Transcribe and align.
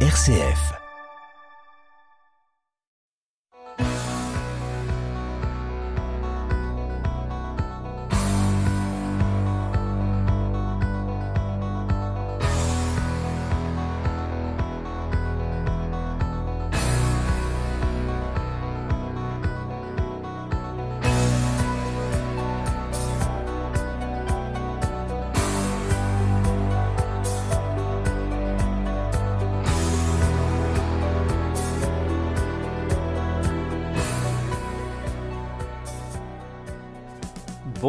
RCF. 0.00 0.85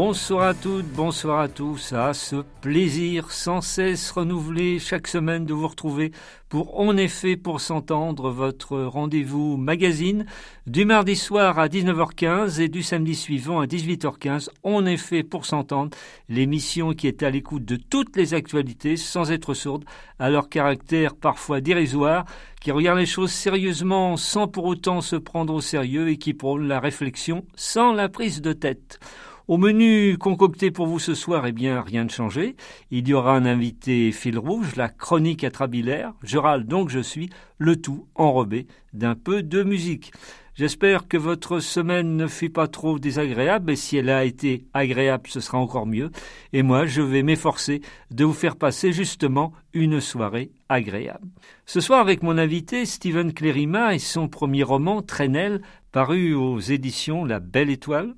Bonsoir 0.07 0.47
à 0.47 0.53
toutes, 0.53 0.87
bonsoir 0.93 1.41
à 1.41 1.49
tous. 1.49 1.91
À 1.91 2.13
ce 2.13 2.37
plaisir 2.61 3.29
sans 3.29 3.59
cesse 3.59 4.09
renouvelé 4.11 4.79
chaque 4.79 5.05
semaine 5.05 5.45
de 5.45 5.53
vous 5.53 5.67
retrouver 5.67 6.13
pour 6.47 6.79
En 6.79 6.95
effet 6.95 7.35
pour 7.35 7.59
s'entendre 7.59 8.29
votre 8.29 8.77
rendez-vous 8.77 9.57
magazine 9.57 10.25
du 10.65 10.85
mardi 10.85 11.17
soir 11.17 11.59
à 11.59 11.67
19h15 11.67 12.61
et 12.61 12.69
du 12.69 12.83
samedi 12.83 13.15
suivant 13.15 13.59
à 13.59 13.65
18h15. 13.65 14.47
En 14.63 14.85
effet 14.85 15.23
pour 15.23 15.45
s'entendre, 15.45 15.91
l'émission 16.29 16.93
qui 16.93 17.07
est 17.07 17.21
à 17.21 17.29
l'écoute 17.29 17.65
de 17.65 17.75
toutes 17.75 18.15
les 18.15 18.33
actualités 18.33 18.95
sans 18.95 19.29
être 19.29 19.53
sourde 19.53 19.83
à 20.19 20.29
leur 20.29 20.47
caractère 20.47 21.17
parfois 21.17 21.59
dérisoire, 21.59 22.23
qui 22.61 22.71
regarde 22.71 22.97
les 22.97 23.05
choses 23.05 23.31
sérieusement 23.31 24.15
sans 24.15 24.47
pour 24.47 24.63
autant 24.63 25.01
se 25.01 25.17
prendre 25.17 25.53
au 25.53 25.59
sérieux 25.59 26.07
et 26.07 26.17
qui 26.17 26.33
prône 26.33 26.65
la 26.65 26.79
réflexion 26.79 27.43
sans 27.57 27.91
la 27.91 28.07
prise 28.07 28.41
de 28.41 28.53
tête. 28.53 29.01
Au 29.47 29.55
menu 29.55 30.17
concocté 30.17 30.71
pour 30.71 30.87
vous 30.87 30.99
ce 30.99 31.13
soir, 31.13 31.47
eh 31.47 31.53
bien, 31.53 31.81
rien 31.81 32.03
de 32.03 32.11
changé. 32.11 32.57
Il 32.91 33.07
y 33.07 33.13
aura 33.13 33.33
un 33.33 33.45
invité 33.45 34.11
fil 34.11 34.37
rouge, 34.37 34.75
la 34.75 34.89
chronique 34.89 35.45
atrabilaire. 35.45 36.11
Je 36.21 36.37
râle 36.37 36.65
donc 36.65 36.89
je 36.89 36.99
suis, 36.99 37.29
le 37.57 37.77
tout 37.77 38.07
enrobé 38.15 38.67
d'un 38.91 39.15
peu 39.15 39.43
de 39.43 39.63
musique. 39.63 40.11
J'espère 40.53 41.07
que 41.07 41.15
votre 41.15 41.61
semaine 41.61 42.17
ne 42.17 42.27
fut 42.27 42.49
pas 42.49 42.67
trop 42.67 42.99
désagréable, 42.99 43.71
et 43.71 43.77
si 43.77 43.95
elle 43.95 44.09
a 44.09 44.25
été 44.25 44.65
agréable, 44.73 45.29
ce 45.29 45.39
sera 45.39 45.59
encore 45.59 45.85
mieux. 45.85 46.11
Et 46.51 46.61
moi, 46.61 46.85
je 46.85 47.01
vais 47.01 47.23
m'efforcer 47.23 47.79
de 48.11 48.25
vous 48.25 48.33
faire 48.33 48.57
passer 48.57 48.91
justement 48.91 49.53
une 49.71 50.01
soirée 50.01 50.51
agréable. 50.67 51.25
Ce 51.65 51.79
soir, 51.79 52.01
avec 52.01 52.21
mon 52.21 52.37
invité, 52.37 52.85
Stephen 52.85 53.31
Clérima 53.31 53.95
et 53.95 53.99
son 53.99 54.27
premier 54.27 54.63
roman, 54.63 55.01
Trenel, 55.01 55.61
paru 55.93 56.33
aux 56.33 56.59
éditions 56.59 57.23
La 57.23 57.39
Belle 57.39 57.69
Étoile 57.69 58.13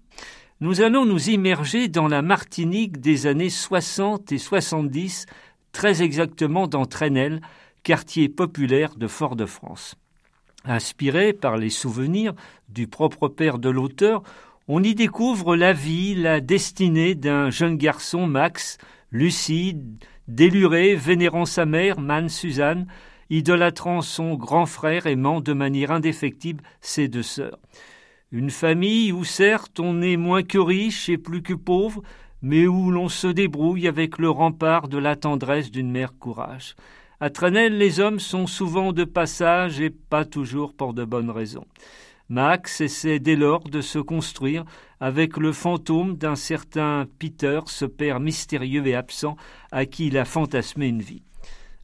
nous 0.62 0.82
allons 0.82 1.06
nous 1.06 1.30
immerger 1.30 1.88
dans 1.88 2.10
la 2.10 2.22
Martinique 2.22 3.00
des 3.00 3.28
années 3.28 3.50
60 3.50 4.34
et 4.34 4.38
70, 4.38 5.26
très 5.72 6.02
exactement 6.02 6.68
dans 6.68 6.86
Trenel, 6.86 7.40
quartier 7.84 8.28
populaire 8.28 8.96
de 8.96 9.08
Fort-de-France. 9.08 9.96
Inspiré 10.66 11.32
par 11.32 11.56
les 11.56 11.70
souvenirs 11.70 12.34
du 12.68 12.88
propre 12.88 13.30
père 13.30 13.58
de 13.58 13.70
l'auteur, 13.70 14.22
on 14.68 14.84
y 14.84 14.96
découvre 14.96 15.56
la 15.56 15.72
vie, 15.72 16.14
la 16.14 16.42
destinée 16.42 17.16
d'un 17.16 17.50
jeune 17.50 17.78
garçon, 17.78 18.28
Max, 18.28 18.78
lucide, 19.12 20.04
déluré, 20.28 20.94
vénérant 20.94 21.46
sa 21.46 21.66
mère, 21.66 22.02
Man 22.02 22.28
Suzanne, 22.28 22.86
idolâtrant 23.30 24.02
son 24.02 24.36
grand 24.36 24.66
frère, 24.66 25.08
aimant 25.08 25.40
de 25.40 25.54
manière 25.54 25.92
indéfectible 25.92 26.64
ses 26.82 27.08
deux 27.08 27.24
sœurs. 27.24 27.60
Une 28.32 28.52
famille 28.52 29.12
où 29.12 29.24
certes 29.24 29.80
on 29.80 30.04
est 30.04 30.16
moins 30.16 30.44
que 30.44 30.60
riche 30.60 31.10
et 31.10 31.18
plus 31.18 31.42
que 31.42 31.56
pauvre, 31.56 32.04
mais 32.44 32.68
où 32.68 32.92
l'on 32.92 33.10
se 33.10 33.26
débrouille 33.26 33.88
avec 33.88 34.20
le 34.20 34.30
rempart 34.30 34.88
de 34.88 35.00
la 35.00 35.16
tendresse 35.16 35.72
d'une 35.72 35.90
mère 35.90 36.14
courage. 36.20 36.76
À 37.20 37.32
Trenel, 37.32 37.80
les 37.80 38.00
hommes 38.00 38.20
sont 38.20 38.46
souvent 38.46 38.94
de 38.94 39.04
passage 39.04 39.82
et 39.82 39.90
pas 39.90 40.26
toujours 40.26 40.74
pour 40.74 40.94
de 40.94 41.06
bonnes 41.06 41.32
raisons. 41.32 41.66
Max 42.30 42.82
essaie 42.82 43.18
dès 43.18 43.36
lors 43.36 43.64
de 43.64 43.82
se 43.82 43.98
construire 43.98 44.64
avec 45.00 45.38
le 45.38 45.52
fantôme 45.52 46.16
d'un 46.16 46.36
certain 46.36 47.08
Peter, 47.18 47.62
ce 47.66 47.86
père 47.86 48.20
mystérieux 48.20 48.86
et 48.86 48.94
absent 48.94 49.38
à 49.72 49.88
qui 49.88 50.08
il 50.08 50.18
a 50.20 50.26
fantasmé 50.26 50.88
une 50.88 51.02
vie. 51.02 51.24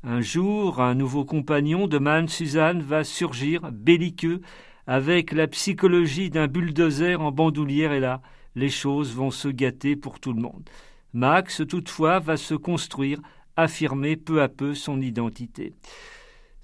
Un 0.04 0.22
jour, 0.22 0.80
un 0.80 0.94
nouveau 0.94 1.26
compagnon 1.26 1.88
de 1.88 1.98
Man 1.98 2.28
Suzanne 2.28 2.84
va 2.84 3.04
surgir, 3.04 3.72
belliqueux, 3.72 4.42
avec 4.88 5.32
la 5.32 5.48
psychologie 5.48 6.30
d'un 6.30 6.48
bulldozer 6.48 7.22
en 7.22 7.32
bandoulière, 7.32 7.94
et 7.94 8.00
là, 8.00 8.22
les 8.56 8.70
choses 8.70 9.14
vont 9.14 9.32
se 9.32 9.48
gâter 9.48 9.96
pour 9.96 10.20
tout 10.20 10.34
le 10.34 10.42
monde. 10.42 10.70
Max, 11.14 11.62
toutefois, 11.68 12.20
va 12.20 12.38
se 12.38 12.54
construire, 12.56 13.20
affirmer 13.56 14.16
peu 14.16 14.42
à 14.42 14.50
peu 14.50 14.76
son 14.76 15.02
identité. 15.02 15.74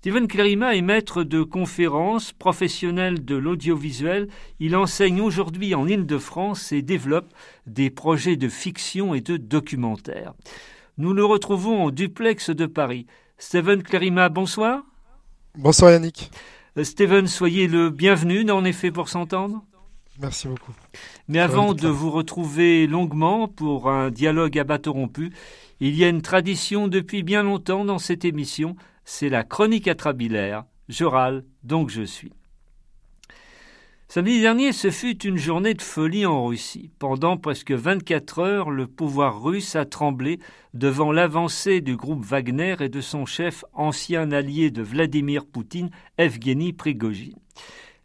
Steven 0.02 0.28
Clérima 0.28 0.76
est 0.76 0.82
maître 0.82 1.24
de 1.24 1.44
conférences, 1.44 2.34
professionnel 2.34 3.24
de 3.24 3.36
l'audiovisuel. 3.36 4.30
Il 4.60 4.76
enseigne 4.76 5.22
aujourd'hui 5.22 5.76
en 5.76 5.88
Île-de-France 5.88 6.72
et 6.72 6.82
développe 6.82 7.32
des 7.68 7.92
projets 7.92 8.36
de 8.36 8.50
fiction 8.50 9.14
et 9.14 9.22
de 9.22 9.38
documentaire. 9.38 10.34
Nous 10.98 11.14
le 11.14 11.24
retrouvons 11.24 11.84
en 11.84 11.92
duplex 11.92 12.50
de 12.50 12.66
Paris. 12.66 13.06
Steven 13.38 13.84
Clérima, 13.84 14.30
bonsoir. 14.30 14.82
Bonsoir 15.56 15.92
Yannick. 15.92 16.32
Euh, 16.78 16.84
Steven, 16.84 17.28
soyez 17.28 17.68
le 17.68 17.90
bienvenu, 17.90 18.50
en 18.50 18.64
effet, 18.64 18.92
pour 18.92 19.10
s'entendre. 19.10 19.64
Merci 20.22 20.48
beaucoup. 20.48 20.74
Mais 21.28 21.40
avant 21.40 21.74
de 21.74 21.88
vous 21.88 22.12
retrouver 22.12 22.88
longuement 22.88 23.48
pour 23.48 23.90
un 23.90 24.12
dialogue 24.12 24.58
à 24.58 24.64
bateau 24.64 24.94
rompu, 24.94 25.32
il 25.80 25.96
y 25.96 26.04
a 26.04 26.10
une 26.10 26.22
tradition 26.22 26.88
depuis 26.88 27.24
bien 27.24 27.44
longtemps 27.44 27.86
dans 27.86 27.98
cette 27.98 28.24
émission, 28.24 28.76
c'est 29.04 29.30
la 29.30 29.44
chronique 29.44 29.88
atrabilaire. 29.88 30.66
Je 30.90 31.06
râle, 31.06 31.44
donc 31.64 31.90
je 31.90 32.04
suis. 32.04 32.32
Samedi 34.14 34.42
dernier, 34.42 34.74
ce 34.74 34.92
fut 34.92 35.26
une 35.26 35.38
journée 35.38 35.74
de 35.74 35.82
folie 35.82 36.26
en 36.26 36.46
Russie. 36.46 36.92
Pendant 37.00 37.38
presque 37.38 37.72
24 37.72 38.40
heures, 38.40 38.70
le 38.70 38.86
pouvoir 38.86 39.42
russe 39.42 39.78
a 39.78 39.86
tremblé 39.86 40.40
devant 40.74 41.14
l'avancée 41.14 41.80
du 41.80 41.96
groupe 41.96 42.26
Wagner 42.26 42.76
et 42.82 42.90
de 42.90 43.00
son 43.00 43.26
chef 43.26 43.64
ancien 43.72 44.34
allié 44.34 44.70
de 44.70 44.82
Vladimir 44.82 45.46
Poutine, 45.46 45.92
Evgeny 46.18 46.74
Prigogine. 46.74 47.40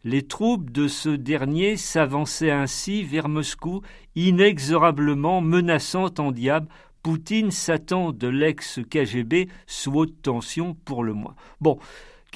Les 0.05 0.21
troupes 0.21 0.71
de 0.71 0.87
ce 0.87 1.09
dernier 1.09 1.75
s'avançaient 1.75 2.51
ainsi 2.51 3.03
vers 3.03 3.27
Moscou, 3.27 3.81
inexorablement 4.15 5.41
menaçant 5.41 6.07
en 6.19 6.31
diable 6.31 6.69
Poutine 7.03 7.51
s'attend 7.51 8.13
de 8.13 8.29
l'ex-KGB 8.29 9.49
sous 9.65 9.93
haute 9.93 10.21
tension 10.21 10.73
pour 10.85 11.03
le 11.03 11.11
moins. 11.11 11.35
Bon, 11.59 11.79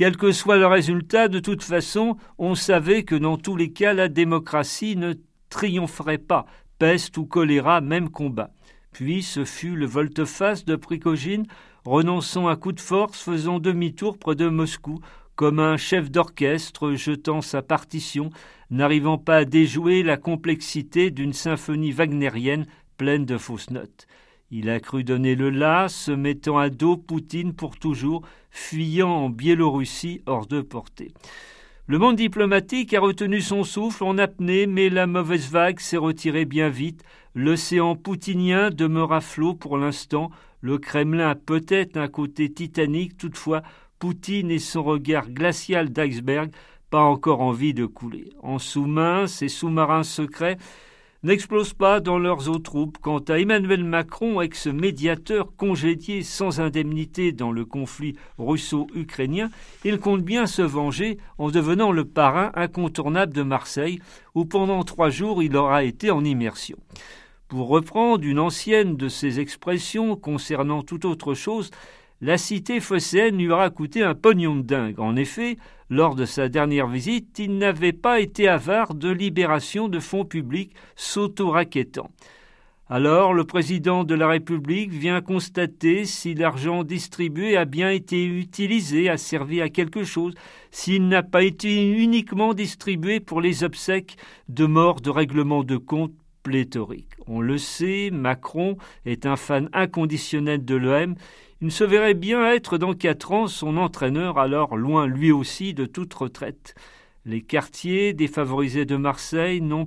quel 0.02 0.18
que 0.18 0.32
soit 0.32 0.58
le 0.58 0.66
résultat, 0.66 1.28
de 1.28 1.38
toute 1.38 1.62
façon, 1.62 2.18
on 2.40 2.56
savait 2.56 3.04
que 3.04 3.14
dans 3.14 3.38
tous 3.38 3.56
les 3.56 3.72
cas, 3.72 3.94
la 3.94 4.08
démocratie 4.08 4.96
ne 4.96 5.14
triompherait 5.50 6.18
pas, 6.18 6.48
peste 6.80 7.20
ou 7.20 7.28
choléra, 7.28 7.82
même 7.82 8.10
combat. 8.10 8.50
Puis 8.92 9.22
ce 9.22 9.46
fut 9.46 9.76
le 9.76 9.86
volte-face 9.86 10.66
de 10.66 10.76
Prigogine, 10.76 11.46
renonçant 11.86 12.48
à 12.48 12.56
coup 12.56 12.72
de 12.72 12.80
force, 12.80 13.22
faisant 13.22 13.60
demi-tour 13.60 14.18
près 14.18 14.34
de 14.34 14.50
Moscou, 14.50 15.02
comme 15.36 15.60
un 15.60 15.78
chef 15.78 16.10
d'orchestre 16.10 16.94
jetant 16.94 17.42
sa 17.42 17.62
partition, 17.62 18.32
n'arrivant 18.72 19.20
pas 19.20 19.38
à 19.38 19.46
déjouer 19.46 20.02
la 20.02 20.18
complexité 20.18 21.12
d'une 21.12 21.34
symphonie 21.34 21.92
wagnérienne 21.92 22.66
pleine 22.98 23.28
de 23.28 23.38
fausses 23.38 23.70
notes. 23.70 24.08
Il 24.54 24.70
a 24.70 24.82
cru 24.82 25.06
donner 25.06 25.36
le 25.36 25.50
là, 25.50 25.88
se 25.88 26.12
mettant 26.12 26.58
à 26.58 26.70
dos 26.70 26.98
Poutine 26.98 27.54
pour 27.54 27.78
toujours, 27.80 28.24
fuyant 28.50 29.10
en 29.10 29.30
Biélorussie 29.30 30.22
hors 30.26 30.46
de 30.46 30.60
portée. 30.60 31.14
Le 31.88 31.98
monde 31.98 32.18
diplomatique 32.18 32.94
a 32.94 33.00
retenu 33.00 33.40
son 33.40 33.64
souffle 33.64 34.04
en 34.04 34.18
apnée, 34.18 34.68
mais 34.68 34.90
la 34.90 35.08
mauvaise 35.08 35.50
vague 35.50 35.80
s'est 35.80 35.96
retirée 35.96 36.44
bien 36.44 36.68
vite. 36.68 37.02
L'océan 37.34 37.96
poutinien 37.96 38.72
demeure 38.72 39.24
flot 39.24 39.54
pour 39.54 39.78
l'instant. 39.78 40.32
Le 40.60 40.78
Kremlin 40.78 41.30
a 41.30 41.36
peut-être 41.36 41.96
un 41.96 42.10
côté 42.10 42.52
titanique, 42.52 43.18
toutefois, 43.18 43.62
Poutine 44.00 44.52
et 44.52 44.60
son 44.60 44.84
regard 44.84 45.30
glacial 45.30 45.92
d'iceberg 45.92 46.52
pas 46.92 47.02
encore 47.02 47.42
envie 47.42 47.74
de 47.74 47.86
couler. 47.86 48.34
En 48.44 48.60
sous-main, 48.60 49.26
ces 49.26 49.48
sous-marins 49.48 50.04
secrets 50.04 50.58
n'explosent 51.24 51.74
pas 51.74 52.00
dans 52.00 52.18
leurs 52.18 52.50
eaux 52.50 52.60
troupes. 52.60 52.98
Quant 53.00 53.20
à 53.20 53.40
Emmanuel 53.40 53.84
Macron, 53.84 54.42
ex-médiateur 54.42 55.56
congédié 55.56 56.24
sans 56.24 56.60
indemnité 56.60 57.32
dans 57.32 57.52
le 57.52 57.66
conflit 57.66 58.16
russo-ukrainien, 58.38 59.50
il 59.86 60.00
compte 60.00 60.24
bien 60.24 60.48
se 60.48 60.62
venger 60.62 61.18
en 61.38 61.50
devenant 61.50 61.92
le 61.92 62.06
parrain 62.06 62.52
incontournable 62.56 63.34
de 63.34 63.44
Marseille, 63.44 64.00
où 64.34 64.46
pendant 64.46 64.84
trois 64.84 65.10
jours 65.10 65.44
il 65.44 65.56
aura 65.56 65.84
été 65.84 66.10
en 66.12 66.24
immersion. 66.24 66.78
Pour 67.48 67.68
reprendre 67.68 68.24
une 68.24 68.40
ancienne 68.40 68.96
de 68.96 69.10
ses 69.10 69.40
expressions 69.40 70.16
concernant 70.16 70.84
toute 70.84 71.06
autre 71.06 71.34
chose, 71.34 71.70
la 72.22 72.38
cité 72.38 72.80
phocéenne 72.80 73.38
lui 73.38 73.50
aura 73.50 73.70
coûté 73.72 74.04
un 74.04 74.14
pognon 74.14 74.56
de 74.56 74.62
dingue. 74.62 75.00
En 75.00 75.16
effet, 75.16 75.58
lors 75.90 76.16
de 76.16 76.26
sa 76.26 76.50
dernière 76.50 76.88
visite, 76.88 77.40
il 77.40 77.58
n'avait 77.58 77.94
pas 77.94 78.20
été 78.20 78.48
avare 78.48 78.94
de 78.94 79.10
libération 79.10 79.88
de 79.88 80.00
fonds 80.00 80.26
publics 80.26 80.74
s'auto-raquettant. 80.96 82.12
Alors 82.90 83.34
le 83.34 83.46
président 83.46 84.04
de 84.04 84.14
la 84.14 84.28
République 84.28 84.92
vient 84.92 85.22
constater 85.22 86.04
si 86.04 86.34
l'argent 86.34 86.84
distribué 86.84 87.56
a 87.56 87.64
bien 87.64 87.90
été 87.90 88.26
utilisé, 88.26 89.10
a 89.10 89.16
servi 89.16 89.62
à 89.62 89.70
quelque 89.70 90.04
chose, 90.04 90.34
s'il 90.72 91.08
n'a 91.08 91.24
pas 91.24 91.42
été 91.42 91.90
uniquement 91.90 92.54
distribué 92.54 93.22
pour 93.22 93.40
les 93.40 93.64
obsèques 93.64 94.18
de 94.50 94.66
mort 94.66 95.00
de 95.00 95.10
règlement 95.10 95.64
de 95.64 95.78
compte 95.78 96.12
pléthorique. 96.44 97.12
On 97.28 97.40
le 97.40 97.58
sait, 97.58 98.10
Macron 98.12 98.78
est 99.06 99.26
un 99.26 99.38
fan 99.38 99.70
inconditionnel 99.72 100.66
de 100.66 100.76
l'OM. 100.76 101.16
Il 101.62 101.72
se 101.72 101.84
verrait 101.84 102.16
bien 102.16 102.52
être 102.52 102.78
dans 102.78 102.94
quatre 102.94 103.32
ans 103.32 103.48
son 103.48 103.78
entraîneur, 103.78 104.40
alors 104.40 104.76
loin 104.78 105.06
lui 105.06 105.32
aussi 105.32 105.74
de 105.74 105.86
toute 105.86 106.14
retraite. 106.14 106.76
Les 107.24 107.42
quartiers 107.42 108.14
défavorisés 108.14 108.86
de 108.86 108.96
Marseille 108.96 109.62
n'ont 109.62 109.86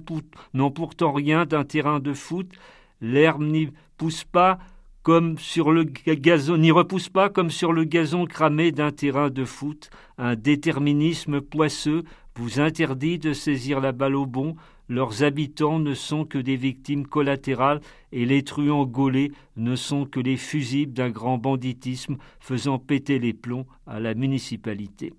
pourtant 0.70 1.12
rien 1.12 1.46
d'un 1.46 1.64
terrain 1.64 1.98
de 1.98 2.12
foot, 2.12 2.48
L'herbe 3.00 3.42
n'y 3.42 3.66
repousse 3.66 4.24
pas 4.24 4.58
comme 5.04 5.36
sur 5.36 5.72
le 5.72 5.84
gazon 7.84 8.24
cramé 8.24 8.72
d'un 8.72 8.92
terrain 8.92 9.30
de 9.30 9.44
foot. 9.44 9.90
Un 10.16 10.36
déterminisme 10.36 11.40
poisseux 11.40 12.04
vous 12.36 12.60
interdit 12.60 13.18
de 13.18 13.32
saisir 13.32 13.80
la 13.80 13.92
balle 13.92 14.14
au 14.14 14.26
bon. 14.26 14.56
Leurs 14.88 15.22
habitants 15.22 15.78
ne 15.78 15.94
sont 15.94 16.26
que 16.26 16.38
des 16.38 16.56
victimes 16.56 17.06
collatérales 17.06 17.80
et 18.12 18.26
les 18.26 18.42
truands 18.42 18.84
gaulés 18.84 19.32
ne 19.56 19.76
sont 19.76 20.04
que 20.04 20.20
les 20.20 20.36
fusibles 20.36 20.92
d'un 20.92 21.10
grand 21.10 21.38
banditisme 21.38 22.16
faisant 22.38 22.78
péter 22.78 23.18
les 23.18 23.32
plombs 23.32 23.66
à 23.86 23.98
la 23.98 24.14
municipalité. 24.14 25.14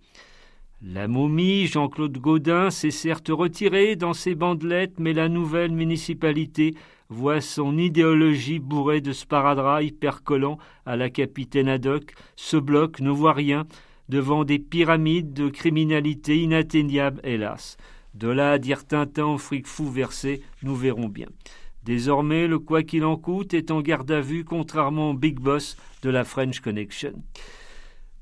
La 0.83 1.07
momie, 1.07 1.65
Jean-Claude 1.65 2.17
Gaudin, 2.19 2.69
s'est 2.69 2.91
certes 2.91 3.29
retiré 3.29 3.95
dans 3.95 4.13
ses 4.13 4.35
bandelettes, 4.35 5.00
mais 5.00 5.13
la 5.13 5.29
nouvelle 5.29 5.71
municipalité 5.71 6.75
voit 7.09 7.41
son 7.41 7.77
idéologie 7.77 8.59
bourrée 8.59 9.01
de 9.01 9.13
sparadrap 9.13 9.81
hypercollant 9.81 10.59
à 10.85 10.95
la 10.95 11.09
capitaine 11.09 11.69
Haddock, 11.69 12.13
ce 12.35 12.57
bloc 12.57 13.00
ne 13.00 13.09
voit 13.09 13.33
rien 13.33 13.65
devant 14.09 14.44
des 14.44 14.59
pyramides 14.59 15.33
de 15.33 15.50
criminalité 15.50 16.38
inatteignables, 16.38 17.21
hélas. 17.23 17.77
De 18.15 18.29
là 18.29 18.53
à 18.53 18.57
dire 18.57 18.88
Tintin 18.88 19.38
fric 19.38 19.67
fou 19.67 19.89
versé, 19.91 20.41
nous 20.63 20.75
verrons 20.75 21.09
bien. 21.09 21.27
Désormais, 21.83 22.47
le 22.47 22.59
quoi 22.59 22.81
qu'il 22.81 23.03
en 23.03 23.17
coûte 23.17 23.53
est 23.53 23.71
en 23.71 23.81
garde 23.81 24.09
à 24.09 24.21
vue, 24.21 24.45
contrairement 24.45 25.12
au 25.12 25.13
big 25.13 25.38
boss 25.38 25.75
de 26.01 26.09
la 26.09 26.23
French 26.23 26.62
Connection. 26.62 27.13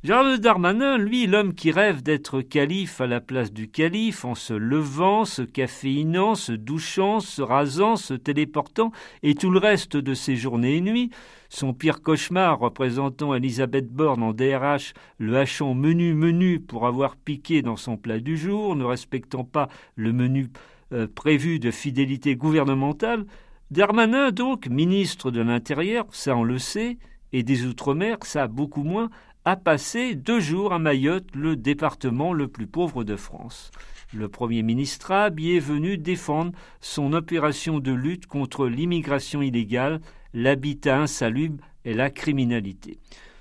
Gérald 0.03 0.41
Darmanin, 0.41 0.97
lui, 0.97 1.27
l'homme 1.27 1.53
qui 1.53 1.71
rêve 1.71 2.03
d'être 2.03 2.41
calife 2.41 2.99
à 2.99 3.07
la 3.07 3.21
place 3.21 3.53
du 3.53 3.69
calife, 3.69 4.25
en 4.25 4.35
se 4.35 4.53
levant, 4.53 5.23
se 5.23 5.43
caféinant, 5.43 6.35
se 6.35 6.51
douchant, 6.51 7.21
se 7.21 7.41
rasant, 7.41 7.95
se 7.95 8.13
téléportant, 8.13 8.91
et 9.21 9.33
tout 9.33 9.49
le 9.49 9.59
reste 9.59 9.95
de 9.95 10.13
ses 10.13 10.35
journées 10.35 10.75
et 10.75 10.81
nuits, 10.81 11.09
son 11.47 11.73
pire 11.73 12.01
cauchemar 12.01 12.59
représentant 12.59 13.33
Elisabeth 13.33 13.87
Borne 13.87 14.23
en 14.23 14.33
DRH, 14.33 14.93
le 15.19 15.37
hachant 15.37 15.73
menu 15.73 16.13
menu 16.13 16.59
pour 16.59 16.85
avoir 16.85 17.15
piqué 17.15 17.61
dans 17.61 17.77
son 17.77 17.95
plat 17.95 18.19
du 18.19 18.35
jour, 18.35 18.75
ne 18.75 18.83
respectant 18.83 19.45
pas 19.45 19.69
le 19.95 20.11
menu 20.11 20.49
euh, 20.91 21.07
prévu 21.07 21.59
de 21.59 21.71
fidélité 21.71 22.35
gouvernementale, 22.35 23.25
Darmanin, 23.71 24.31
donc, 24.31 24.67
ministre 24.67 25.31
de 25.31 25.39
l'Intérieur, 25.39 26.07
ça 26.11 26.35
on 26.35 26.43
le 26.43 26.59
sait, 26.59 26.97
et 27.31 27.41
des 27.41 27.65
Outre-mer, 27.65 28.17
ça 28.23 28.47
beaucoup 28.47 28.83
moins, 28.83 29.09
a 29.45 29.57
passé 29.57 30.15
deux 30.15 30.39
jours 30.39 30.73
à 30.73 30.79
Mayotte, 30.79 31.35
le 31.35 31.55
département 31.55 32.31
le 32.31 32.47
plus 32.47 32.67
pauvre 32.67 33.03
de 33.03 33.17
France. 33.17 33.71
Le 34.13 34.29
Premier 34.29 34.63
ministre 34.63 35.11
y 35.37 35.55
est 35.57 35.59
venu 35.59 35.97
défendre 35.97 36.53
son 36.79 37.13
opération 37.13 37.79
de 37.79 37.91
lutte 37.91 38.25
contre 38.25 38.67
l'immigration 38.67 39.41
illégale, 39.41 39.99
l'habitat 40.33 41.01
insalubre 41.01 41.63
et 41.83 41.93
la 41.93 42.09
criminalité. 42.09 42.99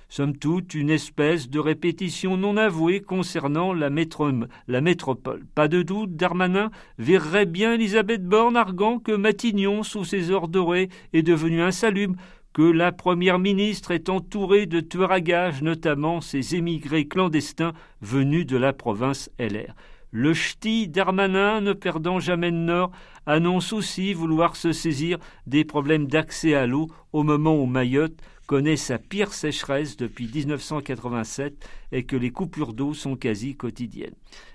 Somme 0.09 0.37
toute, 0.37 0.75
une 0.75 0.89
espèce 0.89 1.49
de 1.49 1.57
répétition 1.57 2.37
non 2.37 2.57
avouée 2.57 2.99
concernant 2.99 3.73
la, 3.73 3.89
métropole. 3.89 5.43
Pas 5.55 5.67
de 5.67 5.81
doute, 5.81 6.15
Darmanin 6.15 6.69
verrait 6.99 7.47
bien 7.47 7.73
Elisabeth 7.73 8.23
Borne 8.23 8.57
arguant 8.57 8.99
que 8.99 9.11
Matignon, 9.11 9.81
sous 9.81 10.03
ses 10.03 10.29
ors 10.29 10.49
dorés, 10.49 10.89
est 11.13 11.23
devenu 11.23 11.61
insalubre, 11.61 12.15
que 12.53 12.61
la 12.61 12.91
première 12.91 13.39
ministre 13.39 13.91
est 13.91 14.09
entourée 14.09 14.67
de 14.67 14.79
tueurs 14.79 15.11
à 15.11 15.21
gages, 15.21 15.63
notamment 15.63 16.21
ces 16.21 16.55
émigrés 16.55 17.07
clandestins 17.07 17.73
venus 18.01 18.45
de 18.45 18.57
la 18.57 18.73
province 18.73 19.29
LR. 19.39 19.73
Le 20.11 20.35
ch'ti 20.35 20.87
Darmanin, 20.87 21.61
ne 21.61 21.73
perdant 21.73 22.19
jamais 22.19 22.51
de 22.51 22.57
nord, 22.57 22.91
annonce 23.25 23.73
aussi 23.73 24.13
vouloir 24.13 24.55
se 24.55 24.71
saisir 24.71 25.17
des 25.47 25.65
problèmes 25.65 26.05
d'accès 26.05 26.53
à 26.53 26.67
l'eau 26.67 26.87
au 27.13 27.23
moment 27.23 27.55
où 27.55 27.65
Mayotte 27.65 28.21
connaît 28.45 28.77
sa 28.77 28.99
pire 28.99 29.33
sécheresse 29.33 29.97
depuis 29.97 30.29
1987 30.31 31.67
et 31.91 32.03
que 32.03 32.15
les 32.15 32.29
coupures 32.29 32.73
d'eau 32.73 32.93
sont 32.93 33.15
quasi 33.15 33.55
quotidiennes. 33.55 34.13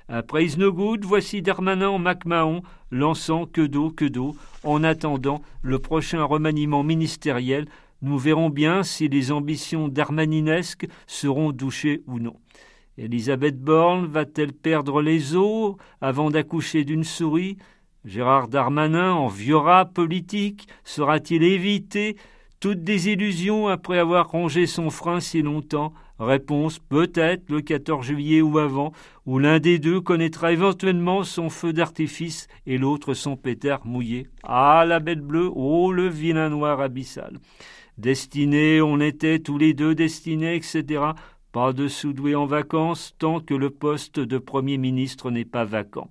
Après 0.08 0.44
Is 0.44 0.56
No 0.58 0.72
Good, 0.72 1.04
voici 1.04 1.42
Darmanin 1.42 1.88
en 1.88 1.98
MacMahon 1.98 2.62
lançant 2.92 3.44
que 3.46 3.62
d'eau, 3.62 3.90
que 3.90 4.04
d'eau, 4.04 4.36
en 4.62 4.84
attendant 4.84 5.42
le 5.62 5.80
prochain 5.80 6.22
remaniement 6.22 6.84
ministériel 6.84 7.66
nous 8.02 8.18
verrons 8.18 8.50
bien 8.50 8.82
si 8.82 9.08
les 9.08 9.32
ambitions 9.32 9.88
darmaninesques 9.88 10.86
seront 11.06 11.52
douchées 11.52 12.02
ou 12.06 12.18
non. 12.18 12.36
Elisabeth 12.96 13.60
Borne 13.60 14.06
va-t-elle 14.06 14.52
perdre 14.52 15.02
les 15.02 15.36
os 15.36 15.76
avant 16.00 16.30
d'accoucher 16.30 16.84
d'une 16.84 17.04
souris? 17.04 17.56
Gérard 18.04 18.48
Darmanin, 18.48 19.12
en 19.12 19.28
viora 19.28 19.84
politique, 19.84 20.68
sera-t-il 20.84 21.42
évité? 21.42 22.16
Toute 22.60 22.82
désillusion 22.82 23.68
après 23.68 23.98
avoir 23.98 24.30
rongé 24.30 24.66
son 24.66 24.90
frein 24.90 25.20
si 25.20 25.42
longtemps? 25.42 25.92
Réponse 26.18 26.80
peut-être 26.80 27.48
le 27.50 27.60
14 27.60 28.04
juillet 28.04 28.40
ou 28.40 28.58
avant, 28.58 28.92
où 29.26 29.38
l'un 29.38 29.60
des 29.60 29.78
deux 29.78 30.00
connaîtra 30.00 30.52
éventuellement 30.52 31.22
son 31.22 31.50
feu 31.50 31.72
d'artifice 31.72 32.48
et 32.66 32.78
l'autre 32.78 33.14
son 33.14 33.36
pétard 33.36 33.86
mouillé. 33.86 34.26
Ah, 34.42 34.84
la 34.84 34.98
bête 34.98 35.20
bleue, 35.20 35.48
oh, 35.54 35.92
le 35.92 36.08
vilain 36.08 36.48
noir 36.48 36.80
abyssal. 36.80 37.38
Destinés, 37.98 38.80
on 38.80 39.00
était 39.00 39.40
tous 39.40 39.58
les 39.58 39.74
deux 39.74 39.92
destinés, 39.92 40.54
etc. 40.54 41.02
Pas 41.50 41.72
de 41.72 41.88
soudoué 41.88 42.36
en 42.36 42.46
vacances 42.46 43.16
tant 43.18 43.40
que 43.40 43.54
le 43.54 43.70
poste 43.70 44.20
de 44.20 44.38
Premier 44.38 44.78
ministre 44.78 45.32
n'est 45.32 45.44
pas 45.44 45.64
vacant. 45.64 46.08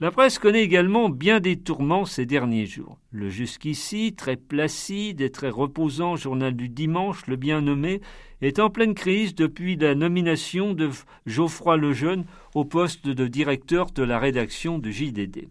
La 0.00 0.10
presse 0.10 0.38
connaît 0.38 0.62
également 0.62 1.10
bien 1.10 1.40
des 1.40 1.56
tourments 1.56 2.06
ces 2.06 2.24
derniers 2.24 2.64
jours. 2.64 2.98
Le 3.10 3.28
jusqu'ici, 3.28 4.14
très 4.16 4.36
placide 4.36 5.20
et 5.20 5.30
très 5.30 5.50
reposant 5.50 6.16
journal 6.16 6.56
du 6.56 6.70
dimanche, 6.70 7.26
le 7.26 7.36
bien 7.36 7.60
nommé, 7.60 8.00
est 8.40 8.58
en 8.58 8.70
pleine 8.70 8.94
crise 8.94 9.34
depuis 9.34 9.76
la 9.76 9.94
nomination 9.94 10.72
de 10.72 10.88
Geoffroy 11.26 11.76
Lejeune 11.76 12.24
au 12.54 12.64
poste 12.64 13.06
de 13.06 13.26
directeur 13.26 13.90
de 13.90 14.02
la 14.02 14.18
rédaction 14.18 14.78
de 14.78 14.90
JDD. 14.90 15.48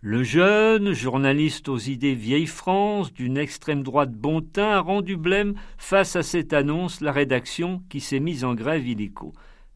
Le 0.00 0.22
jeune, 0.22 0.92
journaliste 0.92 1.68
aux 1.68 1.76
idées 1.76 2.14
vieille 2.14 2.46
France, 2.46 3.12
d'une 3.12 3.36
extrême 3.36 3.82
droite 3.82 4.12
bon 4.12 4.40
teint, 4.40 4.70
a 4.70 4.78
rendu 4.78 5.16
blême 5.16 5.54
face 5.76 6.14
à 6.14 6.22
cette 6.22 6.52
annonce 6.52 7.00
la 7.00 7.10
rédaction 7.10 7.82
qui 7.88 7.98
s'est 8.00 8.20
mise 8.20 8.44
en 8.44 8.54
grève 8.54 8.86
illico. 8.86 9.32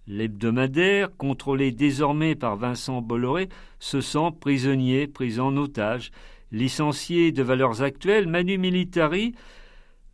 L'hebdomadaire, 0.06 1.08
contrôlé 1.16 1.72
désormais 1.72 2.36
par 2.36 2.56
Vincent 2.56 3.02
Bolloré, 3.02 3.48
se 3.80 4.00
sent 4.00 4.30
prisonnier, 4.40 5.08
pris 5.08 5.40
en 5.40 5.56
otage. 5.56 6.12
Licencié 6.52 7.32
de 7.32 7.42
valeurs 7.42 7.82
actuelles, 7.82 8.28
Manu 8.28 8.58
Militari, 8.58 9.34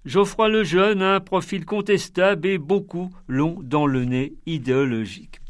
Geoffroy 0.06 0.48
Lejeune 0.48 1.02
a 1.02 1.16
un 1.16 1.20
profil 1.20 1.66
contestable 1.66 2.48
et 2.48 2.56
beaucoup 2.56 3.10
l'ont 3.26 3.58
dans 3.62 3.84
le 3.84 4.06
nez 4.06 4.32
idéologique. 4.46 5.40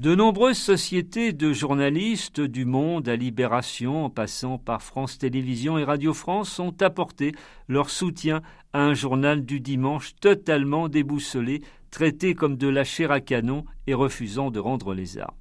De 0.00 0.14
nombreuses 0.14 0.56
sociétés 0.56 1.34
de 1.34 1.52
journalistes 1.52 2.40
du 2.40 2.64
Monde 2.64 3.06
à 3.06 3.16
Libération, 3.16 4.06
en 4.06 4.08
passant 4.08 4.56
par 4.56 4.80
France 4.80 5.18
Télévisions 5.18 5.76
et 5.76 5.84
Radio 5.84 6.14
France, 6.14 6.58
ont 6.58 6.74
apporté 6.80 7.32
leur 7.68 7.90
soutien 7.90 8.40
à 8.72 8.80
un 8.80 8.94
journal 8.94 9.44
du 9.44 9.60
dimanche 9.60 10.14
totalement 10.18 10.88
déboussolé, 10.88 11.60
traité 11.90 12.34
comme 12.34 12.56
de 12.56 12.66
la 12.66 12.82
chair 12.82 13.10
à 13.10 13.20
canon 13.20 13.66
et 13.86 13.92
refusant 13.92 14.50
de 14.50 14.58
rendre 14.58 14.94
les 14.94 15.18
armes. 15.18 15.36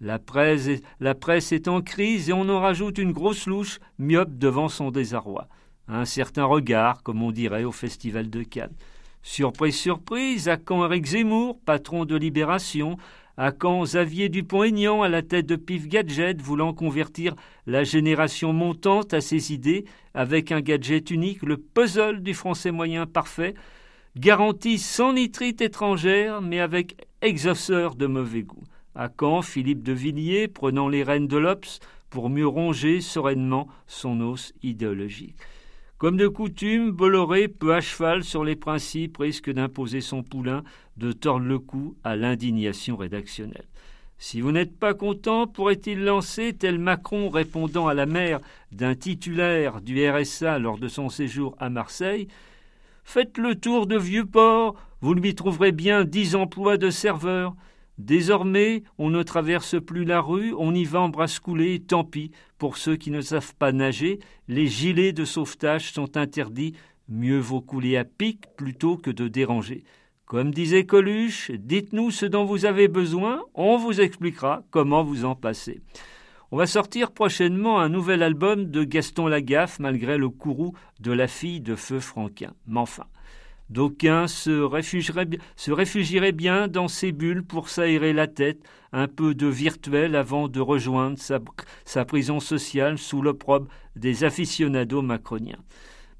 La 0.00 0.18
presse, 0.18 1.52
est, 1.52 1.68
en 1.68 1.82
crise 1.82 2.30
et 2.30 2.32
on 2.32 2.48
en 2.48 2.60
rajoute 2.60 2.96
une 2.96 3.12
grosse 3.12 3.46
louche, 3.46 3.78
myope 3.98 4.38
devant 4.38 4.70
son 4.70 4.90
désarroi. 4.90 5.48
Un 5.86 6.06
certain 6.06 6.44
regard, 6.44 7.02
comme 7.02 7.22
on 7.22 7.30
dirait 7.30 7.64
au 7.64 7.72
Festival 7.72 8.30
de 8.30 8.42
Cannes. 8.42 8.74
Surprise, 9.22 9.76
surprise, 9.76 10.48
à 10.48 10.56
quand 10.56 10.82
Eric 10.86 11.04
Zemmour, 11.04 11.58
patron 11.66 12.06
de 12.06 12.16
Libération, 12.16 12.96
à 13.38 13.52
quand 13.52 13.84
Xavier 13.84 14.28
Dupont-Aignan 14.28 15.02
à 15.02 15.08
la 15.08 15.22
tête 15.22 15.46
de 15.46 15.54
Pif 15.54 15.86
Gadget 15.86 16.42
voulant 16.42 16.74
convertir 16.74 17.36
la 17.66 17.84
génération 17.84 18.52
montante 18.52 19.14
à 19.14 19.20
ses 19.20 19.52
idées 19.52 19.84
avec 20.12 20.50
un 20.50 20.60
gadget 20.60 21.12
unique, 21.12 21.42
le 21.42 21.56
puzzle 21.56 22.20
du 22.20 22.34
français 22.34 22.72
moyen 22.72 23.06
parfait 23.06 23.54
Garantie 24.16 24.78
sans 24.78 25.12
nitrite 25.12 25.60
étrangère, 25.60 26.42
mais 26.42 26.58
avec 26.58 26.96
exauceur 27.22 27.94
de 27.94 28.06
mauvais 28.06 28.42
goût. 28.42 28.64
À 28.96 29.08
Caen, 29.08 29.42
Philippe 29.42 29.84
de 29.84 29.92
Villiers, 29.92 30.48
prenant 30.48 30.88
les 30.88 31.04
rênes 31.04 31.28
de 31.28 31.36
l'Obs 31.36 31.78
pour 32.10 32.30
mieux 32.30 32.48
ronger 32.48 33.00
sereinement 33.00 33.68
son 33.86 34.20
os 34.20 34.52
idéologique. 34.64 35.36
Comme 35.98 36.16
de 36.16 36.28
coutume, 36.28 36.92
Bolloré, 36.92 37.48
peu 37.48 37.74
à 37.74 37.80
cheval 37.80 38.22
sur 38.22 38.44
les 38.44 38.54
principes, 38.54 39.16
risque 39.16 39.50
d'imposer 39.50 40.00
son 40.00 40.22
poulain, 40.22 40.62
de 40.96 41.10
tordre 41.10 41.46
le 41.46 41.58
cou 41.58 41.96
à 42.04 42.14
l'indignation 42.14 42.96
rédactionnelle. 42.96 43.66
Si 44.16 44.40
vous 44.40 44.52
n'êtes 44.52 44.78
pas 44.78 44.94
content, 44.94 45.48
pourrait-il 45.48 46.04
lancer, 46.04 46.52
tel 46.52 46.78
Macron 46.78 47.28
répondant 47.30 47.88
à 47.88 47.94
la 47.94 48.06
mère 48.06 48.38
d'un 48.70 48.94
titulaire 48.94 49.80
du 49.80 50.08
RSA 50.08 50.60
lors 50.60 50.78
de 50.78 50.86
son 50.86 51.08
séjour 51.08 51.56
à 51.58 51.68
Marseille? 51.68 52.28
Faites 53.02 53.36
le 53.36 53.56
tour 53.56 53.88
de 53.88 53.98
Vieux-Port, 53.98 54.76
vous 55.00 55.14
lui 55.14 55.34
trouverez 55.34 55.72
bien 55.72 56.04
dix 56.04 56.36
emplois 56.36 56.76
de 56.76 56.90
serveur. 56.90 57.56
Désormais, 57.98 58.84
on 58.96 59.10
ne 59.10 59.24
traverse 59.24 59.74
plus 59.80 60.04
la 60.04 60.20
rue, 60.20 60.54
on 60.56 60.72
y 60.72 60.84
va 60.84 61.00
en 61.00 61.08
bras 61.08 61.26
coulés, 61.42 61.80
tant 61.80 62.04
pis, 62.04 62.30
pour 62.56 62.76
ceux 62.76 62.96
qui 62.96 63.10
ne 63.10 63.20
savent 63.20 63.54
pas 63.56 63.72
nager, 63.72 64.20
les 64.46 64.68
gilets 64.68 65.12
de 65.12 65.24
sauvetage 65.24 65.92
sont 65.92 66.16
interdits, 66.16 66.74
mieux 67.08 67.40
vaut 67.40 67.60
couler 67.60 67.96
à 67.96 68.04
pic 68.04 68.44
plutôt 68.56 68.96
que 68.96 69.10
de 69.10 69.26
déranger. 69.26 69.82
Comme 70.26 70.52
disait 70.52 70.84
Coluche, 70.84 71.50
dites-nous 71.50 72.10
ce 72.12 72.26
dont 72.26 72.44
vous 72.44 72.66
avez 72.66 72.86
besoin, 72.86 73.42
on 73.54 73.78
vous 73.78 74.00
expliquera 74.00 74.62
comment 74.70 75.02
vous 75.02 75.24
en 75.24 75.34
passer. 75.34 75.80
On 76.50 76.56
va 76.56 76.66
sortir 76.66 77.10
prochainement 77.10 77.80
un 77.80 77.88
nouvel 77.88 78.22
album 78.22 78.70
de 78.70 78.84
Gaston 78.84 79.26
Lagaffe 79.26 79.80
malgré 79.80 80.16
le 80.18 80.28
courroux 80.28 80.74
de 81.00 81.12
la 81.12 81.28
fille 81.28 81.60
de 81.60 81.74
Feu 81.74 81.98
Franquin. 81.98 82.52
Mais 82.66 82.78
enfin, 82.78 83.04
d'aucuns 83.70 84.26
se 84.26 84.60
réfugieraient, 84.60 86.32
bien 86.32 86.68
dans 86.68 86.88
ces 86.88 87.12
bulles 87.12 87.44
pour 87.44 87.68
s'aérer 87.68 88.12
la 88.12 88.26
tête, 88.26 88.62
un 88.92 89.08
peu 89.08 89.34
de 89.34 89.46
virtuel 89.46 90.16
avant 90.16 90.48
de 90.48 90.60
rejoindre 90.60 91.18
sa, 91.18 92.04
prison 92.04 92.40
sociale 92.40 92.98
sous 92.98 93.22
l'opprobre 93.22 93.68
des 93.96 94.24
aficionados 94.24 95.02
macroniens. 95.02 95.58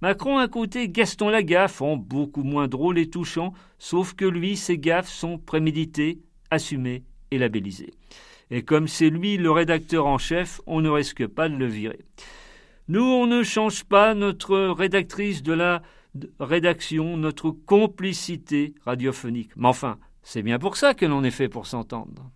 Macron 0.01 0.39
a 0.39 0.47
côté 0.47 0.89
Gaston 0.89 1.29
Lagaffe 1.29 1.83
en 1.83 1.97
beaucoup 1.97 2.45
moins 2.45 2.69
drôle 2.69 2.99
et 2.99 3.11
touchant, 3.11 3.53
sauf 3.79 4.15
que 4.15 4.25
lui, 4.25 4.57
ses 4.57 4.79
gaffes 4.79 5.09
sont 5.09 5.39
préméditées, 5.39 6.21
assumées 6.51 7.03
et 7.31 7.39
labellisées. 7.39 7.95
Et 8.51 8.63
comme 8.63 8.89
c'est 8.89 9.11
lui 9.11 9.37
le 9.37 9.51
rédacteur 9.51 10.07
en 10.07 10.19
chef, 10.19 10.61
on 10.67 10.81
ne 10.81 10.89
risque 10.89 11.27
pas 11.27 11.49
de 11.49 11.57
le 11.57 11.67
virer. 11.67 12.05
Nous, 12.87 13.03
on 13.03 13.27
ne 13.27 13.43
change 13.43 13.85
pas 13.85 14.15
notre 14.15 14.57
rédactrice 14.57 15.43
de 15.43 15.53
la 15.53 15.83
rédaction, 16.41 17.17
notre 17.17 17.51
complicité 17.51 18.75
radiophonique. 18.85 19.51
Mais 19.57 19.69
enfin, 19.69 19.99
c'est 20.23 20.43
bien 20.43 20.59
pour 20.59 20.77
ça 20.77 20.95
que 20.95 21.07
l'on 21.07 21.25
est 21.25 21.31
fait 21.31 21.49
pour 21.49 21.67
s'entendre. 21.67 22.31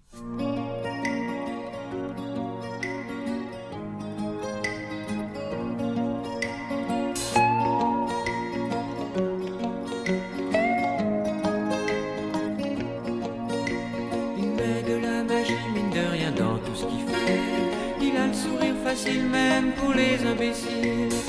facile 18.94 19.24
même 19.24 19.72
pour 19.72 19.92
les 19.94 20.24
imbéciles. 20.26 21.21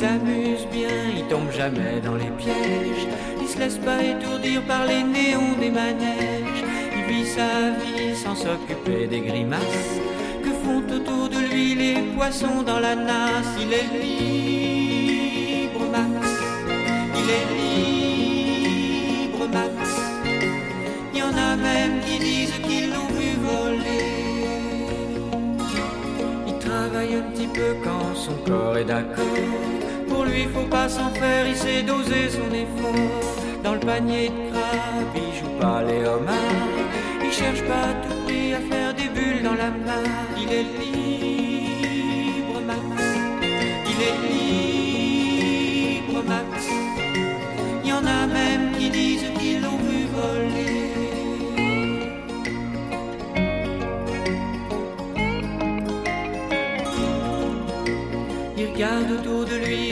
Il 0.00 0.06
s'amuse 0.06 0.66
bien, 0.72 0.88
il 1.14 1.24
tombe 1.26 1.50
jamais 1.50 2.00
dans 2.02 2.14
les 2.14 2.30
pièges. 2.38 3.06
Il 3.38 3.46
se 3.46 3.58
laisse 3.58 3.76
pas 3.76 4.02
étourdir 4.02 4.62
par 4.62 4.86
les 4.86 5.02
néons 5.02 5.58
des 5.60 5.68
manèges. 5.68 6.64
Il 6.96 7.04
vit 7.04 7.26
sa 7.26 7.72
vie 7.72 8.16
sans 8.16 8.34
s'occuper 8.34 9.06
des 9.08 9.20
grimaces 9.20 10.00
que 10.42 10.52
font 10.64 10.78
autour 10.78 11.28
de 11.28 11.40
lui 11.52 11.74
les 11.74 12.00
poissons 12.16 12.62
dans 12.64 12.78
la 12.78 12.96
nasse. 12.96 13.54
Il 13.60 13.74
est 13.74 13.90
libre, 14.02 15.80
Max. 15.92 16.28
Il 17.20 17.28
est 17.38 17.48
libre, 19.20 19.48
Max. 19.52 19.76
Il 21.12 21.18
y 21.18 21.22
en 21.22 21.36
a 21.36 21.56
même 21.56 22.00
qui 22.06 22.18
disent 22.18 22.58
qu'ils 22.66 22.88
l'ont 22.88 23.12
vu 23.18 23.36
voler 23.42 24.20
travaille 26.58 27.16
un 27.16 27.22
petit 27.32 27.48
peu 27.48 27.74
quand 27.82 28.14
son 28.14 28.34
corps 28.46 28.76
est 28.78 28.84
d'accord. 28.84 29.79
Pour 30.20 30.28
lui, 30.28 30.44
faut 30.54 30.68
pas 30.68 30.86
s'en 30.86 31.08
faire, 31.14 31.48
il 31.48 31.56
sait 31.56 31.82
doser 31.82 32.28
son 32.28 32.52
effort. 32.52 32.92
Dans 33.64 33.72
le 33.72 33.80
panier 33.80 34.28
de 34.28 34.50
crabe, 34.50 35.16
il 35.16 35.32
joue 35.40 35.58
pas 35.58 35.82
les 35.82 36.06
homards. 36.06 36.36
Il 37.24 37.32
cherche 37.32 37.62
pas 37.62 37.84
à 37.88 37.94
tout 38.02 38.14
prix 38.26 38.52
à 38.52 38.60
faire 38.60 38.92
des 38.92 39.08
bulles 39.08 39.42
dans 39.42 39.54
la 39.54 39.70
main. 39.70 40.04
Il 40.36 40.52
est 40.52 40.66
libre, 40.78 42.60
Max. 42.66 43.02
Il 43.92 43.98
est 44.08 44.18
libre, 46.02 46.22
Max. 46.28 46.68
Il 47.82 47.88
y 47.88 47.92
en 47.94 48.04
a 48.04 48.26
même 48.26 48.72
qui 48.76 48.90
disent 48.90 49.30
qu'ils 49.38 49.62
l'ont 49.62 49.78
vu 49.78 50.04
voler. 50.14 50.70
regarde 58.80 59.10
autour 59.12 59.39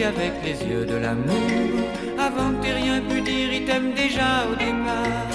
avec 0.09 0.33
les 0.43 0.59
yeux 0.69 0.87
de 0.87 0.97
l'amour. 0.97 1.85
Avant 2.19 2.51
que 2.53 2.63
t'aies 2.63 2.73
rien 2.73 3.01
pu 3.01 3.21
dire, 3.21 3.53
il 3.53 3.65
t'aime 3.67 3.93
déjà 3.95 4.31
au 4.51 4.55
départ. 4.55 5.29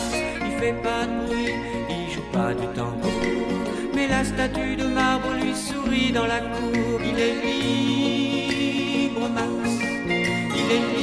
Il 0.45 0.53
fait 0.59 0.77
pas 0.87 1.05
de 1.05 1.15
bruit, 1.25 1.53
il 1.89 2.11
joue 2.13 2.27
pas 2.31 2.53
du 2.53 2.67
tambour. 2.77 3.11
Mais 3.95 4.07
la 4.07 4.23
statue 4.23 4.75
de 4.75 4.87
marbre 4.87 5.31
lui 5.41 5.53
sourit 5.55 6.11
dans 6.11 6.25
la 6.25 6.39
cour. 6.39 6.99
Il 7.09 7.19
est 7.27 7.37
libre, 7.45 9.29
Max. 9.37 9.69
Il 10.61 10.69
est 10.75 10.85
libre, 10.97 11.02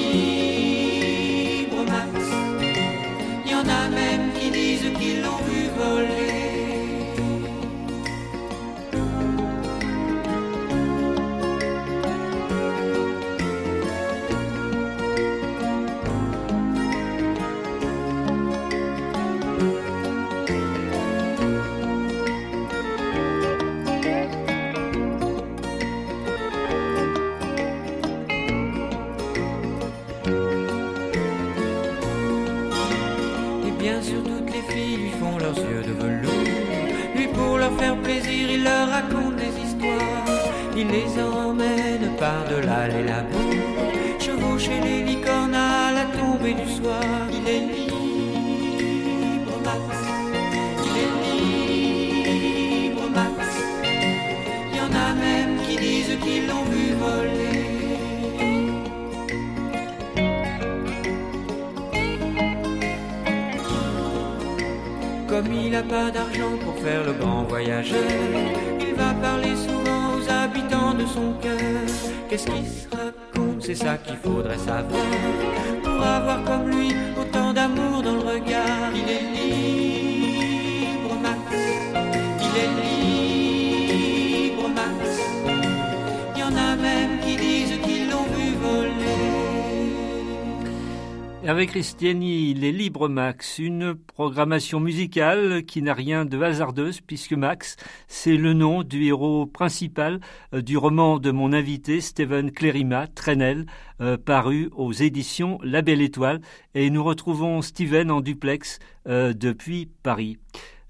Avec 91.47 91.71
Christiani, 91.71 92.53
les 92.53 92.71
Libres 92.71 93.09
Max, 93.09 93.59
une 93.59 93.95
programmation 93.95 94.79
musicale 94.79 95.65
qui 95.65 95.81
n'a 95.81 95.95
rien 95.95 96.27
de 96.27 96.39
hasardeuse 96.41 97.01
puisque 97.01 97.33
Max, 97.33 97.77
c'est 98.09 98.37
le 98.37 98.53
nom 98.53 98.83
du 98.83 99.07
héros 99.07 99.47
principal 99.47 100.21
euh, 100.53 100.61
du 100.61 100.77
roman 100.77 101.19
de 101.19 101.31
mon 101.31 101.55
invité 101.55 102.03
Steven 102.03 102.51
Clérima, 102.51 103.07
Trenel, 103.07 103.65
euh, 104.03 104.19
paru 104.19 104.69
aux 104.77 104.93
éditions 104.93 105.59
La 105.63 105.81
Belle 105.81 106.03
Étoile. 106.03 106.43
Et 106.75 106.91
nous 106.91 107.03
retrouvons 107.03 107.63
Steven 107.63 108.11
en 108.11 108.21
duplex 108.21 108.79
euh, 109.09 109.33
depuis 109.33 109.89
Paris. 110.03 110.37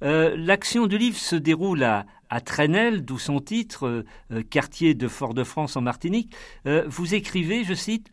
L'action 0.02 0.87
du 0.87 0.97
livre 0.97 1.19
se 1.19 1.37
déroule 1.37 1.85
à, 1.85 2.07
à 2.30 2.40
Trenel, 2.40 3.04
d'où 3.04 3.19
son 3.19 3.38
titre, 3.38 4.02
quartier 4.49 4.95
de 4.95 5.09
Fort-de-France 5.09 5.76
en 5.76 5.83
Martinique. 5.83 6.35
vous 6.87 7.14
écrivez, 7.14 7.64
je 7.64 7.75
cite, 7.75 8.09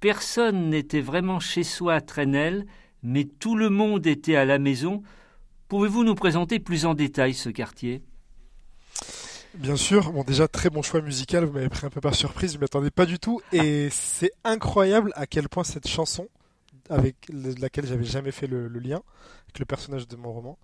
Personne 0.00 0.70
n'était 0.70 1.00
vraiment 1.00 1.40
chez 1.40 1.64
soi 1.64 1.94
à 1.94 2.00
Trenel, 2.00 2.66
mais 3.02 3.24
tout 3.24 3.56
le 3.56 3.68
monde 3.68 4.06
était 4.06 4.36
à 4.36 4.44
la 4.44 4.58
maison. 4.58 5.02
Pouvez-vous 5.68 6.04
nous 6.04 6.14
présenter 6.14 6.60
plus 6.60 6.86
en 6.86 6.94
détail 6.94 7.34
ce 7.34 7.48
quartier? 7.48 8.02
Bien 9.54 9.76
sûr, 9.76 10.12
bon 10.12 10.22
déjà 10.22 10.46
très 10.46 10.70
bon 10.70 10.82
choix 10.82 11.00
musical, 11.00 11.44
vous 11.44 11.52
m'avez 11.52 11.68
pris 11.68 11.84
un 11.84 11.90
peu 11.90 12.00
par 12.00 12.14
surprise, 12.14 12.52
je 12.52 12.56
ne 12.58 12.60
m'attendais 12.60 12.90
pas 12.90 13.06
du 13.06 13.18
tout. 13.18 13.40
Et 13.52 13.88
c'est 13.90 14.30
incroyable 14.44 15.10
à 15.16 15.26
quel 15.26 15.48
point 15.48 15.64
cette 15.64 15.88
chanson 15.88 16.28
avec 16.90 17.16
laquelle 17.60 17.86
j'avais 17.86 18.04
jamais 18.04 18.30
fait 18.30 18.46
le, 18.46 18.68
lien, 18.68 19.02
avec 19.46 19.58
le 19.58 19.64
personnage 19.64 20.08
de 20.08 20.16
mon 20.16 20.32
roman, 20.32 20.58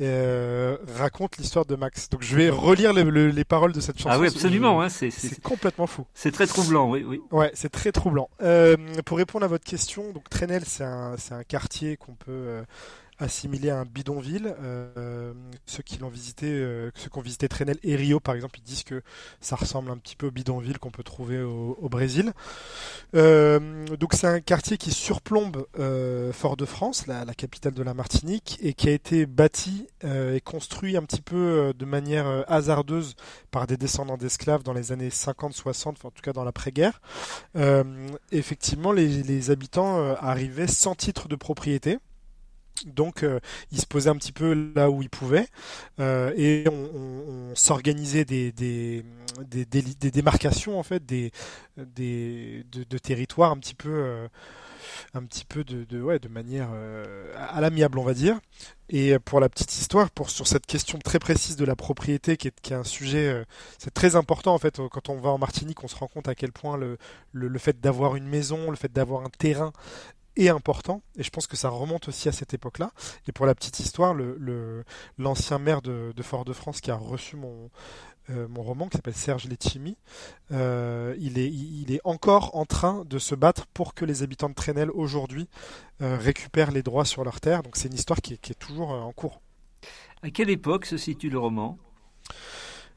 euh, 0.00 0.76
raconte 0.96 1.36
l'histoire 1.38 1.66
de 1.66 1.76
Max. 1.76 2.08
Donc 2.08 2.22
je 2.22 2.36
vais 2.36 2.50
relire 2.50 2.92
les, 2.92 3.44
paroles 3.44 3.72
de 3.72 3.80
cette 3.80 3.98
chanson. 3.98 4.10
Ah 4.10 4.18
oui, 4.18 4.28
absolument, 4.28 4.80
hein, 4.80 4.88
c'est 4.88 5.40
complètement 5.42 5.86
fou. 5.86 6.06
C'est 6.14 6.32
très 6.32 6.46
troublant, 6.46 6.90
oui, 6.90 7.04
oui. 7.06 7.20
Ouais, 7.30 7.50
c'est 7.54 7.70
très 7.70 7.92
troublant. 7.92 8.28
Euh, 8.42 8.76
pour 9.04 9.18
répondre 9.18 9.44
à 9.44 9.48
votre 9.48 9.64
question, 9.64 10.12
donc 10.12 10.28
Trenel, 10.28 10.62
c'est 10.64 10.84
un, 10.84 11.16
un, 11.30 11.44
quartier 11.44 11.96
qu'on 11.96 12.14
peut 12.14 12.30
euh, 12.30 12.62
assimilé 13.18 13.70
à 13.70 13.78
un 13.78 13.84
bidonville. 13.84 14.54
Euh, 14.62 15.32
ceux 15.66 15.82
qui 15.82 15.98
l'ont 15.98 16.08
visité, 16.08 16.46
euh, 16.48 16.90
ceux 16.94 17.10
qui 17.10 17.18
ont 17.18 17.22
visité 17.22 17.48
Trenel 17.48 17.78
et 17.82 17.96
Rio 17.96 18.20
par 18.20 18.34
exemple, 18.34 18.58
ils 18.58 18.62
disent 18.62 18.84
que 18.84 19.02
ça 19.40 19.56
ressemble 19.56 19.90
un 19.90 19.96
petit 19.96 20.16
peu 20.16 20.28
au 20.28 20.30
bidonville 20.30 20.78
qu'on 20.78 20.90
peut 20.90 21.02
trouver 21.02 21.40
au, 21.40 21.88
Brésil. 21.88 22.32
Euh, 23.14 23.86
donc 23.98 24.12
c'est 24.12 24.26
un 24.26 24.40
quartier 24.40 24.76
qui 24.76 24.90
surplombe 24.90 25.66
Fort-de-France, 26.32 27.06
la, 27.06 27.24
la, 27.24 27.34
capitale 27.34 27.72
de 27.72 27.82
la 27.82 27.94
Martinique, 27.94 28.58
et 28.62 28.74
qui 28.74 28.88
a 28.88 28.92
été 28.92 29.24
bâti 29.24 29.86
et 30.04 30.40
construit 30.42 30.96
un 30.96 31.02
petit 31.02 31.22
peu 31.22 31.72
de 31.76 31.84
manière 31.86 32.44
hasardeuse 32.46 33.16
par 33.50 33.66
des 33.66 33.78
descendants 33.78 34.18
d'esclaves 34.18 34.62
dans 34.62 34.74
les 34.74 34.92
années 34.92 35.08
50-60, 35.08 35.88
en 36.04 36.10
tout 36.10 36.22
cas 36.22 36.34
dans 36.34 36.44
l'après-guerre. 36.44 37.00
effectivement, 38.32 38.92
les, 38.92 39.22
les 39.22 39.50
habitants 39.50 40.14
arrivaient 40.16 40.66
sans 40.66 40.94
titre 40.94 41.28
de 41.28 41.36
propriété. 41.36 41.98
Donc, 42.86 43.22
euh, 43.22 43.40
il 43.72 43.80
se 43.80 43.86
posait 43.86 44.10
un 44.10 44.16
petit 44.16 44.32
peu 44.32 44.72
là 44.74 44.90
où 44.90 45.02
il 45.02 45.10
pouvait 45.10 45.46
euh, 46.00 46.32
et 46.36 46.64
on, 46.68 47.54
s'organisait 47.54 48.24
des, 48.24 48.52
des, 48.52 49.04
démarcations 50.10 50.78
en 50.78 50.82
fait, 50.82 51.04
des, 51.04 51.32
des 51.76 52.64
de, 52.70 52.98
territoires 52.98 53.50
un 53.50 53.58
petit 53.58 53.74
peu, 53.74 53.90
euh, 53.90 54.28
un 55.14 55.24
petit 55.24 55.44
peu 55.44 55.64
de, 55.64 56.00
ouais, 56.00 56.18
de 56.18 56.28
manière 56.28 56.68
à 57.36 57.60
l'amiable, 57.60 57.98
on 57.98 58.04
va 58.04 58.14
dire. 58.14 58.38
Et 58.90 59.18
pour 59.18 59.40
la 59.40 59.48
petite 59.48 59.74
histoire, 59.76 60.10
pour 60.10 60.30
sur 60.30 60.46
cette 60.46 60.66
question 60.66 60.98
très 60.98 61.18
précise 61.18 61.56
de 61.56 61.64
la 61.64 61.76
propriété, 61.76 62.36
qui 62.36 62.48
est, 62.48 62.60
qui 62.60 62.72
est 62.72 62.76
un 62.76 62.84
sujet, 62.84 63.44
c'est 63.78 63.92
très 63.92 64.16
important 64.16 64.54
en 64.54 64.58
fait. 64.58 64.80
Quand 64.90 65.08
on 65.08 65.18
va 65.18 65.30
en 65.30 65.38
Martinique, 65.38 65.82
on 65.84 65.88
se 65.88 65.96
rend 65.96 66.06
compte 66.06 66.28
à 66.28 66.34
quel 66.34 66.52
point 66.52 66.76
le, 66.76 66.96
le, 67.32 67.48
le 67.48 67.58
fait 67.58 67.80
d'avoir 67.80 68.16
une 68.16 68.26
maison, 68.26 68.70
le 68.70 68.76
fait 68.76 68.92
d'avoir 68.92 69.24
un 69.24 69.30
terrain 69.30 69.72
est 70.46 70.50
important, 70.50 71.02
et 71.16 71.22
je 71.22 71.30
pense 71.30 71.46
que 71.46 71.56
ça 71.56 71.68
remonte 71.68 72.08
aussi 72.08 72.28
à 72.28 72.32
cette 72.32 72.54
époque-là. 72.54 72.92
Et 73.26 73.32
pour 73.32 73.46
la 73.46 73.54
petite 73.54 73.80
histoire, 73.80 74.14
l'ancien 75.18 75.58
maire 75.58 75.82
de, 75.82 76.12
Fort-de-France 76.22 76.80
qui 76.80 76.90
a 76.90 76.96
reçu 76.96 77.36
mon, 77.36 77.70
euh, 78.30 78.46
roman, 78.56 78.88
qui 78.88 78.96
s'appelle 78.96 79.14
Serge 79.14 79.46
Letchimi, 79.48 79.96
euh, 80.52 81.14
il, 81.18 81.38
est, 81.38 81.48
il 81.48 81.92
est 81.92 82.00
encore 82.04 82.54
en 82.54 82.66
train 82.66 83.04
de 83.06 83.18
se 83.18 83.34
battre 83.34 83.66
pour 83.66 83.94
que 83.94 84.04
les 84.04 84.22
habitants 84.22 84.50
de 84.50 84.54
Trenel 84.54 84.90
aujourd'hui 84.90 85.48
euh, 86.02 86.16
récupèrent 86.18 86.70
les 86.70 86.82
droits 86.82 87.04
sur 87.04 87.24
leur 87.24 87.40
terre. 87.40 87.62
Donc 87.62 87.76
c'est 87.76 87.88
une 87.88 87.94
histoire 87.94 88.20
qui 88.20 88.34
est, 88.34 88.58
toujours 88.58 88.90
en 88.90 89.12
cours. 89.12 89.40
À 90.22 90.30
quelle 90.30 90.50
époque 90.50 90.84
se 90.84 90.96
situe 90.96 91.30
le 91.30 91.38
roman? 91.38 91.78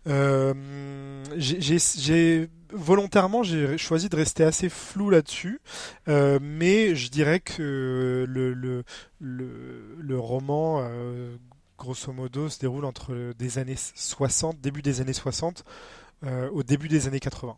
J'ai 0.06 1.80
volontairement 2.74 3.44
j'ai 3.44 3.78
choisi 3.78 4.10
de 4.10 4.16
rester 4.16 4.44
assez 4.44 4.70
flou 4.70 5.10
là-dessus, 5.10 5.60
euh, 6.08 6.40
mais 6.42 6.96
je 6.96 7.10
dirais 7.10 7.40
que 7.40 8.26
le, 8.28 10.20
roman, 10.20 10.82
euh, 10.82 11.36
grosso 11.78 12.12
modo, 12.14 12.50
se 12.50 12.60
déroule 12.60 12.86
entre 12.86 13.34
des 13.38 13.58
années 13.58 13.78
60, 13.78 14.60
début 14.60 14.82
des 14.82 15.02
années 15.02 15.14
60, 15.14 15.64
euh, 16.26 16.50
au 16.52 16.64
début 16.64 16.88
des 16.88 17.08
années 17.08 17.20
80. 17.20 17.58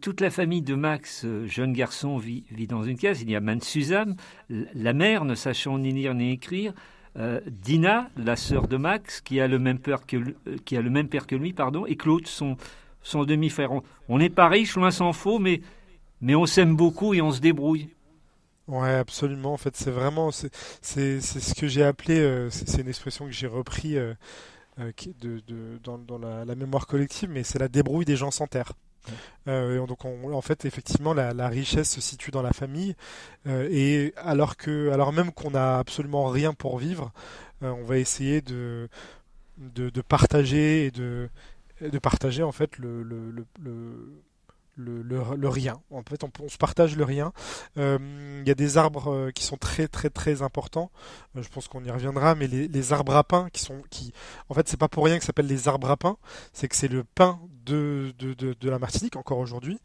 toute 0.00 0.20
la 0.20 0.30
famille 0.30 0.62
de 0.62 0.74
Max, 0.74 1.26
jeune 1.46 1.72
garçon, 1.72 2.18
vit, 2.18 2.44
dans 2.68 2.82
une 2.82 2.98
case. 2.98 3.22
Il 3.22 3.30
y 3.30 3.36
a 3.36 3.40
Man 3.40 3.60
Suzanne, 3.60 4.16
la 4.48 4.92
mère, 4.92 5.24
ne 5.24 5.34
sachant 5.34 5.78
ni 5.78 5.92
lire 5.92 6.14
ni 6.14 6.32
écrire, 6.32 6.74
Dina, 7.46 8.08
la 8.16 8.36
sœur 8.36 8.68
de 8.68 8.76
Max, 8.76 9.20
qui 9.20 9.40
a 9.40 9.48
le 9.48 9.58
même 9.58 9.78
père 9.78 10.06
que, 10.06 10.16
qui 10.64 10.76
a 10.76 10.80
le 10.80 10.90
même 10.90 11.08
père 11.08 11.26
que 11.26 11.34
lui, 11.34 11.52
pardon, 11.52 11.84
et 11.86 11.96
Claude, 11.96 12.26
son, 12.26 12.56
demi-frère. 13.24 13.70
On 14.08 14.18
n'est 14.18 14.30
pas 14.30 14.48
riche, 14.48 14.76
loin 14.76 14.90
s'en 14.90 15.12
faut, 15.12 15.38
mais, 15.38 15.60
mais 16.20 16.34
on 16.34 16.46
s'aime 16.46 16.76
beaucoup 16.76 17.12
et 17.12 17.20
on 17.20 17.32
se 17.32 17.40
débrouille. 17.40 17.88
Ouais, 18.70 18.94
absolument. 18.94 19.52
En 19.52 19.56
fait, 19.56 19.76
c'est 19.76 19.90
vraiment, 19.90 20.30
c'est 20.30 21.20
ce 21.20 21.54
que 21.54 21.66
j'ai 21.66 21.82
appelé, 21.82 22.20
euh, 22.20 22.50
c'est 22.50 22.80
une 22.80 22.88
expression 22.88 23.26
que 23.26 23.32
j'ai 23.32 23.48
repris 23.48 23.98
euh, 23.98 24.14
euh, 24.78 24.92
de, 25.20 25.40
de, 25.48 25.80
dans, 25.82 25.98
dans 25.98 26.18
la, 26.18 26.54
mémoire 26.54 26.86
collective, 26.86 27.28
mais 27.30 27.42
c'est 27.42 27.58
la 27.58 27.66
débrouille 27.66 28.04
des 28.04 28.14
gens 28.14 28.30
sans 28.30 28.46
terre. 28.46 28.72
Donc 29.46 30.04
en 30.04 30.40
fait 30.40 30.64
effectivement 30.64 31.14
la, 31.14 31.48
richesse 31.48 31.90
se 31.90 32.00
situe 32.00 32.30
dans 32.30 32.42
la 32.42 32.52
famille 32.52 32.94
et 33.46 34.12
alors 34.16 34.56
que 34.56 34.90
alors 34.90 35.12
même 35.12 35.32
qu'on 35.32 35.50
n'a 35.50 35.78
absolument 35.78 36.26
rien 36.26 36.54
pour 36.54 36.78
vivre 36.78 37.12
on 37.62 37.84
va 37.84 37.98
essayer 37.98 38.40
de, 38.40 38.88
de, 39.58 40.00
partager 40.02 40.86
et 40.86 40.90
de 40.90 41.28
de 41.80 41.98
partager 41.98 42.42
en 42.42 42.52
fait 42.52 42.78
le, 42.78 43.02
le, 43.02 43.32
le, 44.80 45.48
rien. 45.48 45.80
En 45.90 46.02
fait, 46.02 46.24
on, 46.24 46.48
se 46.48 46.56
partage 46.56 46.96
le 46.96 47.04
rien. 47.04 47.32
Euh, 47.78 47.98
il 48.42 48.48
y 48.48 48.50
a 48.50 48.54
des 48.54 48.78
arbres 48.78 49.12
euh, 49.12 49.30
qui 49.30 49.44
sont 49.44 49.56
très 49.56 49.88
très 49.88 50.10
très 50.10 50.42
importants. 50.42 50.90
Euh, 51.36 51.42
je 51.42 51.48
pense 51.48 51.68
qu'on 51.68 51.84
y 51.84 51.90
reviendra, 51.90 52.34
mais 52.34 52.46
les, 52.46 52.92
arbres 52.92 53.16
à 53.16 53.24
pain 53.24 53.48
qui 53.52 53.62
sont, 53.62 53.82
qui, 53.90 54.12
en 54.48 54.54
fait, 54.54 54.68
c'est 54.68 54.78
pas 54.78 54.88
pour 54.88 55.04
rien 55.04 55.16
que 55.16 55.22
ça 55.22 55.28
s'appelle 55.28 55.46
les 55.46 55.68
arbres 55.68 55.90
à 55.90 55.96
pain. 55.96 56.16
C'est 56.52 56.68
que 56.68 56.76
c'est 56.76 56.88
le 56.88 57.04
pain 57.04 57.38
de, 57.70 58.68
la 58.68 58.78
Martinique 58.78 59.16
encore 59.16 59.38
aujourd'hui. 59.38 59.78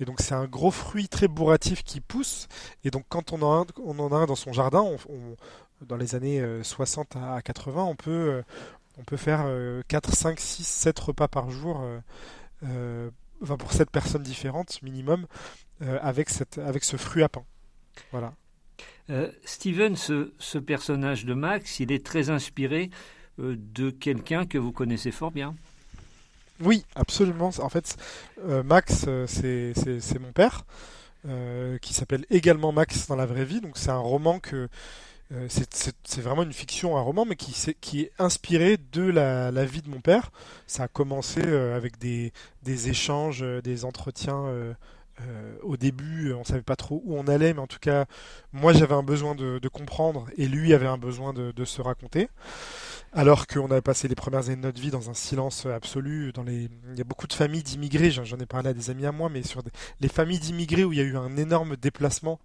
Et 0.00 0.04
donc 0.04 0.20
c'est 0.20 0.34
un 0.34 0.46
gros 0.46 0.70
fruit 0.70 1.08
très 1.08 1.28
bourratif 1.28 1.82
qui 1.84 2.00
pousse. 2.00 2.48
Et 2.84 2.90
donc 2.90 3.04
quand 3.08 3.32
on 3.32 3.42
en 3.42 3.52
a 3.52 3.62
un, 3.62 3.66
on 3.84 3.98
en 3.98 4.12
a 4.12 4.16
un 4.16 4.26
dans 4.26 4.36
son 4.36 4.52
jardin, 4.52 4.84
dans 5.82 5.96
les 5.96 6.14
années 6.14 6.42
60 6.62 7.16
à 7.16 7.42
80, 7.42 7.82
on 7.84 7.96
peut 7.96 8.42
on 8.98 9.04
peut 9.04 9.16
faire 9.16 9.46
4, 9.88 10.14
5, 10.14 10.40
6, 10.40 10.64
7 10.64 10.98
repas 10.98 11.28
par 11.28 11.50
jour, 11.50 11.80
euh, 11.82 12.00
euh, 12.64 13.10
pour 13.58 13.72
7 13.72 13.90
personnes 13.90 14.22
différentes 14.22 14.82
minimum, 14.82 15.26
euh, 15.82 15.98
avec, 16.00 16.30
cette, 16.30 16.58
avec 16.58 16.84
ce 16.84 16.96
fruit 16.96 17.22
à 17.22 17.28
pain. 17.28 17.44
Voilà. 18.12 18.34
Steven, 19.44 19.96
ce, 19.96 20.58
personnage 20.58 21.26
de 21.26 21.34
Max, 21.34 21.78
il 21.80 21.92
est 21.92 22.04
très 22.04 22.30
inspiré 22.30 22.90
de 23.38 23.90
quelqu'un 23.90 24.46
que 24.46 24.56
vous 24.56 24.72
connaissez 24.72 25.10
fort 25.10 25.30
bien. 25.30 25.54
Oui, 26.60 26.84
absolument. 26.94 27.50
En 27.58 27.68
fait, 27.68 27.96
Max, 28.64 29.06
c'est 29.26 30.18
mon 30.20 30.32
père, 30.32 30.64
qui 31.80 31.94
s'appelle 31.94 32.24
également 32.30 32.72
Max 32.72 33.06
dans 33.08 33.16
la 33.16 33.26
vraie 33.26 33.44
vie. 33.44 33.60
Donc 33.60 33.76
c'est 33.76 33.90
un 33.90 33.98
roman 33.98 34.38
que 34.38 34.68
euh, 35.32 35.48
c'est 35.48 36.20
vraiment 36.20 36.42
une 36.42 36.52
fiction, 36.52 36.96
un 36.96 37.00
roman, 37.00 37.24
mais 37.24 37.36
qui, 37.36 38.00
est 38.00 38.12
inspiré 38.18 38.76
de 38.92 39.02
la, 39.02 39.64
vie 39.64 39.82
de 39.82 39.88
mon 39.88 40.00
père. 40.00 40.30
Ça 40.66 40.84
a 40.84 40.88
commencé 40.88 41.40
euh, 41.44 41.76
avec 41.76 41.98
des, 41.98 42.32
échanges, 42.88 43.42
euh, 43.42 43.60
des 43.62 43.84
entretiens. 43.84 44.74
au 45.62 45.76
début, 45.76 46.32
on 46.32 46.44
savait 46.44 46.62
pas 46.62 46.76
trop 46.76 47.02
où 47.04 47.16
on 47.16 47.26
allait, 47.28 47.54
mais 47.54 47.60
en 47.60 47.66
tout 47.66 47.78
cas, 47.78 48.04
moi 48.52 48.72
j'avais 48.72 48.94
un 48.94 49.02
besoin 49.02 49.34
de, 49.34 49.68
comprendre 49.68 50.26
et 50.36 50.46
lui 50.46 50.74
avait 50.74 50.86
un 50.86 50.98
besoin 50.98 51.32
de, 51.32 51.64
se 51.64 51.80
raconter. 51.82 52.28
Alors 53.16 53.46
qu'on 53.46 53.70
avait 53.70 53.80
passé 53.80 54.08
les 54.08 54.16
premières 54.16 54.46
années 54.46 54.56
de 54.56 54.62
notre 54.62 54.80
vie 54.80 54.90
dans 54.90 55.08
un 55.08 55.14
silence 55.14 55.66
absolu, 55.66 56.32
dans 56.32 56.42
les, 56.42 56.68
il 56.90 56.98
y 56.98 57.00
a 57.00 57.04
beaucoup 57.04 57.28
de 57.28 57.32
familles 57.32 57.62
d'immigrés, 57.62 58.10
j'en 58.10 58.38
ai 58.38 58.46
parlé 58.46 58.70
à 58.70 58.74
des 58.74 58.90
amis 58.90 59.06
à 59.06 59.12
moi, 59.12 59.28
mais 59.28 59.44
sur 59.44 59.62
les 60.00 60.08
familles 60.08 60.40
d'immigrés 60.40 60.82
où 60.82 60.92
il 60.92 60.98
y 60.98 61.00
a 61.00 61.04
eu 61.04 61.16
un 61.16 61.36
énorme 61.36 61.76
déplacement 61.76 62.40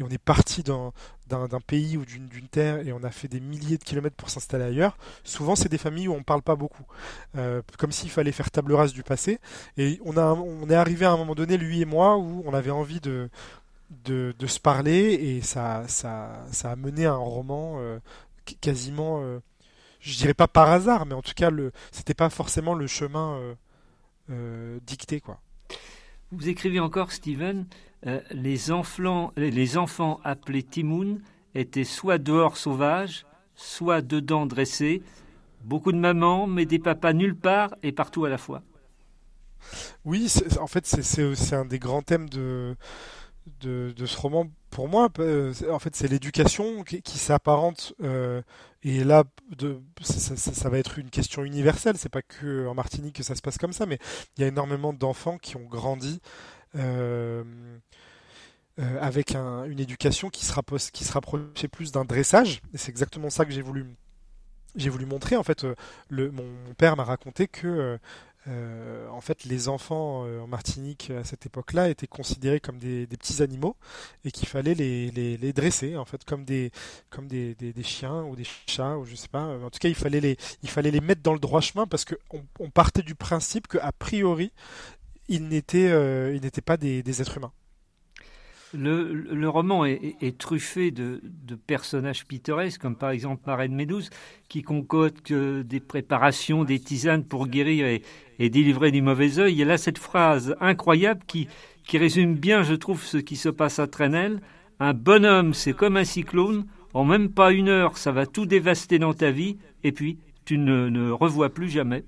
et 0.00 0.02
on 0.02 0.08
est 0.08 0.16
parti 0.16 0.62
d'un 0.62 1.60
pays 1.66 1.98
ou 1.98 2.06
d'une 2.06 2.48
terre 2.48 2.78
et 2.86 2.94
on 2.94 3.02
a 3.04 3.10
fait 3.10 3.28
des 3.28 3.40
milliers 3.40 3.76
de 3.76 3.84
kilomètres 3.84 4.16
pour 4.16 4.30
s'installer 4.30 4.64
ailleurs, 4.64 4.96
souvent 5.22 5.54
c'est 5.54 5.68
des 5.68 5.76
familles 5.76 6.08
où 6.08 6.14
on 6.14 6.18
ne 6.18 6.22
parle 6.22 6.42
pas 6.42 6.56
beaucoup, 6.56 6.86
euh, 7.36 7.60
comme 7.76 7.92
s'il 7.92 8.08
fallait 8.08 8.32
faire 8.32 8.50
table 8.50 8.72
rase 8.72 8.94
du 8.94 9.02
passé. 9.02 9.38
Et 9.76 10.00
on, 10.02 10.16
a, 10.16 10.32
on 10.32 10.70
est 10.70 10.74
arrivé 10.74 11.04
à 11.04 11.12
un 11.12 11.18
moment 11.18 11.34
donné, 11.34 11.58
lui 11.58 11.82
et 11.82 11.84
moi, 11.84 12.16
où 12.16 12.42
on 12.46 12.54
avait 12.54 12.70
envie 12.70 13.00
de, 13.00 13.28
de, 14.06 14.34
de, 14.38 14.46
se 14.46 14.60
parler 14.60 15.12
et 15.12 15.42
ça, 15.42 15.84
ça, 15.88 16.46
ça 16.52 16.70
a 16.70 16.76
mené 16.76 17.04
à 17.04 17.12
un 17.12 17.16
roman 17.16 17.78
quasiment, 18.62 19.20
je 20.06 20.16
dirais 20.16 20.34
pas 20.34 20.48
par 20.48 20.70
hasard, 20.70 21.06
mais 21.06 21.14
en 21.14 21.22
tout 21.22 21.34
cas, 21.34 21.50
le, 21.50 21.72
c'était 21.90 22.14
pas 22.14 22.30
forcément 22.30 22.74
le 22.74 22.86
chemin 22.86 23.40
dicté, 24.86 25.20
quoi. 25.20 25.40
Vous 26.32 26.48
écrivez 26.48 26.80
encore, 26.80 27.12
Steven, 27.12 27.66
les, 28.32 28.72
enfants, 28.72 29.32
les 29.36 29.76
enfants 29.76 30.20
appelés 30.24 30.62
Timoun 30.62 31.20
étaient 31.54 31.84
soit 31.84 32.18
dehors 32.18 32.56
sauvages, 32.56 33.26
soit 33.54 34.02
dedans 34.02 34.46
dressés, 34.46 35.02
beaucoup 35.64 35.92
de 35.92 35.98
mamans, 35.98 36.46
mais 36.46 36.66
des 36.66 36.78
papas 36.78 37.12
nulle 37.12 37.36
part 37.36 37.74
et 37.82 37.92
partout 37.92 38.24
à 38.24 38.28
la 38.28 38.38
fois. 38.38 38.62
Oui, 40.04 40.32
en 40.60 40.66
fait, 40.66 40.86
c'est 40.86 41.56
un 41.56 41.64
des 41.64 41.78
grands 41.78 42.02
thèmes 42.02 42.28
de, 42.28 42.76
de, 43.60 44.06
ce 44.06 44.16
roman 44.16 44.46
pour 44.76 44.88
moi. 44.90 45.08
Euh, 45.20 45.54
en 45.70 45.78
fait, 45.78 45.96
c'est 45.96 46.06
l'éducation 46.06 46.84
qui, 46.84 47.18
s'apparente. 47.18 47.94
Euh, 48.02 48.42
et 48.82 49.04
là, 49.04 49.24
ça, 50.02 50.68
va 50.68 50.78
être 50.78 50.98
une 50.98 51.08
question 51.08 51.44
universelle. 51.44 51.96
C'est 51.96 52.10
pas 52.10 52.20
que 52.20 52.66
en 52.66 52.74
Martinique 52.74 53.16
que 53.16 53.22
ça 53.22 53.34
se 53.34 53.40
passe 53.40 53.56
comme 53.56 53.72
ça, 53.72 53.86
mais 53.86 53.98
il 54.36 54.42
y 54.42 54.44
a 54.44 54.48
énormément 54.48 54.92
d'enfants 54.92 55.38
qui 55.38 55.56
ont 55.56 55.64
grandi. 55.64 56.20
Euh, 56.74 57.42
avec 59.00 59.34
une 59.34 59.80
éducation 59.80 60.28
qui 60.28 60.44
se, 60.44 60.52
qui 60.90 61.10
rapprochait 61.10 61.68
plus 61.68 61.90
d'un 61.90 62.04
dressage. 62.04 62.60
Et 62.74 62.76
c'est 62.76 62.90
exactement 62.90 63.30
ça 63.30 63.46
que 63.46 63.52
j'ai 63.52 63.62
voulu, 63.62 63.86
j'ai 64.74 64.90
voulu 64.90 65.06
montrer. 65.06 65.38
En 65.38 65.42
fait, 65.42 65.66
mon, 66.10 66.44
père 66.76 66.96
m'a 66.96 67.04
raconté 67.04 67.48
que 67.48 67.98
euh, 68.48 69.08
en 69.10 69.20
fait, 69.20 69.44
les 69.44 69.68
enfants 69.68 70.24
euh, 70.24 70.40
en 70.40 70.46
Martinique 70.46 71.10
à 71.10 71.24
cette 71.24 71.46
époque-là 71.46 71.88
étaient 71.88 72.06
considérés 72.06 72.60
comme 72.60 72.78
des, 72.78 73.06
petits 73.06 73.42
animaux 73.42 73.76
et 74.24 74.30
qu'il 74.30 74.46
fallait 74.46 74.74
les, 74.74 75.52
dresser, 75.52 75.96
en 75.96 76.04
fait, 76.04 76.24
comme 76.24 76.44
des 76.44 76.70
chiens 77.82 78.22
ou 78.24 78.36
des 78.36 78.46
chats 78.66 78.96
ou 78.98 79.04
je 79.04 79.14
sais 79.14 79.28
pas. 79.28 79.44
En 79.44 79.70
tout 79.70 79.78
cas, 79.78 79.88
il 79.88 79.94
fallait 79.94 80.20
les 80.20 81.00
mettre 81.00 81.22
dans 81.22 81.32
le 81.32 81.40
droit 81.40 81.60
chemin 81.60 81.86
parce 81.86 82.04
qu'on 82.04 82.44
on 82.60 82.70
partait 82.70 83.02
du 83.02 83.14
principe 83.14 83.66
qu'a 83.68 83.92
priori 83.92 84.52
ils 85.28 85.48
n'étaient 85.48 85.90
euh, 85.90 86.38
pas 86.64 86.76
des 86.76 87.20
êtres 87.20 87.36
humains. 87.36 87.52
Le, 88.76 89.48
roman 89.48 89.84
est, 89.84 90.38
truffé 90.38 90.90
de, 90.90 91.20
personnages 91.66 92.26
pittoresques, 92.26 92.80
comme 92.80 92.96
par 92.96 93.10
exemple 93.10 93.42
Marraine 93.46 93.74
Médouze, 93.74 94.10
qui 94.48 94.62
concocte 94.62 95.32
des 95.32 95.80
préparations, 95.80 96.64
des 96.64 96.78
tisanes 96.78 97.24
pour 97.24 97.48
guérir 97.48 97.86
et, 97.86 98.50
délivrer 98.50 98.90
du 98.90 99.02
mauvais 99.02 99.38
œil. 99.38 99.62
Et 99.62 99.64
là, 99.64 99.78
cette 99.78 99.98
phrase 99.98 100.56
incroyable 100.60 101.22
qui, 101.26 101.48
résume 101.92 102.34
bien, 102.34 102.62
je 102.62 102.74
trouve, 102.74 103.02
ce 103.02 103.18
qui 103.18 103.36
se 103.36 103.48
passe 103.48 103.78
à 103.78 103.86
Trenel. 103.86 104.40
Un 104.78 104.92
bonhomme, 104.92 105.54
c'est 105.54 105.72
comme 105.72 105.96
un 105.96 106.04
cyclone. 106.04 106.66
En 106.92 107.04
même 107.04 107.30
pas 107.30 107.52
une 107.52 107.68
heure, 107.68 107.98
ça 107.98 108.12
va 108.12 108.26
tout 108.26 108.46
dévaster 108.46 108.98
dans 108.98 109.14
ta 109.14 109.30
vie, 109.30 109.58
et 109.84 109.92
puis 109.92 110.18
tu 110.44 110.58
ne, 110.58 110.88
ne 110.88 111.10
revois 111.10 111.50
plus 111.50 111.68
jamais. 111.68 112.04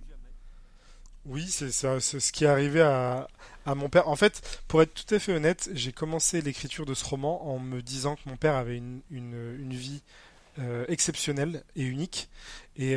Oui, 1.29 1.45
c'est 1.47 1.71
ce 1.71 2.33
qui 2.33 2.45
est 2.45 2.49
arrivé 2.49 2.81
à, 2.81 3.29
mon 3.75 3.89
père. 3.89 4.09
En 4.09 4.17
fait, 4.17 4.63
pour 4.69 4.83
être 4.83 4.95
tout 4.95 5.15
à 5.15 5.19
fait 5.19 5.33
honnête, 5.33 5.71
j'ai 5.75 5.93
commencé 5.93 6.41
l'écriture 6.41 6.87
de 6.87 6.95
ce 6.95 7.05
roman 7.05 7.49
en 7.49 7.59
me 7.59 7.83
disant 7.83 8.17
que 8.17 8.29
mon 8.29 8.37
père 8.37 8.55
avait 8.55 8.77
une, 8.77 9.01
une, 9.11 9.75
vie 9.75 10.03
euh, 10.59 10.85
exceptionnelle 10.89 11.63
et 11.77 11.83
unique. 11.83 12.29
Et 12.77 12.97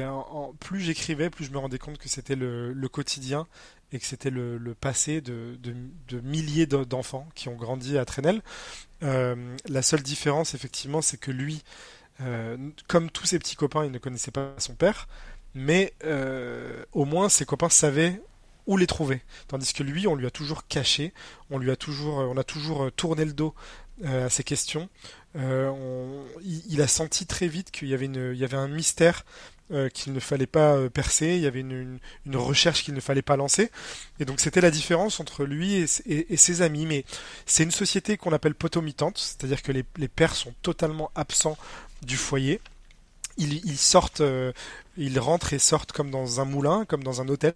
plus 0.60 0.82
j'écrivais, 0.82 1.30
plus 1.30 1.46
je 1.46 1.52
me 1.52 1.58
rendais 1.58 1.80
compte 1.80 1.98
que 1.98 2.08
c'était 2.08 2.36
le, 2.36 2.88
quotidien 2.92 3.48
et 3.92 4.00
que 4.00 4.06
c'était 4.06 4.30
le, 4.30 4.76
passé 4.80 5.22
de, 5.22 5.58
de, 5.62 6.20
milliers 6.22 6.68
d'enfants 6.68 7.28
qui 7.36 7.50
ont 7.50 7.56
grandi 7.56 7.98
à 7.98 8.06
Trenel. 8.06 8.42
Euh, 9.04 9.56
la 9.68 9.82
seule 9.82 10.04
différence, 10.04 10.54
effectivement, 10.54 11.02
c'est 11.02 11.18
que 11.18 11.32
lui, 11.32 11.64
euh, 12.22 12.58
comme 12.88 13.10
tous 13.10 13.26
ses 13.26 13.40
petits 13.40 13.56
copains, 13.56 13.86
il 13.86 13.92
ne 13.92 13.98
connaissait 13.98 14.32
pas 14.32 14.54
son 14.58 14.76
père 14.76 15.08
mais 15.54 15.94
au 16.94 17.04
moins 17.04 17.28
ses 17.28 17.44
copains 17.44 17.68
savaient 17.68 18.22
où 18.68 18.78
les 18.78 18.88
trouver. 18.88 19.22
Tandis 19.48 19.74
que 19.74 19.84
lui, 19.84 20.08
on 20.08 20.16
lui 20.16 20.26
a 20.26 20.32
toujours 20.32 20.68
caché, 20.68 21.14
on 21.50 21.58
lui 21.58 21.72
a 21.72 21.76
toujours, 21.76 22.18
on 22.18 22.38
a 22.38 22.44
toujours 22.44 22.84
euh, 22.84 22.92
tourné 22.92 23.26
le 23.26 23.34
dos 23.34 23.54
euh, 24.06 24.26
à 24.26 24.30
ses 24.30 24.44
questions. 24.44 24.90
il, 25.36 26.82
a 26.82 26.88
senti 26.88 27.26
très 27.26 27.48
vite 27.48 27.72
qu'il 27.72 27.88
y 27.88 27.94
avait 27.94 28.06
une, 28.06 28.32
il 28.34 28.40
y 28.40 28.44
avait 28.44 28.58
un 28.58 28.68
mystère 28.68 29.26
qu'il 29.94 30.12
ne 30.12 30.20
fallait 30.20 30.48
pas 30.48 30.90
percer, 30.90 31.28
il 31.28 31.40
y 31.40 31.48
avait 31.48 31.62
une, 31.62 32.00
recherche 32.34 32.84
qu'il 32.84 32.94
ne 32.94 33.00
fallait 33.00 33.22
pas 33.22 33.38
lancer. 33.38 33.72
Et 34.20 34.26
donc 34.26 34.42
c'était 34.42 34.60
la 34.60 34.70
différence 34.70 35.22
entre 35.22 35.46
lui 35.46 35.76
et, 35.76 35.88
ses 36.36 36.62
amis. 36.62 36.86
Mais 36.86 37.06
c'est 37.46 37.64
une 37.64 37.72
société 37.72 38.18
qu'on 38.18 38.34
appelle 38.34 38.54
potomitante, 38.54 39.18
c'est-à-dire 39.18 39.62
que 39.62 39.72
les, 39.72 39.84
pères 40.10 40.36
sont 40.36 40.54
totalement 40.62 41.10
absents 41.16 41.58
du 42.02 42.18
foyer 42.18 42.60
ils, 43.38 43.78
sortent, 43.78 44.22
euh, 44.22 44.52
ils 44.98 45.20
rentrent 45.20 45.54
et 45.54 45.60
sortent 45.60 45.92
comme 45.92 46.12
dans 46.12 46.40
un 46.40 46.46
moulin, 46.46 46.86
comme 46.86 47.04
dans 47.04 47.22
un 47.22 47.28
hôtel. 47.28 47.54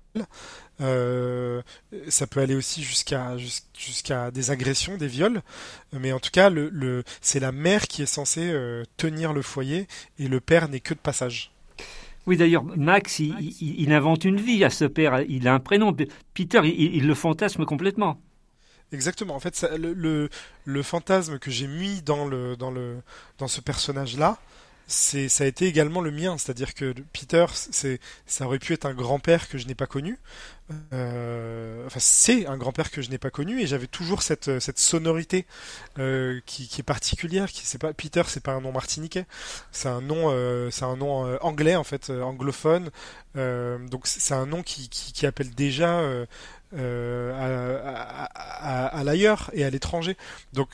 Euh, 0.81 1.61
ça 2.09 2.27
peut 2.27 2.41
aller 2.41 2.55
aussi 2.55 2.83
jusqu'à 2.83 3.37
jusqu'à 3.77 4.31
des 4.31 4.51
agressions, 4.51 4.97
des 4.97 5.07
viols. 5.07 5.41
Mais 5.93 6.11
en 6.11 6.19
tout 6.19 6.31
cas, 6.31 6.49
le, 6.49 7.03
c'est 7.21 7.39
la 7.39 7.51
mère 7.51 7.87
qui 7.87 8.01
est 8.01 8.07
censée 8.07 8.49
euh, 8.51 8.83
tenir 8.97 9.33
le 9.33 9.41
foyer 9.41 9.87
et 10.19 10.27
le 10.27 10.39
père 10.39 10.67
n'est 10.69 10.79
que 10.79 10.93
de 10.93 10.99
passage. 10.99 11.51
Oui, 12.27 12.37
d'ailleurs, 12.37 12.63
Max, 12.63 13.19
il, 13.19 13.93
invente 13.93 14.25
une 14.25 14.41
vie 14.41 14.63
à 14.63 14.71
ce 14.71 14.85
père. 14.85 15.21
Il 15.29 15.47
a 15.47 15.53
un 15.53 15.59
prénom. 15.59 15.95
Peter, 16.33 16.61
il, 16.63 17.05
le 17.05 17.13
fantasme 17.13 17.65
complètement. 17.65 18.19
Exactement. 18.91 19.35
En 19.35 19.39
fait, 19.39 19.63
le, 19.77 20.29
le, 20.63 20.83
fantasme 20.83 21.37
que 21.37 21.51
j'ai 21.51 21.67
mis 21.67 22.01
dans, 22.01 22.25
le, 22.25 22.55
dans, 22.55 22.71
le, 22.71 22.97
dans 23.37 23.47
ce 23.47 23.61
personnage-là, 23.61 24.39
c'est 24.87 25.29
ça 25.29 25.43
a 25.43 25.47
été 25.47 25.65
également 25.67 26.01
le 26.01 26.11
mien, 26.11 26.37
c'est-à-dire 26.37 26.73
que 26.73 26.93
Peter, 27.13 27.45
c'est 27.53 27.99
ça 28.25 28.45
aurait 28.45 28.59
pu 28.59 28.73
être 28.73 28.85
un 28.85 28.93
grand-père 28.93 29.49
que 29.49 29.57
je 29.57 29.67
n'ai 29.67 29.75
pas 29.75 29.87
connu. 29.87 30.19
Euh, 30.93 31.85
enfin, 31.85 31.99
c'est 31.99 32.47
un 32.47 32.57
grand-père 32.57 32.89
que 32.89 33.01
je 33.01 33.11
n'ai 33.11 33.19
pas 33.19 33.29
connu 33.29 33.61
et 33.61 33.67
j'avais 33.67 33.87
toujours 33.87 34.23
cette 34.23 34.59
cette 34.59 34.79
sonorité 34.79 35.45
euh, 35.99 36.39
qui, 36.45 36.67
qui, 36.67 36.81
est 36.81 36.83
particulière. 36.83 37.51
Qui 37.51 37.65
c'est 37.65 37.77
pas 37.77 37.93
Peter, 37.93 38.23
c'est 38.27 38.43
pas 38.43 38.53
un 38.53 38.61
nom 38.61 38.71
martiniquais, 38.71 39.25
c'est 39.71 39.89
un 39.89 40.01
nom 40.01 40.31
euh, 40.31 40.69
c'est 40.71 40.85
un 40.85 40.97
nom 40.97 41.25
euh, 41.25 41.37
anglais 41.41 41.75
en 41.75 41.83
fait, 41.83 42.09
euh, 42.09 42.21
anglophone. 42.21 42.89
donc 43.35 44.07
c'est 44.07 44.33
un 44.33 44.45
nom 44.45 44.63
qui, 44.63 44.89
qui, 44.89 45.13
qui 45.13 45.25
appelle 45.25 45.53
déjà 45.53 46.01
euh, 46.73 47.31
à, 47.83 49.03
l'ailleurs 49.03 49.51
et 49.53 49.63
à 49.63 49.69
l'étranger. 49.69 50.17
Donc 50.53 50.69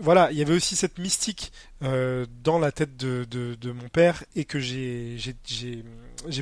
voilà, 0.00 0.30
il 0.30 0.38
y 0.38 0.42
avait 0.42 0.54
aussi 0.54 0.76
cette 0.76 0.98
mystique 0.98 1.52
euh, 1.82 2.26
dans 2.42 2.58
la 2.58 2.70
tête 2.70 2.96
de, 2.96 3.72
mon 3.72 3.88
père 3.88 4.24
et 4.36 4.44
que 4.44 4.60
j'ai 4.60 5.18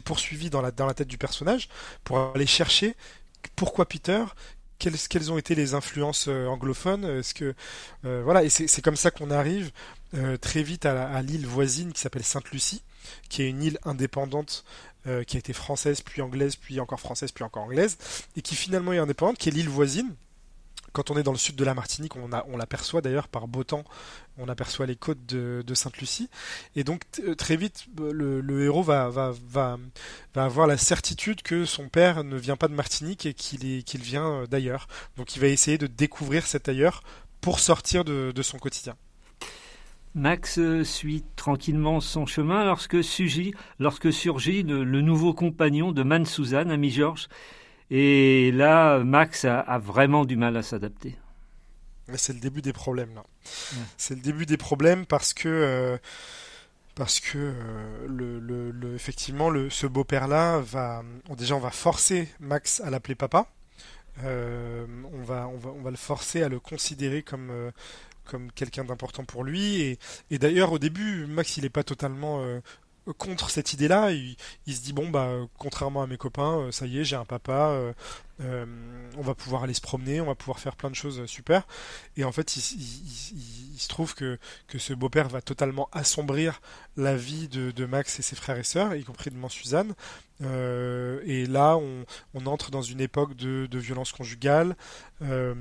poursuivi 0.05 0.51
dans 0.51 0.61
la, 0.61 0.73
tête 0.73 1.09
du 1.09 1.19
personnage 1.19 1.69
pour 2.05 2.19
aller 2.35 2.47
chercher 2.47 2.95
pourquoi 3.57 3.89
Peter, 3.89 4.23
quelles, 4.79 5.33
ont 5.33 5.39
été 5.39 5.55
les 5.55 5.75
influences 5.75 6.29
euh, 6.29 6.47
anglophones 6.47 7.05
Est-ce 7.05 7.35
que 7.35 7.55
voilà 8.03 8.45
et 8.45 8.51
c'est 8.51 8.83
comme 8.83 8.97
ça 8.97 9.11
qu'on 9.11 9.31
arrive 9.31 9.71
très 10.41 10.63
vite 10.63 10.85
à 10.85 11.23
l'île 11.23 11.47
voisine 11.47 11.93
qui 11.93 12.01
s'appelle 12.01 12.25
Sainte-Lucie, 12.25 12.83
qui 13.29 13.43
est 13.43 13.49
une 13.49 13.63
île 13.63 13.79
indépendante 13.85 14.65
euh, 15.07 15.25
qui 15.25 15.37
a 15.37 15.41
été 15.41 15.53
française, 15.53 16.03
puis 16.03 16.23
anglaise, 16.23 16.57
puis 16.57 16.81
encore 16.81 17.01
française, 17.01 17.33
puis 17.33 17.45
encore 17.45 17.65
anglaise, 17.65 17.97
et 18.37 18.43
qui 18.43 18.55
finalement 18.55 18.93
est 18.93 18.99
indépendante, 18.99 19.39
qui 19.39 19.49
est 19.49 19.53
l'île 19.53 19.69
voisine. 19.69 20.15
Quand 20.93 21.11
on 21.11 21.17
est 21.17 21.23
dans 21.23 21.33
le 21.33 21.39
sud 21.39 21.55
de 21.55 21.65
la 21.65 21.73
Martinique, 21.73 22.17
on, 22.17 22.31
on 22.49 22.57
l'aperçoit 22.57 23.01
d'ailleurs 23.01 23.29
par 23.29 23.47
beau 23.47 23.63
temps, 23.63 23.85
on 24.39 24.49
aperçoit 24.49 24.87
les 24.87 24.97
côtes 24.97 25.25
de, 25.25 25.75
Sainte-Lucie. 25.75 26.29
Et 26.75 26.83
donc 26.83 27.05
euh, 27.21 27.35
très 27.35 27.57
vite, 27.57 27.87
le, 27.97 28.65
héros 28.65 28.83
va, 28.83 29.09
va, 29.09 29.33
va, 29.49 29.79
va, 30.35 30.45
avoir 30.45 30.67
la 30.67 30.77
certitude 30.77 31.43
que 31.43 31.65
son 31.65 31.89
père 31.89 32.25
ne 32.25 32.37
vient 32.37 32.57
pas 32.57 32.69
de 32.69 32.75
Martinique 32.75 33.25
et 33.25 33.35
qu'il, 33.35 34.03
vient 34.03 34.43
euh, 34.43 34.47
d'ailleurs. 34.47 34.89
Donc 35.17 35.37
il 35.37 35.41
va 35.41 35.47
essayer 35.47 35.79
de 35.79 35.87
découvrir 35.87 36.47
cet 36.47 36.69
ailleurs 36.69 37.05
pour 37.41 37.61
sortir 37.61 38.05
de 38.05 38.43
son 38.43 38.59
quotidien. 38.59 38.97
Max 40.15 40.59
suit 40.83 41.25
tranquillement 41.37 42.01
son 42.01 42.27
chemin 42.27 42.65
lorsque 42.65 43.03
surgit, 43.05 43.55
lorsque 43.79 44.13
surgit 44.13 44.63
le, 44.63 45.01
nouveau 45.01 45.35
compagnon 45.35 45.93
de 45.93 46.03
Man 46.03 46.27
Suzanne, 46.27 46.71
ami 46.71 46.91
Georges. 46.91 47.29
Et 47.91 48.53
là, 48.53 48.99
Max 49.01 49.45
a, 49.45 49.79
vraiment 49.79 50.25
du 50.25 50.37
mal 50.37 50.57
à 50.57 50.63
s'adapter. 50.63 51.17
C'est 52.15 52.33
le 52.33 52.41
début 52.41 52.63
des 52.63 52.73
problèmes 52.73 53.15
là. 53.15 53.23
C'est 53.97 54.17
le 54.17 54.21
début 54.21 54.47
des 54.47 54.57
problèmes 54.57 55.07
parce 55.07 55.33
que 55.33 55.49
euh, 55.49 55.99
parce 56.97 57.21
que 57.21 57.39
euh, 57.39 58.07
le, 58.09 58.95
effectivement 58.97 59.49
le, 59.49 59.71
ce 59.71 59.87
beau 59.87 60.03
père 60.03 60.27
là 60.27 60.59
va 60.59 61.05
déjà 61.39 61.55
on 61.55 61.61
va 61.61 61.71
forcer 61.71 62.29
Max 62.41 62.81
à 62.81 62.91
l'appeler 62.91 63.15
papa. 63.15 63.47
Euh, 64.25 64.87
on, 65.13 65.23
va, 65.23 65.47
on, 65.47 65.57
va, 65.57 65.71
on 65.71 65.83
va 65.83 65.91
le 65.91 65.97
forcer 65.97 66.43
à 66.43 66.49
le 66.49 66.59
considérer 66.59 67.23
comme 67.23 67.71
comme 68.31 68.53
quelqu'un 68.53 68.85
d'important 68.85 69.25
pour 69.25 69.45
lui. 69.45 69.99
Et, 70.31 70.39
d'ailleurs, 70.39 70.73
au 70.73 70.79
début, 70.79 71.27
Max, 71.27 71.57
il 71.57 71.65
n'est 71.65 71.71
pas 71.71 71.83
totalement 71.83 72.41
euh, 72.43 72.61
contre 73.19 73.51
cette 73.51 73.73
idée-là. 73.73 74.13
Il, 74.13 74.37
se 74.75 74.81
dit 74.83 74.93
bon 74.93 75.09
bah, 75.09 75.33
contrairement 75.59 76.03
à 76.03 76.07
mes 76.07 76.17
copains, 76.17 76.59
euh, 76.59 76.71
ça 76.71 76.87
y 76.87 77.01
est, 77.01 77.05
j'ai 77.05 77.17
un 77.17 77.25
papa. 77.25 77.93
Euh, 78.41 78.65
on 79.17 79.23
va 79.23 79.35
pouvoir 79.35 79.65
aller 79.65 79.75
se 79.75 79.81
promener, 79.81 80.21
on 80.21 80.27
va 80.27 80.35
pouvoir 80.35 80.61
faire 80.61 80.77
plein 80.77 80.91
de 80.91 80.95
choses 80.95 81.25
super. 81.27 81.67
Et 82.17 82.25
en 82.25 82.33
fait, 82.33 82.57
il, 82.57 83.79
se 83.79 83.89
trouve 83.89 84.15
que, 84.15 84.39
que 84.69 84.79
ce 84.79 84.93
beau-père 84.93 85.29
va 85.29 85.41
totalement 85.43 85.89
assombrir 85.93 86.61
la 86.97 87.17
vie 87.17 87.49
de, 87.49 87.85
Max 87.87 88.19
et 88.19 88.23
ses 88.23 88.37
frères 88.37 88.59
et 88.59 88.63
sœurs, 88.63 88.95
y 88.95 89.05
compris 89.05 89.31
de 89.31 89.49
Suzanne. 89.49 89.95
Euh, 90.43 91.21
et 91.25 91.45
là, 91.47 91.77
on, 91.77 92.05
entre 92.47 92.71
dans 92.71 92.83
une 92.83 93.01
époque 93.01 93.35
de, 93.37 93.79
violence 93.79 94.13
conjugale, 94.13 94.77
euh, 95.23 95.55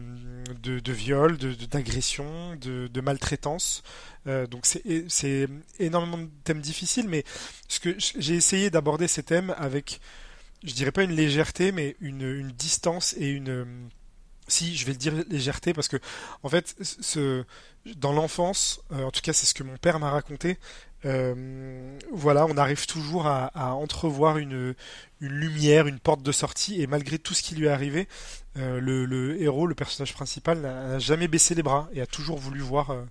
de, 0.61 0.79
de, 0.79 0.93
viol, 0.93 1.37
d'agression, 1.37 2.55
de, 2.55 3.01
maltraitance. 3.01 3.83
donc 4.25 4.65
c'est 4.65 5.47
énormément 5.79 6.17
de 6.17 6.29
thèmes 6.43 6.61
difficiles, 6.61 7.07
mais 7.09 7.23
j'ai 7.67 8.35
essayé 8.35 8.69
d'aborder 8.69 9.07
ces 9.07 9.23
thèmes 9.23 9.53
avec 9.57 9.99
je 10.63 10.73
dirais 10.73 10.91
pas 10.91 11.03
une 11.03 11.11
légèreté, 11.11 11.71
mais 11.71 11.95
une, 12.01 12.51
distance 12.51 13.15
et 13.17 13.29
une. 13.29 13.89
Si, 14.47 14.75
je 14.75 14.85
vais 14.85 14.93
dire 14.93 15.13
légèreté 15.29 15.73
parce 15.73 15.87
que, 15.87 15.97
en 16.41 16.49
fait, 16.49 16.75
dans 17.97 18.11
l'enfance, 18.11 18.81
euh, 18.91 19.03
en 19.03 19.11
tout 19.11 19.21
cas, 19.21 19.31
c'est 19.31 19.45
ce 19.45 19.53
que 19.53 19.63
mon 19.63 19.77
père 19.77 19.99
m'a 19.99 20.09
raconté. 20.09 20.57
Euh, 21.05 21.97
voilà, 22.11 22.45
on 22.45 22.57
arrive 22.57 22.85
toujours 22.85 23.27
à, 23.27 23.73
entrevoir 23.73 24.37
une, 24.37 24.75
lumière, 25.21 25.87
une 25.87 25.99
porte 25.99 26.21
de 26.23 26.31
sortie, 26.31 26.81
et 26.81 26.87
malgré 26.87 27.19
tout 27.19 27.33
ce 27.33 27.41
qui 27.41 27.55
lui 27.55 27.67
est 27.67 27.69
arrivé, 27.69 28.07
euh, 28.57 28.79
le, 28.79 29.41
héros, 29.41 29.67
le 29.67 29.75
personnage 29.75 30.13
principal, 30.13 30.59
n'a 30.61 30.99
jamais 30.99 31.27
baissé 31.27 31.55
les 31.55 31.63
bras 31.63 31.89
et 31.93 32.01
a 32.01 32.07
toujours 32.07 32.37
voulu 32.37 32.59
voir 32.59 32.91
euh, 32.91 33.03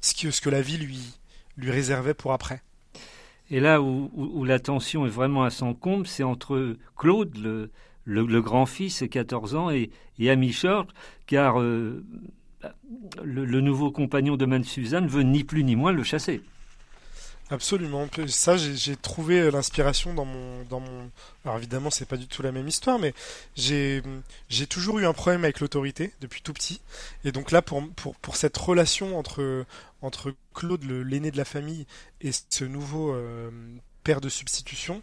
ce, 0.00 0.40
que, 0.40 0.50
la 0.50 0.62
vie 0.62 0.78
lui 0.78 1.70
réservait 1.70 2.14
pour 2.14 2.32
après. 2.32 2.62
Et 3.50 3.60
là 3.60 3.80
où, 3.80 4.44
la 4.44 4.58
tension 4.58 5.06
est 5.06 5.10
vraiment 5.10 5.44
à 5.44 5.50
son 5.50 5.72
comble, 5.74 6.06
c'est 6.06 6.24
entre 6.24 6.76
Claude, 6.96 7.36
le, 7.36 7.70
le, 8.04 8.42
grand-fils, 8.42 9.04
14 9.08 9.54
ans, 9.54 9.70
et, 9.70 9.90
et 10.18 10.30
Amy 10.30 10.52
Short, 10.52 10.88
car 11.26 11.60
euh, 11.60 12.04
le, 13.22 13.60
nouveau 13.60 13.90
compagnon 13.90 14.36
de 14.36 14.46
Man 14.46 14.64
Suzanne 14.64 15.06
veut 15.06 15.22
ni 15.22 15.44
plus 15.44 15.64
ni 15.64 15.76
moins 15.76 15.92
le 15.92 16.02
chasser. 16.02 16.42
Absolument. 17.48 18.08
Ça, 18.26 18.56
j'ai 18.56 18.96
trouvé 18.96 19.38
euh, 19.38 19.50
l'inspiration 19.52 20.12
dans 20.14 20.24
mon, 20.24 20.64
dans 20.68 20.80
mon. 20.80 21.10
Alors 21.44 21.56
évidemment, 21.58 21.90
c'est 21.90 22.08
pas 22.08 22.16
du 22.16 22.26
tout 22.26 22.42
la 22.42 22.50
même 22.50 22.66
histoire, 22.66 22.98
mais 22.98 23.14
j'ai 23.54 24.02
j'ai 24.48 24.66
toujours 24.66 24.98
eu 24.98 25.06
un 25.06 25.12
problème 25.12 25.44
avec 25.44 25.60
l'autorité 25.60 26.12
depuis 26.20 26.42
tout 26.42 26.52
petit. 26.52 26.80
Et 27.24 27.30
donc 27.30 27.52
là, 27.52 27.62
pour 27.62 27.88
pour 27.94 28.16
pour 28.16 28.34
cette 28.34 28.56
relation 28.56 29.16
entre 29.16 29.64
entre 30.06 30.34
Claude, 30.54 30.84
l'aîné 30.84 31.30
de 31.30 31.36
la 31.36 31.44
famille, 31.44 31.86
et 32.20 32.30
ce 32.32 32.64
nouveau 32.64 33.12
euh, 33.12 33.50
père 34.04 34.20
de 34.20 34.28
substitution, 34.28 35.02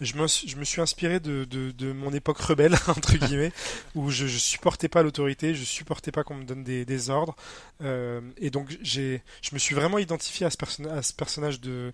je 0.00 0.16
me, 0.16 0.26
je 0.26 0.56
me 0.56 0.64
suis 0.64 0.80
inspiré 0.80 1.20
de, 1.20 1.44
de, 1.44 1.92
mon 1.92 2.12
époque 2.12 2.38
rebelle, 2.38 2.74
entre 2.88 3.16
guillemets, 3.16 3.52
où 3.94 4.10
je, 4.10 4.26
je 4.26 4.38
supportais 4.38 4.88
pas 4.88 5.02
l'autorité, 5.02 5.54
je 5.54 5.64
supportais 5.64 6.12
pas 6.12 6.24
qu'on 6.24 6.34
me 6.34 6.44
donne 6.44 6.64
des, 6.64 6.84
des 6.84 7.10
ordres. 7.10 7.36
Euh, 7.82 8.20
et 8.36 8.50
donc, 8.50 8.76
j'ai, 8.82 9.22
je 9.42 9.50
me 9.54 9.58
suis 9.58 9.74
vraiment 9.74 9.98
identifié 9.98 10.46
à 10.46 10.50
ce, 10.50 10.88
à 10.88 11.02
ce 11.02 11.12
personnage 11.12 11.60
de, 11.60 11.92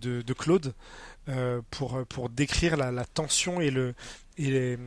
de, 0.00 0.22
de 0.22 0.32
Claude 0.32 0.74
euh, 1.28 1.60
pour, 1.70 2.04
pour 2.06 2.28
décrire 2.28 2.76
la, 2.76 2.90
la 2.90 3.04
tension 3.04 3.60
et, 3.60 3.70
le, 3.70 3.94
et, 4.38 4.50
les, 4.50 4.78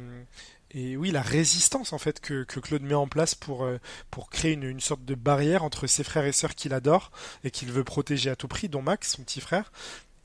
et 0.71 0.97
oui, 0.97 1.11
la 1.11 1.21
résistance 1.21 1.93
en 1.93 1.97
fait 1.97 2.19
que, 2.19 2.43
que 2.43 2.59
Claude 2.59 2.83
met 2.83 2.93
en 2.93 3.07
place 3.07 3.33
pour, 3.33 3.63
euh, 3.63 3.79
pour 4.11 4.29
créer 4.29 4.53
une, 4.53 4.63
une, 4.63 4.79
sorte 4.79 5.03
de 5.03 5.15
barrière 5.15 5.63
entre 5.63 5.87
ses 5.87 6.03
frères 6.03 6.25
et 6.25 6.31
sœurs 6.31 6.53
qu'il 6.53 6.73
adore 6.73 7.11
et 7.43 7.49
qu'il 7.49 7.71
veut 7.71 7.83
protéger 7.83 8.29
à 8.29 8.35
tout 8.35 8.47
prix, 8.47 8.69
dont 8.69 8.81
Max, 8.81 9.15
son 9.15 9.23
petit 9.23 9.41
frère, 9.41 9.71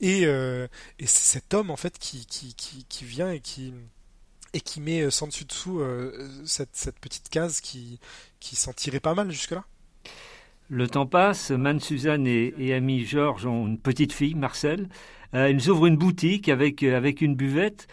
et, 0.01 0.25
euh, 0.25 0.67
et 0.99 1.07
cet 1.07 1.53
homme 1.53 1.71
en 1.71 1.77
fait 1.77 1.97
qui, 1.97 2.25
qui, 2.27 2.53
qui, 2.53 2.85
qui, 2.87 3.05
vient 3.05 3.31
et 3.31 3.39
qui 3.39 3.73
et 4.53 4.61
qui 4.61 4.81
met 4.81 5.01
euh, 5.01 5.09
sans 5.09 5.27
dessus 5.27 5.45
dessous 5.45 5.81
cette, 6.45 6.75
cette, 6.75 6.99
petite 6.99 7.29
case 7.29 7.59
qui, 7.59 7.99
qui 8.39 8.55
s'en 8.55 8.73
tirait 8.73 8.99
pas 8.99 9.15
mal 9.15 9.31
jusque-là. 9.31 9.65
Le 10.69 10.87
temps 10.87 11.07
passe, 11.07 11.51
Man 11.51 11.79
Suzanne 11.79 12.27
et, 12.27 12.53
et 12.57 12.73
Ami 12.73 13.05
Georges 13.05 13.45
ont 13.45 13.67
une 13.67 13.79
petite 13.79 14.13
fille, 14.13 14.35
Marcel. 14.35 14.89
Ils 15.33 15.69
ouvrent 15.69 15.87
une 15.87 15.97
boutique 15.97 16.47
avec, 16.47 16.81
avec 16.81 17.19
une 17.19 17.35
buvette. 17.35 17.87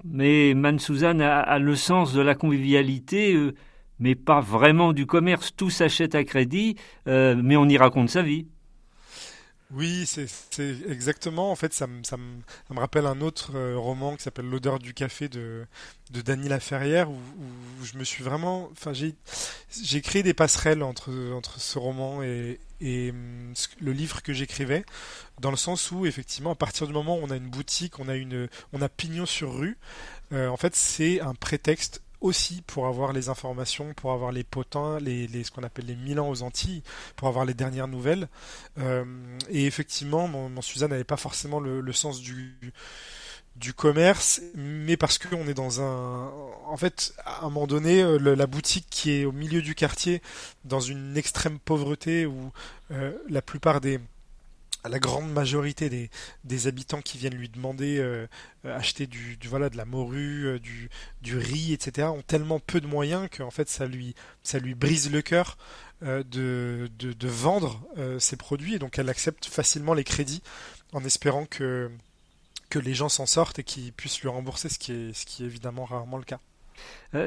Euh, 0.00 0.08
mais 0.08 0.54
Man 0.54 0.78
Suzanne 0.78 1.20
a, 1.20 1.40
a, 1.40 1.58
le 1.58 1.74
sens 1.76 2.12
de 2.12 2.20
la 2.20 2.34
convivialité, 2.34 3.34
euh, 3.34 3.54
mais 3.98 4.14
pas 4.14 4.40
vraiment 4.40 4.92
du 4.92 5.06
commerce. 5.06 5.54
Tout 5.54 5.70
s'achète 5.70 6.14
à 6.14 6.24
crédit, 6.24 6.76
mais 7.06 7.56
on 7.56 7.66
y 7.66 7.76
raconte 7.76 8.08
sa 8.08 8.22
vie. 8.22 8.46
Oui, 9.72 10.04
c'est 10.04 10.26
exactement. 10.88 11.52
En 11.52 11.54
fait, 11.54 11.72
ça 11.72 11.86
me, 11.86 12.02
ça 12.02 12.16
ça 12.66 12.74
me 12.74 12.80
rappelle 12.80 13.06
un 13.06 13.20
autre 13.20 13.52
euh, 13.54 13.78
roman 13.78 14.16
qui 14.16 14.22
s'appelle 14.24 14.46
L'odeur 14.46 14.80
du 14.80 14.94
café 14.94 15.28
de, 15.28 15.64
de 16.10 16.20
Dany 16.22 16.48
Laferrière, 16.48 17.08
où, 17.08 17.14
où 17.14 17.84
je 17.84 17.96
me 17.96 18.02
suis 18.02 18.24
vraiment. 18.24 18.68
Enfin, 18.72 18.92
j'ai 18.92 20.00
créé 20.02 20.24
des 20.24 20.34
passerelles 20.34 20.82
entre, 20.82 21.12
entre 21.32 21.60
ce 21.60 21.78
roman 21.78 22.20
et, 22.24 22.58
et 22.80 23.10
hum, 23.10 23.54
le 23.80 23.92
livre 23.92 24.22
que 24.22 24.32
j'écrivais, 24.32 24.84
dans 25.40 25.52
le 25.52 25.56
sens 25.56 25.92
où, 25.92 26.04
effectivement, 26.04 26.50
à 26.50 26.56
partir 26.56 26.88
du 26.88 26.92
moment 26.92 27.16
où 27.18 27.20
on 27.22 27.30
a 27.30 27.36
une 27.36 27.48
boutique, 27.50 28.00
on 28.00 28.08
a, 28.08 28.16
une, 28.16 28.48
on 28.72 28.82
a 28.82 28.88
pignon 28.88 29.24
sur 29.24 29.54
rue, 29.54 29.78
euh, 30.32 30.48
en 30.48 30.56
fait, 30.56 30.74
c'est 30.74 31.20
un 31.20 31.34
prétexte 31.34 32.02
aussi 32.20 32.62
pour 32.66 32.86
avoir 32.86 33.12
les 33.12 33.28
informations, 33.28 33.94
pour 33.94 34.12
avoir 34.12 34.32
les 34.32 34.44
potins, 34.44 34.98
les, 35.00 35.28
ce 35.44 35.50
qu'on 35.50 35.62
appelle 35.62 35.86
les 35.86 35.96
Milan 35.96 36.28
aux 36.28 36.42
Antilles, 36.42 36.82
pour 37.16 37.28
avoir 37.28 37.44
les 37.44 37.54
dernières 37.54 37.88
nouvelles. 37.88 38.28
Euh, 38.78 39.04
et 39.48 39.66
effectivement, 39.66 40.28
mon, 40.28 40.60
Suzanne 40.60 40.90
n'avait 40.90 41.04
pas 41.04 41.16
forcément 41.16 41.60
le, 41.60 41.92
sens 41.92 42.20
du 42.20 42.54
du 43.56 43.74
commerce, 43.74 44.40
mais 44.54 44.96
parce 44.96 45.18
qu'on 45.18 45.46
est 45.46 45.54
dans 45.54 45.82
un, 45.82 46.30
en 46.66 46.76
fait, 46.76 47.12
à 47.26 47.40
un 47.40 47.50
moment 47.50 47.66
donné, 47.66 48.00
euh, 48.00 48.16
la 48.16 48.46
boutique 48.46 48.86
qui 48.88 49.10
est 49.10 49.24
au 49.24 49.32
milieu 49.32 49.60
du 49.60 49.74
quartier, 49.74 50.22
dans 50.64 50.80
une 50.80 51.16
extrême 51.16 51.58
pauvreté 51.58 52.26
où 52.26 52.52
euh, 52.90 53.12
la 53.28 53.42
plupart 53.42 53.80
des 53.80 54.00
la 54.88 54.98
grande 54.98 55.30
majorité 55.30 55.90
des, 55.90 56.10
des, 56.44 56.66
habitants 56.66 57.02
qui 57.02 57.18
viennent 57.18 57.34
lui 57.34 57.48
demander 57.48 57.98
euh, 57.98 58.26
euh 58.64 58.76
acheter 58.76 59.06
du, 59.06 59.38
voilà 59.46 59.68
de 59.68 59.76
la 59.76 59.84
morue, 59.84 60.46
euh, 60.46 60.58
du, 60.58 60.88
du, 61.22 61.36
riz, 61.36 61.72
etc. 61.72 62.08
ont 62.08 62.22
tellement 62.22 62.60
peu 62.60 62.80
de 62.80 62.86
moyens 62.86 63.28
qu'en 63.36 63.50
fait 63.50 63.68
ça 63.68 63.86
lui 63.86 64.14
ça 64.42 64.58
lui 64.58 64.74
brise 64.74 65.10
le 65.10 65.22
cœur 65.22 65.58
euh, 66.02 66.22
de, 66.22 66.88
de, 66.98 67.28
vendre 67.28 67.80
ses 68.18 68.36
produits 68.36 68.74
et 68.74 68.78
donc 68.78 68.98
elle 68.98 69.08
accepte 69.08 69.46
facilement 69.46 69.94
les 69.94 70.04
crédits 70.04 70.42
en 70.92 71.04
espérant 71.04 71.44
que 71.44 71.90
que 72.70 72.78
les 72.78 72.94
gens 72.94 73.08
s'en 73.08 73.26
sortent 73.26 73.58
et 73.58 73.64
qu'ils 73.64 73.92
puissent 73.92 74.20
lui 74.22 74.28
rembourser, 74.28 74.68
ce 74.68 74.78
qui 74.78 74.92
est 74.92 75.12
ce 75.12 75.26
qui 75.26 75.42
est 75.42 75.46
évidemment 75.46 75.84
rarement 75.84 76.18
le 76.18 76.24
cas. 76.24 76.40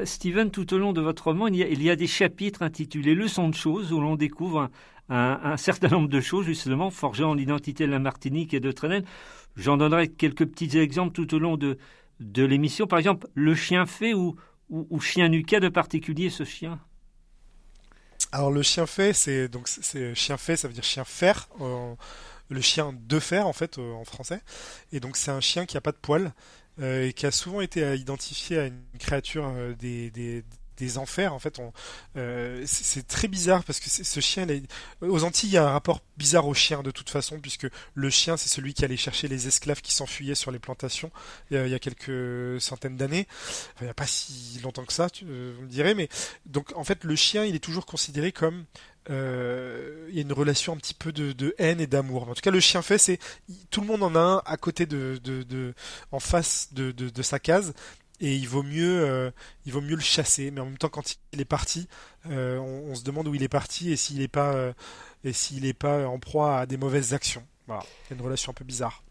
Steven, 0.04 0.50
tout 0.50 0.74
au 0.74 0.78
long 0.78 0.92
de 0.92 1.00
votre 1.00 1.24
roman, 1.24 1.46
il 1.46 1.54
y, 1.54 1.62
a, 1.62 1.68
il 1.68 1.80
y 1.80 1.88
a 1.88 1.94
des 1.94 2.08
chapitres 2.08 2.62
intitulés 2.62 3.14
Leçons 3.14 3.48
de 3.48 3.54
choses 3.54 3.92
où 3.92 4.00
l'on 4.00 4.16
découvre 4.16 4.68
un, 5.08 5.56
certain 5.56 5.88
nombre 5.88 6.08
de 6.08 6.20
choses, 6.20 6.46
justement, 6.46 6.90
forgeant 6.90 7.34
l'identité 7.34 7.86
de 7.86 7.90
la 7.90 7.98
Martinique 7.98 8.54
et 8.54 8.60
de 8.60 8.72
Trenel. 8.72 9.04
J'en 9.56 9.76
donnerai 9.76 10.08
quelques 10.08 10.46
petits 10.46 10.78
exemples 10.78 11.12
tout 11.12 11.34
au 11.34 11.38
long 11.38 11.56
de, 11.56 11.78
de 12.20 12.44
l'émission. 12.44 12.86
Par 12.86 12.98
exemple, 12.98 13.28
le 13.34 13.54
chien 13.54 13.86
fait 13.86 14.14
ou, 14.14 14.36
chien 15.00 15.28
nu. 15.28 15.44
Qu'a 15.44 15.60
de 15.60 15.68
particulier 15.68 16.30
ce 16.30 16.44
chien? 16.44 16.80
Alors, 18.32 18.50
le 18.50 18.62
chien 18.62 18.86
fait, 18.86 19.12
c'est 19.12 19.48
donc 19.48 19.68
c'est 19.68 20.14
chien 20.14 20.36
fait, 20.36 20.56
ça 20.56 20.68
veut 20.68 20.74
dire 20.74 20.84
chien 20.84 21.04
fer. 21.04 21.48
Le 22.50 22.60
chien 22.60 22.92
de 22.92 23.18
fer, 23.18 23.46
en 23.46 23.54
fait, 23.54 23.78
euh, 23.78 23.92
en 23.94 24.04
français. 24.04 24.42
Et 24.92 25.00
donc, 25.00 25.16
c'est 25.16 25.30
un 25.30 25.40
chien 25.40 25.64
qui 25.64 25.78
a 25.78 25.80
pas 25.80 25.92
de 25.92 25.96
poils. 25.96 26.34
Euh, 26.80 27.06
et 27.06 27.12
qui 27.12 27.24
a 27.24 27.30
souvent 27.30 27.60
été 27.60 27.94
identifié 27.94 28.58
à 28.58 28.66
une 28.66 28.82
créature 28.98 29.46
euh, 29.46 29.74
des, 29.74 30.10
des, 30.10 30.42
des 30.76 30.98
enfers. 30.98 31.32
En 31.32 31.38
fait, 31.38 31.60
euh, 32.16 32.62
c'est 32.66 33.06
très 33.06 33.28
bizarre 33.28 33.64
parce 33.64 33.80
que 33.80 33.88
ce 33.88 34.20
chien, 34.20 34.46
aux 35.00 35.24
Antilles, 35.24 35.50
il 35.50 35.52
y 35.54 35.58
a 35.58 35.66
un 35.66 35.72
rapport 35.72 36.00
bizarre 36.16 36.46
au 36.46 36.54
chien 36.54 36.82
de 36.82 36.90
toute 36.90 37.10
façon, 37.10 37.40
puisque 37.40 37.66
le 37.94 38.10
chien, 38.10 38.36
c'est 38.36 38.48
celui 38.48 38.74
qui 38.74 38.84
allait 38.84 38.96
chercher 38.96 39.28
les 39.28 39.46
esclaves 39.46 39.80
qui 39.80 39.92
s'enfuyaient 39.92 40.34
sur 40.34 40.50
les 40.50 40.58
plantations 40.58 41.10
il 41.50 41.56
y 41.56 41.74
a, 41.74 41.78
quelques 41.78 42.60
centaines 42.60 42.96
d'années. 42.96 43.26
Enfin, 43.30 43.82
il 43.82 43.84
n'y 43.84 43.90
a 43.90 43.94
pas 43.94 44.06
si 44.06 44.60
longtemps 44.62 44.84
que 44.84 44.92
ça, 44.92 45.10
tu, 45.10 45.24
euh, 45.28 45.54
vous 45.56 45.62
me 45.62 45.68
direz, 45.68 45.94
mais 45.94 46.08
donc 46.46 46.72
en 46.76 46.84
fait, 46.84 47.04
le 47.04 47.16
chien, 47.16 47.44
il 47.44 47.54
est 47.54 47.60
toujours 47.60 47.86
considéré 47.86 48.32
comme 48.32 48.64
euh, 49.10 50.06
il 50.08 50.14
y 50.14 50.18
a 50.18 50.22
une 50.22 50.32
relation 50.32 50.72
un 50.72 50.76
petit 50.76 50.94
peu 50.94 51.12
de, 51.12 51.54
haine 51.58 51.80
et 51.80 51.86
d'amour. 51.86 52.28
En 52.28 52.34
tout 52.34 52.40
cas, 52.40 52.50
le 52.50 52.60
chien 52.60 52.82
fait, 52.82 52.98
c'est 52.98 53.18
tout 53.70 53.80
le 53.80 53.86
monde 53.86 54.02
en 54.02 54.14
a 54.14 54.18
un 54.18 54.42
à 54.46 54.56
côté 54.56 54.86
de, 54.86 55.74
en 56.12 56.20
face 56.20 56.68
de, 56.72 57.22
sa 57.22 57.38
case, 57.38 57.74
et 58.24 58.34
il 58.34 58.48
vaut 58.48 58.62
mieux 58.62 59.04
euh, 59.04 59.30
il 59.66 59.72
vaut 59.72 59.82
mieux 59.82 59.94
le 59.94 60.00
chasser. 60.00 60.50
Mais 60.50 60.60
en 60.60 60.64
même 60.64 60.78
temps 60.78 60.88
quand 60.88 61.16
il 61.32 61.40
est 61.40 61.44
parti 61.44 61.86
euh, 62.26 62.58
on, 62.58 62.90
on, 62.90 62.94
se 62.94 63.04
demande 63.04 63.28
où 63.28 63.34
il 63.34 63.42
est 63.42 63.48
parti 63.48 63.92
et 63.92 63.96
s'il 63.96 64.18
n'est 64.18 64.28
pas 64.28 64.54
euh, 64.54 64.72
et 65.24 65.32
s'il 65.32 65.62
n'est 65.62 65.74
pas 65.74 66.06
en 66.06 66.18
proie 66.18 66.58
à 66.58 66.66
des 66.66 66.78
mauvaises 66.78 67.12
actions. 67.12 67.46
Voilà. 67.66 67.82
Il 68.06 68.10
y 68.10 68.14
a 68.14 68.16
une 68.16 68.24
relation 68.24 68.50
un 68.50 68.54
peu 68.54 68.64
bizarre. 68.64 69.04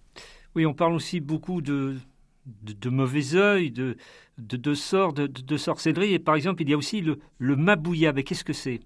Oui 0.55 0.65
on 0.65 0.73
parle 0.73 0.93
aussi 0.93 1.19
beaucoup 1.19 1.61
de 1.61 1.97
de, 2.45 2.73
de 2.73 2.89
mauvais 2.89 3.35
œil 3.35 3.71
de 3.71 3.97
de, 4.39 4.57
de 4.57 4.73
sorts 4.73 5.13
de, 5.13 5.27
de, 5.27 5.57
sorcellerie. 5.57 6.13
Et 6.13 6.19
par 6.19 6.35
exemple 6.35 6.63
il 6.63 6.69
y 6.69 6.73
a 6.73 6.77
aussi 6.77 7.01
le, 7.01 7.19
le 7.37 7.55
mabouya. 7.55 8.13
Mais 8.13 8.23
qu'est-ce 8.23 8.43
que 8.43 8.53
c'est? 8.53 8.81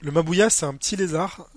Le 0.00 0.10
mabouya 0.10 0.50
c'est 0.50 0.66
un 0.66 0.74
petit 0.74 0.96
lézard 0.96 1.48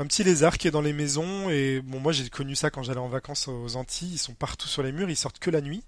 un 0.00 0.06
petit 0.06 0.22
lézard 0.22 0.58
qui 0.58 0.68
est 0.68 0.70
dans 0.70 0.80
les 0.80 0.92
maisons. 0.92 1.50
Et 1.50 1.80
bon 1.82 2.00
moi 2.00 2.12
j'ai 2.12 2.28
connu 2.28 2.54
ça 2.54 2.70
quand 2.70 2.82
j'allais 2.82 2.98
en 2.98 3.08
vacances 3.08 3.48
aux 3.48 3.76
Antilles. 3.76 4.12
Ils 4.12 4.18
sont 4.18 4.34
partout 4.34 4.68
sur 4.68 4.82
les 4.82 4.92
murs. 4.92 5.10
Ils 5.10 5.16
sortent 5.16 5.38
que 5.38 5.50
la 5.50 5.60
nuit 5.60 5.84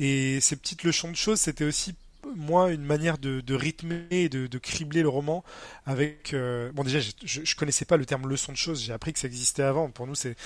Et 0.00 0.40
ces 0.40 0.56
petites 0.56 0.82
leçons 0.82 1.10
de 1.10 1.16
choses, 1.16 1.40
c'était 1.40 1.64
aussi 1.64 1.94
moi 2.34 2.70
une 2.70 2.84
manière 2.84 3.18
de, 3.18 3.54
rythmer 3.54 4.06
et 4.10 4.28
de, 4.28 4.58
cribler 4.58 5.02
le 5.02 5.08
roman 5.08 5.44
avec 5.86 6.34
euh, 6.34 6.70
bon 6.72 6.84
déjà 6.84 7.00
je, 7.00 7.12
je, 7.24 7.56
connaissais 7.56 7.84
pas 7.84 7.96
le 7.96 8.04
terme 8.04 8.28
leçon 8.28 8.52
de 8.52 8.56
choses 8.56 8.82
j'ai 8.82 8.92
appris 8.92 9.12
que 9.12 9.18
ça 9.18 9.26
existait 9.26 9.62
avant. 9.62 9.90
Pour 9.90 10.06
nous 10.06 10.14
c'est 10.14 10.36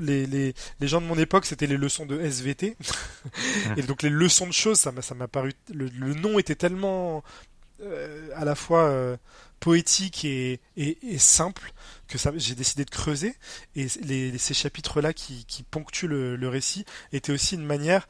les, 0.00 0.26
les, 0.26 0.54
les, 0.80 0.88
gens 0.88 1.00
de 1.00 1.06
mon 1.06 1.18
époque 1.18 1.46
c'était 1.46 1.66
les 1.66 1.76
leçons 1.76 2.06
de 2.06 2.18
SVT 2.20 2.76
et 3.76 3.82
donc 3.82 4.02
les 4.02 4.10
leçons 4.10 4.46
de 4.46 4.52
choses 4.52 4.78
ça 4.80 4.92
m'a 4.92 5.02
ça 5.02 5.14
m'a 5.14 5.28
paru 5.28 5.52
le, 5.72 6.14
nom 6.14 6.38
était 6.38 6.54
tellement 6.54 7.22
euh, 7.82 8.30
à 8.34 8.44
la 8.44 8.54
fois 8.54 8.84
euh, 8.84 9.16
poétique 9.60 10.24
et, 10.24 10.60
et, 10.76 11.18
simple 11.18 11.72
que 12.08 12.18
ça 12.18 12.32
j'ai 12.36 12.54
décidé 12.54 12.84
de 12.84 12.90
creuser. 12.90 13.36
Et 13.76 13.86
les, 14.02 14.36
ces 14.38 14.54
chapitres 14.54 15.00
là 15.00 15.12
qui, 15.12 15.44
qui 15.46 15.62
ponctuent 15.62 16.08
le, 16.08 16.36
le 16.36 16.48
récit 16.48 16.84
étaient 17.12 17.32
aussi 17.32 17.54
une 17.54 17.64
manière 17.64 18.08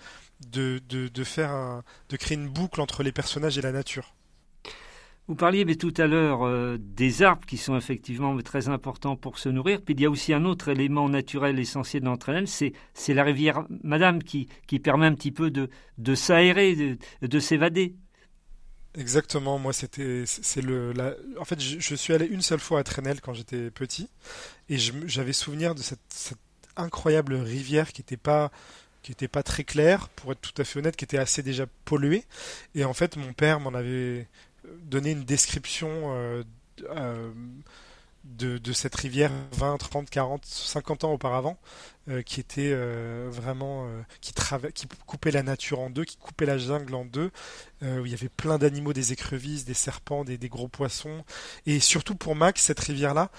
de, 0.51 0.81
de, 0.89 1.25
faire 1.25 1.83
de 2.09 2.17
créer 2.17 2.37
une 2.37 2.49
boucle 2.49 2.81
entre 2.81 3.03
les 3.03 3.13
personnages 3.13 3.59
et 3.59 3.63
la 3.63 3.73
nature. 3.73 4.15
Vous 5.29 5.37
parliez 5.37 5.65
mais 5.65 5.77
tout 5.77 5.95
à 5.99 6.07
l'heure 6.07 6.45
euh, 6.45 6.77
des 6.79 7.23
arbres 7.23 7.47
qui 7.47 7.57
sont 7.57 7.77
effectivement 7.77 8.37
très 8.39 8.69
importants 8.69 9.17
pour 9.17 9.39
se 9.39 9.49
nourrir. 9.49 9.81
Puis 9.81 9.95
il 9.95 10.01
y 10.01 10.05
a 10.05 10.11
aussi 10.11 10.35
un 10.35 10.45
autre 10.45 10.69
élément 10.69 11.09
naturel 11.09 11.59
essentiel 11.59 12.03
d'entre 12.03 12.31
elles, 12.31 12.49
c'est, 12.49 12.73
c'est 12.93 13.15
la 13.15 13.23
rivière 13.23 13.65
Madame 13.85 14.23
qui, 14.23 14.49
qui 14.67 14.81
permet 14.81 15.07
un 15.07 15.15
petit 15.15 15.31
peu 15.31 15.51
de, 15.51 15.71
de 15.99 16.15
s'aérer, 16.15 16.75
de, 16.75 16.99
de 17.27 17.39
s'évader. 17.39 17.95
Exactement, 18.95 19.59
moi 19.59 19.73
c'était 19.73 20.25
c'est 20.27 20.61
le 20.61 20.93
la... 20.93 21.15
en 21.41 21.47
fait 21.47 21.59
je, 21.59 21.95
suis 21.95 22.13
allé 22.13 22.27
une 22.27 22.43
seule 22.43 22.61
fois 22.61 22.81
à 22.81 22.85
Trenel 22.85 23.23
quand 23.23 23.33
j'étais 23.33 23.71
petit 23.71 24.11
et 24.69 24.77
j'avais 24.77 25.33
souvenir 25.33 25.75
de 25.75 25.81
cette, 25.81 26.03
cette 26.11 26.37
incroyable 26.77 27.35
rivière 27.37 27.91
qui 27.93 28.03
n'était 28.03 28.19
pas 28.19 28.51
qui 29.03 29.11
n'était 29.11 29.29
pas 29.29 29.43
très 29.43 29.65
clair, 29.65 30.09
pour 30.11 30.33
être 30.33 30.41
tout 30.41 30.61
à 30.61 30.65
fait 30.65 30.79
honnête, 30.79 30.97
qui 30.97 31.05
était 31.05 31.19
assez 31.19 31.43
déjà 31.43 31.67
pollué. 31.85 32.25
Et 32.75 32.85
en 32.85 32.95
fait, 32.95 33.17
mon 33.17 33.33
père 33.33 33.61
m'en 33.61 33.75
avait 33.75 34.27
donné 34.65 35.13
une 35.13 35.25
description 35.25 35.89
euh, 35.91 36.45
euh, 36.91 37.33
de, 38.25 38.73
cette 38.73 38.95
rivière 38.95 39.33
20, 39.53 39.79
30, 39.79 40.11
40, 40.11 40.45
50 40.45 41.05
ans 41.05 41.13
auparavant, 41.13 41.59
euh, 42.09 42.23
qui 42.23 42.39
était 42.39 42.73
vraiment 43.29 43.89
qui, 44.21 44.33
qui 44.75 44.87
coupait 45.07 45.33
la 45.33 45.43
nature 45.43 45.81
en 45.81 45.91
deux, 45.91 46.05
qui 46.05 46.17
coupait 46.17 46.47
la 46.47 46.59
jungle 46.59 46.95
en 46.95 47.05
deux, 47.05 47.31
où 47.83 48.07
il 48.07 48.11
y 48.11 48.15
avait 48.15 48.29
plein 48.29 48.59
d'animaux, 48.59 48.93
des 48.93 49.13
écrevisses, 49.13 49.65
des 49.65 49.75
serpents, 49.75 50.25
des, 50.25 50.39
des, 50.39 50.49
gros 50.49 50.69
poissons. 50.69 51.25
Et 51.67 51.81
surtout 51.81 52.15
pour 52.15 52.37
Max, 52.37 52.63
cette 52.63 52.81
rivière-là, 52.81 53.31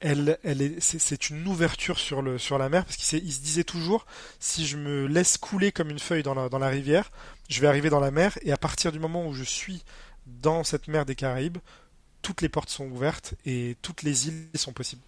elle, 0.00 0.38
est, 0.44 0.80
c'est, 0.80 1.30
une 1.30 1.46
ouverture 1.46 1.98
sur 1.98 2.22
le, 2.22 2.38
sur 2.38 2.58
la 2.58 2.68
mer 2.68 2.84
parce 2.84 2.96
qu'il 2.96 3.24
il 3.24 3.32
se 3.32 3.40
disait 3.40 3.64
toujours, 3.64 4.06
si 4.38 4.66
je 4.66 4.76
me 4.76 5.06
laisse 5.06 5.36
couler 5.36 5.72
comme 5.72 5.90
une 5.90 5.98
feuille 5.98 6.22
dans 6.22 6.34
la, 6.34 6.48
dans 6.48 6.58
la 6.58 6.68
rivière, 6.68 7.10
je 7.48 7.60
vais 7.60 7.66
arriver 7.66 7.90
dans 7.90 8.00
la 8.00 8.10
mer 8.10 8.38
et 8.42 8.52
à 8.52 8.56
partir 8.56 8.92
du 8.92 8.98
moment 8.98 9.26
où 9.26 9.34
je 9.34 9.44
suis 9.44 9.84
dans 10.26 10.64
cette 10.64 10.88
mer 10.88 11.04
des 11.04 11.14
Caraïbes, 11.14 11.58
toutes 12.22 12.42
les 12.42 12.48
portes 12.48 12.70
sont 12.70 12.86
ouvertes 12.86 13.34
et 13.44 13.76
toutes 13.82 14.02
les 14.02 14.28
îles 14.28 14.48
sont 14.54 14.72
possibles. 14.72 15.02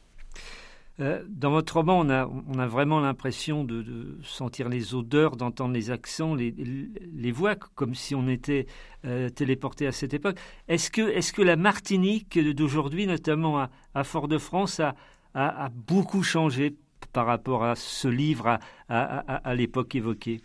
Euh, 1.01 1.23
dans 1.29 1.51
votre 1.51 1.77
roman, 1.77 2.01
on 2.01 2.59
a, 2.59 2.67
vraiment 2.67 3.01
l'impression 3.01 3.65
de, 3.65 4.19
sentir 4.25 4.69
les 4.69 4.95
odeurs, 4.95 5.37
d'entendre 5.37 5.73
les 5.73 5.91
accents, 5.91 6.35
les, 6.35 7.33
voix, 7.33 7.57
comme 7.57 7.95
si 7.95 8.15
on 8.15 8.29
était 8.29 8.67
euh, 9.05 9.31
téléporté 9.31 9.87
à 9.87 9.93
cette 9.93 10.13
époque. 10.13 10.37
Est-ce 10.69 10.91
que, 10.91 11.43
la 11.43 11.57
Martinique 11.57 12.39
d'aujourd'hui, 12.39 13.07
notamment 13.07 13.69
à, 13.95 14.05
Fort-de-France, 14.05 14.81
a, 14.81 14.95
a, 15.35 15.69
beaucoup 15.71 16.23
changé 16.23 16.75
par 17.13 17.27
rapport 17.27 17.65
à 17.65 17.75
ce 17.75 18.09
livre 18.09 18.59
à, 18.89 19.55
l'époque 19.55 19.95
évoquée? 19.95 20.41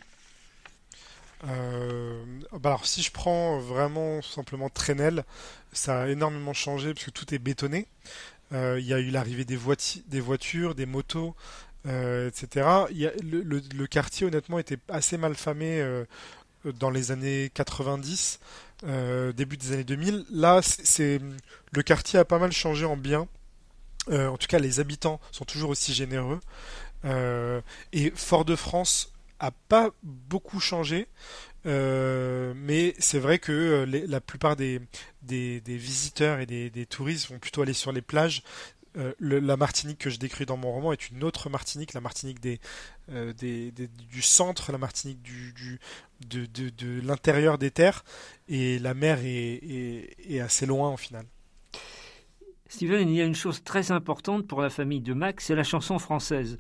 Euh, 1.47 2.23
bah 2.51 2.69
alors 2.69 2.88
si 2.88 3.03
je 3.03 3.12
prends 3.12 3.60
vraiment 3.60 4.23
simplement 4.23 4.69
Trenel, 4.69 5.23
ça 5.71 6.01
a 6.01 6.07
énormément 6.07 6.53
changé 6.53 6.95
parce 6.95 7.05
que 7.05 7.12
tout 7.12 7.31
est 7.31 7.38
bétonné. 7.38 7.86
Euh, 8.53 8.77
il 8.79 8.86
y 8.86 8.93
a 8.93 8.99
eu 8.99 9.10
l'arrivée 9.10 9.45
des, 9.45 9.57
voitures, 9.57 10.75
des 10.75 10.86
motos, 10.86 11.36
euh, 11.86 12.29
etc. 12.29 12.67
le, 12.91 13.86
quartier, 13.86 14.27
honnêtement, 14.27 14.60
était 14.60 14.77
assez 14.89 15.17
mal 15.17 15.36
famé 15.36 15.81
euh, 15.81 16.05
dans 16.79 16.89
les 16.89 17.12
années 17.12 17.51
90, 17.53 18.39
début 19.36 19.57
des 19.57 19.73
années 19.73 19.83
2000. 19.83 20.25
Là, 20.31 20.62
le 21.71 21.81
quartier 21.83 22.19
a 22.19 22.25
pas 22.25 22.39
mal 22.39 22.51
changé 22.51 22.86
en 22.86 22.97
bien. 22.97 23.27
en 24.10 24.38
tout 24.38 24.47
cas, 24.47 24.60
les 24.60 24.79
habitants 24.79 25.19
sont 25.31 25.45
toujours 25.45 25.69
aussi 25.69 25.93
généreux. 25.93 26.39
et 27.93 28.12
Fort-de-France 28.15 29.12
a 29.39 29.52
pas 29.52 29.91
beaucoup 30.04 30.60
changé. 30.60 31.08
Euh, 31.65 32.54
mais 32.56 32.95
c'est 32.97 33.19
vrai 33.19 33.39
que 33.39 33.52
euh, 33.52 34.06
la 34.08 34.21
plupart 34.21 34.56
des, 34.56 34.80
des, 35.21 35.62
visiteurs 35.65 36.39
et 36.39 36.45
des, 36.45 36.86
touristes 36.86 37.30
vont 37.30 37.39
plutôt 37.39 37.62
aller 37.62 37.73
sur 37.73 37.91
les 37.91 38.02
plages. 38.02 38.43
Euh, 38.97 39.13
la 39.19 39.58
Martinique 39.58 40.00
que 40.00 40.10
je 40.10 40.17
décris 40.17 40.45
dans 40.45 40.58
mon 40.58 40.71
roman 40.71 40.93
est 40.93 41.10
une 41.10 41.23
autre 41.23 41.50
Martinique, 41.50 41.93
la 41.93 42.02
Martinique 42.02 42.39
des, 42.39 42.60
du 43.10 44.21
centre, 44.21 44.71
la 44.71 44.78
Martinique 44.78 45.21
du, 45.21 45.54
du 45.54 45.80
de, 46.28 46.69
de, 46.69 47.02
l'intérieur 47.02 47.58
des 47.58 47.69
terres, 47.69 48.04
et 48.47 48.80
la 48.80 48.93
mer 48.93 49.19
est, 49.23 50.15
est, 50.30 50.39
assez 50.39 50.65
loin 50.65 50.91
au 50.91 50.97
final. 50.97 51.26
Steven, 52.69 53.08
il 53.08 53.15
y 53.15 53.21
a 53.21 53.26
une 53.26 53.36
chose 53.36 53.63
très 53.63 53.91
importante 53.91 54.47
pour 54.47 54.62
la 54.62 54.69
famille 54.69 55.02
de 55.02 55.13
Max, 55.13 55.45
c'est 55.45 55.56
la 55.56 55.63
chanson 55.63 56.00
française. 56.00 56.58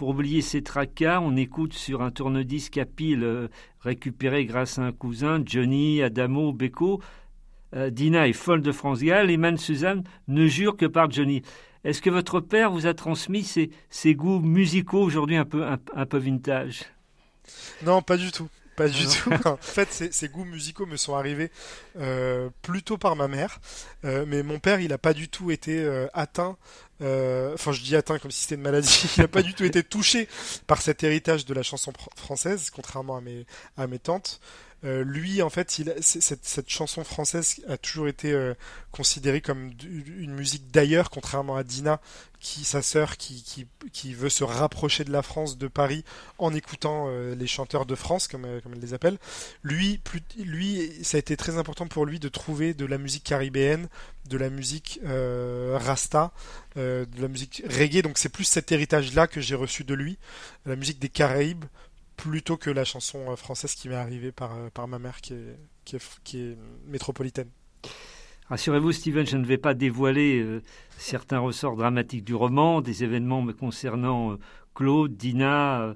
Pour 0.00 0.08
oublier 0.08 0.40
ses 0.40 0.62
tracas, 0.62 1.20
on 1.20 1.36
écoute 1.36 1.74
sur 1.74 2.00
un 2.00 2.10
tourne-disque 2.10 2.78
à 2.78 2.86
pile 2.86 3.22
euh, 3.22 3.48
récupéré 3.80 4.46
grâce 4.46 4.78
à 4.78 4.82
un 4.84 4.92
cousin, 4.92 5.42
Johnny, 5.44 6.00
Adamo, 6.02 6.54
Beko. 6.54 7.02
Euh, 7.76 7.90
Dina 7.90 8.26
est 8.26 8.32
folle 8.32 8.62
de 8.62 8.72
France 8.72 9.02
Gall 9.02 9.30
et 9.30 9.36
Man 9.36 9.58
Suzanne 9.58 10.02
ne 10.26 10.46
jure 10.46 10.78
que 10.78 10.86
par 10.86 11.10
Johnny. 11.10 11.42
Est-ce 11.84 12.00
que 12.00 12.08
votre 12.08 12.40
père 12.40 12.70
vous 12.70 12.86
a 12.86 12.94
transmis 12.94 13.44
ses, 13.44 14.14
goûts 14.14 14.40
musicaux 14.40 15.02
aujourd'hui 15.02 15.36
un 15.36 15.44
peu, 15.44 15.66
un 15.66 16.06
peu 16.06 16.16
vintage? 16.16 16.84
Non, 17.84 18.00
pas 18.00 18.16
du 18.16 18.32
tout. 18.32 18.48
Pas 18.80 18.88
du 18.88 19.06
tout. 19.06 19.30
en 19.44 19.58
fait, 19.58 19.92
ces, 19.92 20.28
goûts 20.28 20.46
musicaux 20.46 20.86
me 20.86 20.96
sont 20.96 21.14
arrivés 21.14 21.50
euh, 21.98 22.48
plutôt 22.62 22.96
par 22.96 23.14
ma 23.14 23.28
mère. 23.28 23.60
Euh, 24.06 24.24
mais 24.26 24.42
mon 24.42 24.58
père, 24.58 24.80
il 24.80 24.88
n'a 24.88 24.96
pas 24.96 25.12
du 25.12 25.28
tout 25.28 25.50
été 25.50 25.78
euh, 25.78 26.06
atteint. 26.14 26.56
Enfin, 27.00 27.72
je 27.72 27.82
dis 27.82 27.96
atteint 27.96 28.18
comme 28.18 28.30
si 28.30 28.42
c'était 28.42 28.56
une 28.56 28.62
maladie. 28.62 29.10
Il 29.16 29.20
n'a 29.20 29.28
pas 29.28 29.42
du 29.42 29.54
tout 29.54 29.64
été 29.64 29.82
touché 29.82 30.28
par 30.66 30.82
cet 30.82 31.02
héritage 31.02 31.44
de 31.44 31.54
la 31.54 31.62
chanson 31.62 31.92
française, 32.16 32.70
contrairement 32.70 33.16
à 33.16 33.20
mes, 33.20 33.46
à 33.76 33.86
mes 33.86 33.98
tantes. 33.98 34.40
Euh, 34.84 35.04
lui, 35.04 35.42
en 35.42 35.50
fait, 35.50 35.78
il, 35.78 35.94
cette, 36.00 36.44
cette, 36.44 36.70
chanson 36.70 37.04
française 37.04 37.56
a 37.68 37.76
toujours 37.76 38.08
été 38.08 38.32
euh, 38.32 38.54
considérée 38.92 39.42
comme 39.42 39.72
une 39.84 40.32
musique 40.32 40.70
d'ailleurs, 40.70 41.10
contrairement 41.10 41.56
à 41.56 41.64
Dina, 41.64 42.00
qui 42.38 42.64
sa 42.64 42.80
sœur, 42.80 43.18
qui, 43.18 43.42
qui, 43.42 43.66
qui, 43.92 44.14
veut 44.14 44.30
se 44.30 44.42
rapprocher 44.42 45.04
de 45.04 45.12
la 45.12 45.20
France, 45.20 45.58
de 45.58 45.68
Paris, 45.68 46.02
en 46.38 46.54
écoutant 46.54 47.08
euh, 47.08 47.34
les 47.34 47.46
chanteurs 47.46 47.84
de 47.84 47.94
France, 47.94 48.26
comme, 48.26 48.46
comme 48.62 48.72
elle 48.72 48.80
les 48.80 48.94
appelle. 48.94 49.18
Lui, 49.62 49.98
plus, 49.98 50.22
lui, 50.38 50.90
ça 51.02 51.16
a 51.16 51.20
été 51.20 51.36
très 51.36 51.58
important 51.58 51.86
pour 51.86 52.06
lui 52.06 52.18
de 52.18 52.28
trouver 52.28 52.72
de 52.72 52.86
la 52.86 52.96
musique 52.96 53.24
caribéenne, 53.24 53.88
de 54.30 54.38
la 54.38 54.48
musique 54.48 55.00
rasta, 55.04 56.32
de 56.76 57.06
la 57.18 57.28
musique 57.28 57.62
reggae. 57.68 58.02
Donc 58.02 58.16
c'est 58.16 58.28
plus 58.28 58.44
cet 58.44 58.70
héritage-là 58.70 59.26
que 59.26 59.40
j'ai 59.40 59.56
reçu 59.56 59.82
de 59.82 59.92
lui, 59.92 60.18
la 60.66 60.76
musique 60.76 61.00
des 61.00 61.08
Caraïbes 61.08 61.64
plutôt 62.20 62.56
que 62.56 62.70
la 62.70 62.84
chanson 62.84 63.30
euh, 63.30 63.36
française 63.36 63.74
qui 63.74 63.88
m'est 63.88 63.94
arrivée 63.94 64.32
par, 64.32 64.56
euh, 64.56 64.68
par 64.72 64.86
ma 64.88 64.98
mère 64.98 65.20
qui 65.20 65.34
est, 65.34 65.56
qui 66.24 66.38
est, 66.38 66.56
métropolitaine. 66.86 67.48
Rassurez-vous, 68.48 68.92
Steven, 68.92 69.26
je 69.26 69.36
ne 69.36 69.46
vais 69.46 69.58
pas 69.58 69.74
dévoiler 69.74 70.40
euh, 70.40 70.62
certains 70.98 71.38
ressorts 71.38 71.76
dramatiques 71.76 72.24
du 72.24 72.34
roman, 72.34 72.80
des 72.80 73.04
événements 73.04 73.42
me 73.42 73.52
concernant 73.52 74.36
Claude, 74.74 75.16
Dina, 75.16 75.94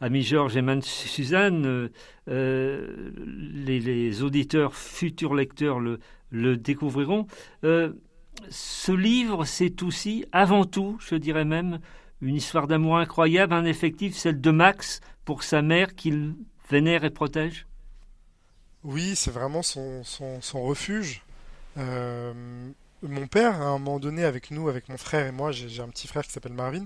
Ami 0.00 0.22
Georges 0.22 0.56
et 0.56 0.62
Man 0.62 0.82
Suzanne. 0.82 1.90
Les, 2.26 3.80
les, 3.80 4.22
auditeurs, 4.22 4.74
futurs 4.74 5.34
lecteurs 5.34 5.80
le, 5.80 6.00
le 6.30 6.56
découvriront. 6.56 7.26
ce 7.62 8.92
livre, 8.92 9.44
c'est 9.44 9.82
aussi, 9.82 10.24
avant 10.32 10.64
tout, 10.64 10.98
je 11.00 11.14
dirais 11.14 11.44
même, 11.44 11.78
une 12.20 12.36
histoire 12.36 12.66
d'amour 12.66 12.98
incroyable, 12.98 13.52
un 13.54 13.72
celle 13.72 14.40
de 14.40 14.50
Max, 14.50 15.00
pour 15.24 15.42
sa 15.42 15.62
mère 15.62 15.94
qu'il 15.94 16.34
vénère 16.70 17.04
et 17.04 17.10
protège? 17.10 17.66
Oui, 18.84 19.16
c'est 19.16 19.30
vraiment 19.30 19.62
son, 19.62 20.02
refuge. 20.54 21.22
Euh, 21.76 22.32
mon 23.02 23.26
père, 23.26 23.60
à 23.60 23.66
un 23.66 23.78
moment 23.78 23.98
donné, 23.98 24.24
avec 24.24 24.50
nous, 24.50 24.68
avec 24.68 24.88
mon 24.88 24.96
frère 24.96 25.26
et 25.26 25.32
moi, 25.32 25.52
j'ai 25.52 25.82
un 25.82 25.88
petit 25.88 26.06
frère 26.06 26.22
qui 26.22 26.32
s'appelle 26.32 26.52
Marvin, 26.52 26.84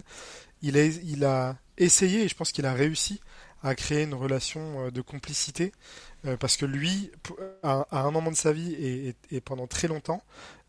il 0.63 0.77
a, 1.25 1.57
essayé, 1.79 2.25
et 2.25 2.29
je 2.29 2.35
pense 2.35 2.53
qu'il 2.53 2.67
a 2.67 2.73
réussi, 2.73 3.21
à 3.63 3.75
créer 3.75 4.05
une 4.05 4.15
relation 4.15 4.87
euh, 4.87 4.91
de 4.91 5.03
complicité, 5.03 5.73
euh, 6.25 6.37
parce 6.39 6.57
que 6.57 6.65
lui, 6.65 7.11
à, 7.63 7.85
un 7.91 8.11
moment 8.11 8.31
de 8.31 8.37
sa 8.37 8.53
vie 8.53 8.75
et, 9.31 9.41
pendant 9.43 9.67
très 9.67 9.87
longtemps, 9.87 10.23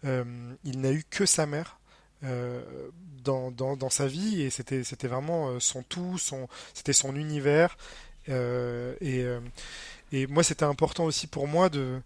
il 0.03 0.81
n'a 0.81 0.91
eu 0.91 1.03
que 1.09 1.25
sa 1.25 1.45
mère 1.45 1.79
dans, 2.21 3.51
dans, 3.51 3.75
dans, 3.75 3.89
sa 3.89 4.07
vie 4.07 4.41
et 4.41 4.49
c'était 4.49 4.83
c'était 4.83 5.07
vraiment 5.07 5.49
euh, 5.49 5.59
son 5.59 5.83
tout, 5.83 6.17
son 6.17 6.47
c'était 6.73 6.93
son 6.93 7.15
univers 7.15 7.77
et, 8.27 9.25
et 10.11 10.27
moi, 10.27 10.43
c'était 10.43 10.65
important 10.65 11.05
aussi 11.05 11.27
pour 11.27 11.47
moi 11.47 11.69
de 11.69 12.01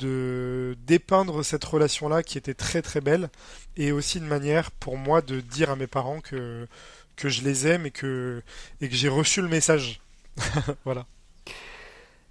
de 0.00 0.76
dépeindre 0.86 1.44
cette 1.44 1.64
relation-là 1.64 2.24
qui 2.24 2.36
était 2.36 2.54
très 2.54 2.82
très 2.82 3.00
belle 3.00 3.30
et 3.76 3.92
aussi 3.92 4.18
une 4.18 4.26
manière 4.26 4.72
pour 4.72 4.96
moi 4.98 5.22
de 5.22 5.40
dire 5.40 5.70
à 5.70 5.76
mes 5.76 5.86
parents 5.86 6.20
que 6.20 6.66
que 7.14 7.28
je 7.28 7.42
les 7.42 7.66
aime 7.66 7.86
et 7.86 7.90
que 7.90 8.42
et 8.80 8.88
que 8.88 8.94
j'ai 8.94 9.08
reçu 9.08 9.40
le 9.40 9.48
message. 9.48 10.00
voilà. 10.84 11.06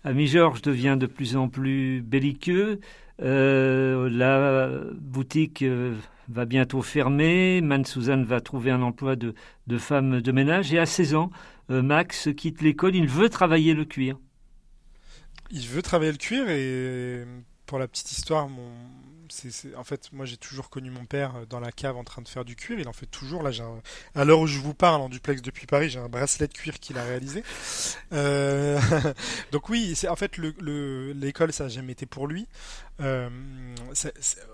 Ami 0.04 0.28
Georges 0.28 0.62
devient 0.62 0.98
de 1.00 1.08
plus 1.08 1.36
en 1.36 1.50
plus 1.50 2.02
belliqueux. 2.02 2.80
Euh, 3.22 4.10
la 4.12 4.70
boutique 4.94 5.64
euh, 5.64 5.96
va 6.30 6.46
bientôt 6.46 6.82
fermer. 6.82 7.62
Man 7.62 7.86
Suzanne 7.86 8.24
va 8.24 8.42
trouver 8.42 8.72
un 8.72 8.82
emploi 8.82 9.16
de, 9.16 9.34
femme 9.78 10.22
de 10.22 10.32
ménage. 10.32 10.74
Et 10.74 10.80
à 10.80 10.86
16 10.86 11.16
ans, 11.16 11.32
euh, 11.70 11.82
Max 11.82 12.30
quitte 12.36 12.62
l'école. 12.62 12.96
Il 12.96 13.08
veut 13.08 13.30
travailler 13.30 13.74
le 13.74 13.86
cuir. 13.86 14.18
Il 15.50 15.66
veut 15.68 15.82
travailler 15.82 16.12
le 16.12 16.18
cuir 16.18 16.50
et 16.50 17.24
pour 17.66 17.80
la 17.80 17.88
petite 17.88 18.12
histoire, 18.12 18.50
en 19.78 19.84
fait, 19.84 20.10
moi 20.12 20.26
j'ai 20.26 20.36
toujours 20.36 20.70
connu 20.70 20.90
mon 20.90 21.06
père 21.06 21.46
dans 21.50 21.62
la 21.62 21.72
cave 21.72 21.96
en 21.96 22.04
train 22.04 22.22
de 22.22 22.28
faire 22.28 22.44
du 22.44 22.58
cuir. 22.58 22.80
Il 22.80 22.88
en 22.90 22.94
fait 22.94 23.06
toujours. 23.06 23.44
Là, 23.44 23.52
j'ai 23.52 23.64
à 24.14 24.26
l'heure 24.26 24.40
où 24.40 24.48
je 24.48 24.60
vous 24.60 24.74
parle 24.74 25.02
en 25.02 25.08
duplex 25.08 25.42
depuis 25.42 25.66
Paris, 25.66 25.90
j'ai 25.90 26.00
un 26.00 26.10
bracelet 26.10 26.48
de 26.48 26.54
cuir 26.54 26.80
qu'il 26.80 26.98
a 26.98 27.04
réalisé. 27.04 27.44
Donc 29.54 29.70
oui, 29.70 29.96
en 30.10 30.16
fait 30.18 30.36
le, 30.38 31.14
l'école 31.14 31.54
ça 31.54 31.66
n'a 31.66 31.70
jamais 31.70 31.94
été 31.94 32.06
pour 32.06 32.28
lui. 32.28 32.46
Euh, 33.00 33.30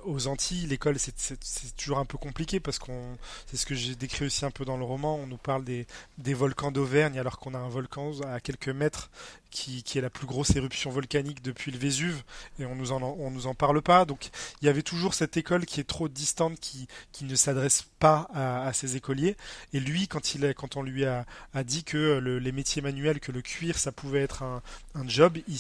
aux 0.04 0.28
Antilles, 0.28 0.68
l'école 0.68 0.98
c'est, 1.00 1.76
toujours 1.78 2.00
un 2.00 2.06
peu 2.06 2.18
compliqué 2.18 2.60
parce 2.60 2.78
qu'on, 2.78 3.18
c'est 3.46 3.58
ce 3.58 3.66
que 3.66 3.74
j'ai 3.74 3.96
décrit 3.96 4.26
aussi 4.26 4.46
un 4.46 4.52
peu 4.52 4.66
dans 4.66 4.78
le 4.78 4.84
roman. 4.84 5.16
On 5.16 5.28
nous 5.28 5.38
parle 5.38 5.64
des, 5.64 5.88
des 6.18 6.34
volcans 6.34 6.72
d'Auvergne 6.72 7.20
alors 7.20 7.40
qu'on 7.40 7.54
a 7.54 7.58
un 7.58 7.70
volcan 7.70 8.12
à 8.22 8.40
quelques 8.40 8.70
mètres 8.70 9.10
qui, 9.50 9.84
qui, 9.84 9.98
est 9.98 10.02
la 10.02 10.10
plus 10.10 10.26
grosse 10.26 10.56
éruption 10.56 10.90
volcanique 10.90 11.42
depuis 11.42 11.72
le 11.72 11.78
Vésuve 11.78 12.24
et 12.60 12.66
on 12.66 12.76
nous 12.76 12.92
en 12.92 13.02
on 13.02 13.32
nous 13.32 13.48
en 13.48 13.54
parle 13.54 13.82
pas. 13.82 14.06
Donc 14.06 14.30
il 14.62 14.66
y 14.66 14.70
avait 14.70 14.82
toujours 14.82 15.14
cette 15.14 15.38
école 15.38 15.66
qui 15.66 15.80
est 15.80 15.86
trop 15.86 16.10
distante, 16.10 16.60
qui, 16.60 16.88
qui 17.12 17.26
ne 17.26 17.36
s'adresse 17.36 17.86
pas 18.00 18.28
à, 18.34 18.66
à, 18.68 18.74
ses 18.74 18.96
écoliers. 18.96 19.38
Et 19.74 19.80
lui, 19.80 20.08
quand 20.08 20.36
il 20.36 20.44
est, 20.44 20.54
quand 20.54 20.76
on 20.76 20.84
lui 20.84 21.06
a, 21.06 21.26
a 21.54 21.64
dit 21.64 21.84
que 21.84 22.20
le, 22.20 22.40
les 22.40 22.52
métiers 22.52 22.82
manuels, 22.82 23.20
que 23.20 23.32
le 23.32 23.42
cuir, 23.42 23.78
ça 23.78 23.92
pouvait 23.92 24.22
être 24.22 24.44
un, 24.44 24.62
un 24.96 25.08
job, 25.08 25.38
il 25.48 25.60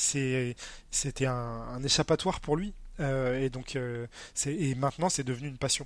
c'était 0.91 1.25
un, 1.25 1.33
un, 1.33 1.83
échappatoire 1.83 2.39
pour 2.39 2.55
lui. 2.55 2.72
Euh, 3.03 3.39
et 3.39 3.49
donc, 3.49 3.75
euh, 3.75 4.07
et 4.45 4.75
maintenant, 4.75 5.09
c'est 5.09 5.23
devenu 5.23 5.47
une 5.47 5.57
passion. 5.57 5.85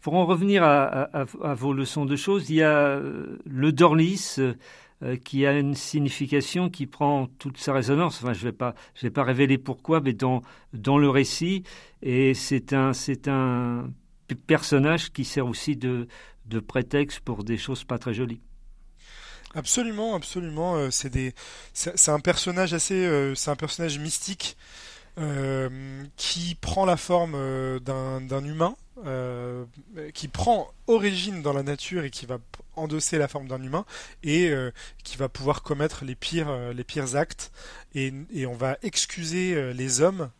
Pour 0.00 0.14
en 0.14 0.26
revenir 0.26 0.62
à, 0.62 0.84
à, 0.84 1.24
à, 1.42 1.54
vos 1.54 1.72
leçons 1.72 2.04
de 2.04 2.16
choses, 2.16 2.50
il 2.50 2.56
y 2.56 2.62
a 2.62 2.76
euh, 2.76 3.38
le 3.46 3.72
Dorlis 3.72 4.36
qui 5.22 5.44
a 5.44 5.52
une 5.58 5.74
signification 5.74 6.70
qui 6.70 6.86
prend 6.86 7.26
toute 7.38 7.58
sa 7.58 7.74
résonance. 7.74 8.22
Enfin, 8.22 8.32
je 8.32 8.40
ne 8.40 8.44
vais 8.44 8.56
pas, 8.56 8.74
je 8.94 9.02
vais 9.02 9.10
pas 9.10 9.24
révéler 9.24 9.58
pourquoi, 9.58 10.00
mais 10.00 10.14
dans 10.14 10.42
dans 10.72 10.96
le 10.96 11.10
récit, 11.10 11.62
et 12.00 12.32
c'est 12.32 12.72
un 12.72 12.94
c'est 12.94 13.28
un 13.28 13.90
personnage 14.46 15.12
qui 15.12 15.24
sert 15.24 15.46
aussi 15.46 15.76
de 15.76 16.06
de 16.46 16.60
prétexte 16.60 17.20
pour 17.20 17.44
des 17.44 17.58
choses 17.58 17.84
pas 17.84 17.98
très 17.98 18.14
jolies. 18.14 18.40
Absolument, 19.54 20.14
absolument. 20.14 20.90
C'est 20.90 21.10
des, 21.10 21.34
c'est 21.74 22.10
un 22.10 22.20
personnage 22.20 22.72
assez, 22.72 23.32
c'est 23.34 23.50
un 23.50 23.56
personnage 23.56 23.98
mystique 23.98 24.56
qui 26.16 26.56
prend 26.56 26.84
la 26.84 26.96
forme 26.96 27.34
euh, 27.36 27.78
d'un 27.78 28.44
humain, 28.44 28.76
euh, 29.06 29.64
qui 30.12 30.28
prend 30.28 30.70
origine 30.86 31.42
dans 31.42 31.52
la 31.52 31.62
nature 31.62 32.04
et 32.04 32.10
qui 32.10 32.26
va 32.26 32.38
endosser 32.76 33.18
la 33.18 33.28
forme 33.28 33.46
d'un 33.46 33.62
humain 33.62 33.84
et 34.22 34.52
qui 35.04 35.16
va 35.16 35.28
pouvoir 35.28 35.62
commettre 35.62 36.04
les 36.04 36.14
pires, 36.16 36.52
les 36.72 36.84
pires 36.84 37.14
actes. 37.14 37.52
Et, 37.94 38.12
et 38.32 38.46
on 38.46 38.54
va 38.54 38.76
excuser 38.82 39.72
les 39.72 40.00
hommes 40.00 40.30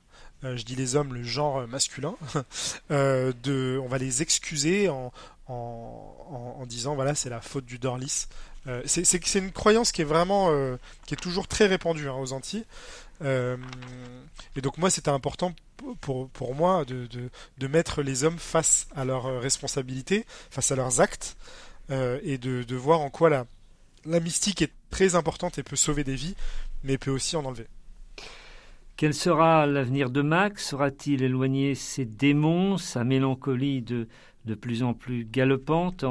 je 0.57 0.65
dis 0.65 0.77
les 0.77 0.97
hommes, 0.97 1.15
le 1.15 1.23
genre 1.23 1.67
masculin, 1.67 2.17
euh, 2.91 3.33
de, 3.43 3.81
on 3.83 3.89
va 3.89 3.99
les 3.99 4.23
excuser 4.23 4.89
en, 4.89 5.13
en, 5.49 6.57
en, 6.61 6.67
disant 6.67 6.95
voilà 6.95 7.15
c'est 7.15 7.31
la 7.31 7.41
faute 7.41 7.65
du 7.65 7.79
Dorlis. 7.79 8.27
Euh, 8.67 8.83
c'est 8.87 9.35
une 9.35 9.53
croyance 9.53 9.93
qui 9.93 10.01
est 10.01 10.07
vraiment 10.07 10.49
euh, 10.51 10.77
qui 11.07 11.13
est 11.15 11.19
toujours 11.19 11.49
très 11.49 11.67
répandue 11.67 12.09
hein, 12.09 12.17
aux 12.19 12.33
Antilles. 12.33 12.65
Euh, 13.23 13.57
et 14.57 14.61
donc 14.61 14.79
moi 14.79 14.91
c'était 14.91 15.11
important 15.11 15.55
pour, 16.01 16.29
pour 16.31 16.55
moi 16.55 16.85
de, 16.85 17.07
de, 17.59 17.67
mettre 17.67 18.03
les 18.03 18.25
hommes 18.25 18.39
face 18.39 18.89
à 18.97 19.05
leurs 19.05 19.41
responsabilités, 19.41 20.25
face 20.51 20.73
à 20.73 20.77
leurs 20.77 21.01
actes, 21.01 21.37
euh, 21.91 22.19
et 22.23 22.39
de, 22.39 22.63
de 22.63 22.77
voir 22.77 23.01
en 23.01 23.11
quoi 23.11 23.31
la, 23.31 23.47
la 24.05 24.21
mystique 24.21 24.63
est 24.63 24.73
très 24.91 25.15
importante 25.15 25.59
et 25.59 25.63
peut 25.63 25.77
sauver 25.77 26.05
des 26.05 26.15
vies, 26.15 26.35
mais 26.83 26.99
peut 26.99 27.11
aussi 27.11 27.37
en 27.37 27.45
enlever. 27.45 27.67
Quel 28.97 29.13
sera 29.13 29.67
l'avenir 29.67 30.11
de 30.11 30.23
Max? 30.23 30.69
Sera-t-il 30.69 31.23
éloigné 31.23 31.75
ses 31.75 32.05
démons, 32.05 32.79
sa 32.79 33.03
mélancolie 33.03 33.83
de, 33.83 34.09
de 34.45 34.55
plus 34.55 34.83
en 34.83 34.95
plus 34.95 35.25
galopante 35.25 36.05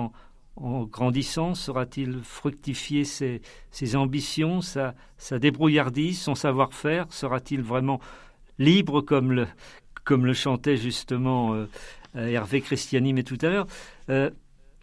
en 0.56 0.84
grandissant 0.84 1.56
Sera-t-il 1.56 2.22
fructifier 2.22 3.06
ses, 3.06 3.41
ses 3.72 3.95
ambitions, 3.95 4.62
sa, 4.62 4.95
sa, 5.18 5.39
débrouillardise, 5.39 6.20
son 6.20 6.36
savoir-faire? 6.36 7.08
Sera-t-il 7.10 7.62
vraiment 7.62 7.99
libre 8.60 9.01
comme 9.01 9.32
le, 9.32 9.47
comme 10.04 10.26
le 10.26 10.34
chantait 10.34 10.78
justement 10.78 11.54
euh, 11.54 11.68
Hervé 12.16 12.62
Christiani 12.62 13.14
mais 13.14 13.24
tout 13.24 13.38
à 13.41 13.49
l'heure? 13.49 13.68
Euh, 14.10 14.30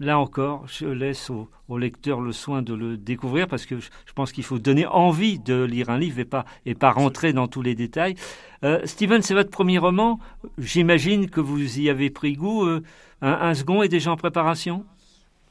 Là 0.00 0.18
encore, 0.18 0.64
je 0.66 0.86
laisse 0.86 1.28
au, 1.28 1.50
au, 1.68 1.76
lecteur 1.76 2.22
le 2.22 2.32
soin 2.32 2.62
de 2.62 2.72
le 2.72 2.96
découvrir 2.96 3.46
parce 3.46 3.66
que 3.66 3.78
je, 3.78 3.90
je 4.06 4.12
pense 4.14 4.32
qu'il 4.32 4.44
faut 4.44 4.58
donner 4.58 4.86
envie 4.86 5.38
de 5.38 5.62
lire 5.62 5.90
un 5.90 5.98
livre 5.98 6.20
et 6.20 6.24
pas, 6.24 6.46
et 6.64 6.74
pas 6.74 6.90
rentrer 6.90 7.34
dans 7.34 7.48
tous 7.48 7.60
les 7.60 7.74
détails. 7.74 8.14
Euh, 8.64 8.80
Steven, 8.86 9.20
c'est 9.20 9.34
votre 9.34 9.50
premier 9.50 9.76
roman. 9.76 10.18
J'imagine 10.56 11.28
que 11.28 11.40
vous 11.40 11.78
y 11.78 11.90
avez 11.90 12.08
pris 12.08 12.32
goût. 12.32 12.64
Euh, 12.64 12.82
un, 13.20 13.32
un 13.32 13.54
second 13.54 13.82
est 13.82 13.88
déjà 13.88 14.10
en 14.10 14.16
préparation? 14.16 14.86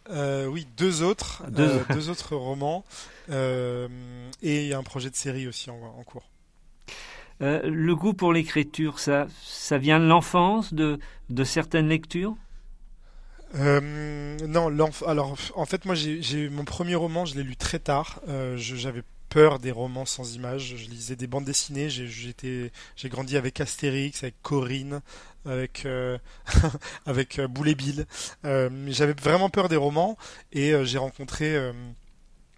Euh, 0.10 0.46
oui, 0.46 0.68
deux 0.78 1.04
autres, 1.04 1.44
deux, 1.50 1.70
euh, 1.70 1.94
deux 1.94 2.10
autres 2.10 2.36
romans 2.36 2.84
euh, 3.30 3.88
et 4.42 4.74
un 4.74 4.84
projet 4.84 5.10
de 5.10 5.16
série 5.16 5.48
aussi 5.48 5.70
en, 5.70 5.76
en 5.76 6.04
cours. 6.04 6.30
Euh, 7.42 7.62
le 7.64 7.96
goût 7.96 8.14
pour 8.14 8.34
l'écriture, 8.34 9.00
ça, 9.00 9.28
ça 9.44 9.78
vient 9.78 10.00
de 10.00 10.06
l'enfance, 10.06 10.74
de, 10.74 11.00
de 11.30 11.44
certaines 11.44 11.88
lectures? 11.88 12.36
Euh, 13.56 14.38
Non, 14.48 14.92
alors 15.08 15.36
en 15.56 15.66
fait, 15.66 15.86
moi, 15.86 15.96
j'ai 15.96 16.50
mon 16.50 16.66
premier 16.66 16.96
roman, 16.96 17.26
je 17.26 17.36
l'ai 17.36 17.44
lu 17.44 17.56
très 17.56 17.80
tard. 17.80 18.22
J'avais 18.56 19.04
peur 19.30 19.60
des 19.60 19.72
romans 19.72 20.06
sans 20.06 20.36
images. 20.36 20.76
Je 20.76 20.90
lisais 20.90 21.16
des 21.16 21.28
bandes 21.28 21.46
dessinées. 21.46 21.90
J'ai 21.90 22.72
grandi 23.06 23.38
avec 23.38 23.62
Astérix, 23.62 24.24
avec 24.24 24.36
Corinne, 24.42 25.02
avec 25.46 25.86
euh, 25.86 26.18
avec 27.06 27.40
euh, 27.40 27.48
Boulet 27.48 27.76
Bill. 27.76 28.06
Euh, 28.46 28.70
J'avais 28.90 29.14
vraiment 29.14 29.50
peur 29.50 29.70
des 29.70 29.76
romans 29.76 30.18
et 30.52 30.74
j'ai 30.86 30.98
rencontré 30.98 31.58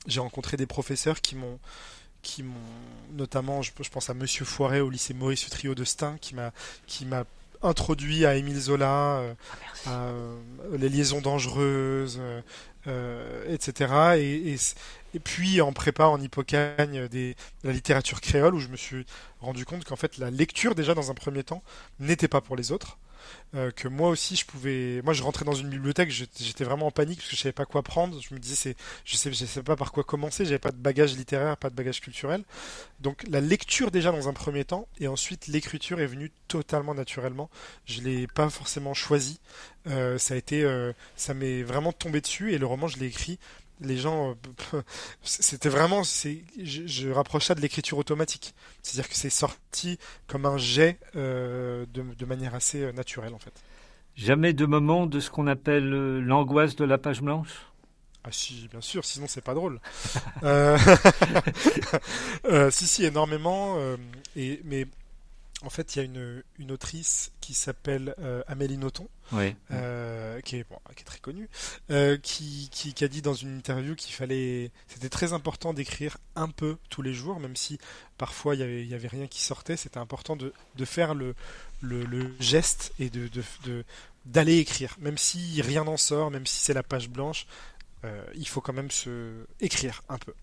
j'ai 0.07 0.19
rencontré 0.19 0.57
des 0.57 0.65
professeurs 0.65 1.21
qui 1.21 1.35
m'ont 1.35 1.59
qui 2.21 2.43
m'ont 2.43 2.55
notamment 3.13 3.61
je, 3.61 3.71
je, 3.79 3.89
pense 3.89 4.09
à 4.09 4.13
Monsieur 4.13 4.45
Foiret 4.45 4.79
au 4.79 4.89
lycée 4.89 5.13
Maurice 5.13 5.49
Trio 5.49 5.75
de 5.75 5.83
Stein 5.83 6.17
qui 6.19 6.35
m'a 6.35 6.51
qui 6.87 7.05
m'a 7.05 7.25
introduit 7.63 8.25
à 8.25 8.35
Émile 8.35 8.59
Zola, 8.59 9.19
euh, 9.19 9.33
ah, 9.85 10.09
Les 10.75 10.89
Liaisons 10.89 11.21
Dangereuses, 11.21 12.19
etc. 13.47 14.15
Et, 14.17 14.53
et, 14.53 14.57
et, 15.13 15.19
puis 15.19 15.61
en 15.61 15.73
prépa, 15.73 16.05
en 16.05 16.19
hippocagne, 16.21 17.07
des, 17.07 17.35
de 17.63 17.67
la 17.67 17.73
littérature 17.73 18.21
créole, 18.21 18.55
où 18.55 18.59
je 18.59 18.69
me 18.69 18.77
suis 18.77 19.05
rendu 19.39 19.65
compte 19.65 19.83
qu'en 19.83 19.95
fait 19.95 20.17
la 20.17 20.31
lecture 20.31 20.75
déjà 20.75 20.93
dans 20.93 21.11
un 21.11 21.13
premier 21.13 21.43
temps 21.43 21.63
n'était 21.99 22.27
pas 22.27 22.41
pour 22.41 22.55
les 22.55 22.71
autres. 22.71 22.97
Euh, 23.53 23.71
que 23.71 23.87
moi 23.87 24.09
aussi 24.09 24.35
je 24.35 24.45
pouvais 24.45 25.01
moi 25.03 25.13
je 25.13 25.23
rentrais 25.23 25.45
dans 25.45 25.53
une 25.53 25.69
bibliothèque 25.69 26.09
j'étais 26.09 26.63
vraiment 26.63 26.87
en 26.87 26.91
panique 26.91 27.19
parce 27.19 27.29
que 27.29 27.35
je 27.35 27.41
savais 27.41 27.53
pas 27.53 27.65
quoi 27.65 27.83
prendre. 27.83 28.19
Je 28.21 28.33
me 28.33 28.39
disais 28.39 28.55
c'est 28.55 28.75
je 29.05 29.15
sais 29.15 29.31
je 29.31 29.45
sais 29.45 29.63
pas 29.63 29.75
par 29.75 29.91
quoi 29.91 30.03
commencer 30.03 30.45
j'avais 30.45 30.59
pas 30.59 30.71
de 30.71 30.77
bagage 30.77 31.15
littéraire 31.15 31.57
pas 31.57 31.69
de 31.69 31.75
bagage 31.75 32.01
culturel. 32.01 32.43
Donc 32.99 33.23
la 33.29 33.41
lecture 33.41 33.91
déjà 33.91 34.11
dans 34.11 34.29
un 34.29 34.33
premier 34.33 34.65
temps 34.65 34.87
et 34.99 35.07
ensuite 35.07 35.47
l'écriture 35.47 35.99
est 35.99 36.07
venue 36.07 36.31
totalement 36.47 36.93
naturellement. 36.93 37.49
Je 37.85 38.01
l'ai 38.01 38.27
pas 38.27 38.49
forcément 38.49 38.93
choisi. 38.93 39.39
Euh, 39.87 40.17
ça 40.17 40.35
a 40.35 40.37
été 40.37 40.63
euh, 40.63 40.93
ça 41.15 41.33
m'est 41.33 41.63
vraiment 41.63 41.91
tombé 41.91 42.21
dessus 42.21 42.53
et 42.53 42.57
le 42.57 42.65
roman 42.65 42.87
je 42.87 42.99
l'ai 42.99 43.07
écrit 43.07 43.39
les 43.81 43.97
gens, 43.97 44.35
euh, 44.73 44.81
c'était 45.23 45.69
vraiment, 45.69 46.03
c'est, 46.03 46.43
je, 46.61 46.85
je 46.85 47.09
rapproche 47.09 47.45
ça 47.45 47.55
de 47.55 47.61
l'écriture 47.61 47.97
automatique. 47.97 48.53
C'est-à-dire 48.81 49.09
que 49.09 49.15
c'est 49.15 49.29
sorti 49.29 49.97
comme 50.27 50.45
un 50.45 50.57
jet 50.57 50.99
euh, 51.15 51.85
de, 51.93 52.03
de, 52.17 52.25
manière 52.25 52.55
assez 52.55 52.81
euh, 52.83 52.91
naturelle 52.91 53.33
en 53.33 53.39
fait. 53.39 53.53
Jamais 54.15 54.53
de 54.53 54.65
moment 54.65 55.07
de 55.07 55.19
ce 55.19 55.29
qu'on 55.29 55.47
appelle 55.47 55.89
l'angoisse 56.19 56.75
de 56.75 56.85
la 56.85 56.97
page 56.97 57.21
blanche? 57.21 57.65
Ah 58.23 58.29
si, 58.31 58.67
bien 58.69 58.81
sûr, 58.81 59.03
sinon 59.03 59.25
c'est 59.27 59.43
pas 59.43 59.55
drôle. 59.55 59.79
euh, 60.43 60.77
si, 62.69 62.87
si, 62.87 63.03
énormément. 63.05 63.77
et 64.35 64.61
mais 64.63 64.85
en 65.63 65.69
fait, 65.69 65.95
il 65.95 65.99
y 65.99 66.01
a 66.01 66.05
une, 66.05 66.43
une 66.59 66.71
autrice 66.71 67.31
qui 67.41 67.53
s'appelle 67.53 68.15
euh, 68.19 68.41
Amélie 68.47 68.77
Nothomb, 68.77 69.07
Oui. 69.31 69.55
euh, 69.71 70.41
qui, 70.41 70.57
est, 70.57 70.65
bon, 70.69 70.77
qui 70.95 71.01
est 71.01 71.05
très 71.05 71.19
connue, 71.19 71.49
euh, 71.91 72.17
qui, 72.17 72.69
qui, 72.71 72.93
qui 72.93 73.03
a 73.03 73.07
dit 73.07 73.21
dans 73.21 73.33
une 73.33 73.57
interview 73.57 73.95
qu'il 73.95 74.13
fallait, 74.13 74.71
c'était 74.87 75.09
très 75.09 75.33
important 75.33 75.73
d'écrire 75.73 76.17
un 76.35 76.49
peu 76.49 76.77
tous 76.89 77.01
les 77.01 77.13
jours, 77.13 77.39
même 77.39 77.55
si 77.55 77.77
parfois 78.17 78.55
il 78.55 78.61
y 78.61 78.63
avait, 78.63 78.85
y 78.85 78.93
avait 78.95 79.07
rien 79.07 79.27
qui 79.27 79.41
sortait. 79.41 79.77
C'était 79.77 79.99
important 79.99 80.35
de, 80.35 80.51
de 80.75 80.85
faire 80.85 81.13
le, 81.13 81.35
le, 81.81 82.03
le 82.05 82.33
geste 82.39 82.93
et 82.99 83.09
de, 83.09 83.27
de, 83.27 83.43
de- 83.65 83.83
d'aller 84.25 84.57
écrire, 84.57 84.95
même 84.99 85.17
si 85.17 85.61
rien 85.61 85.83
n'en 85.83 85.97
sort, 85.97 86.29
même 86.31 86.45
si 86.45 86.59
c'est 86.59 86.73
la 86.73 86.83
page 86.83 87.09
blanche. 87.09 87.45
il 88.35 88.47
faut 88.47 88.61
quand 88.61 88.73
même 88.73 88.91
se 88.91 89.45
écrire 89.59 90.01
un 90.09 90.17
peu. 90.17 90.33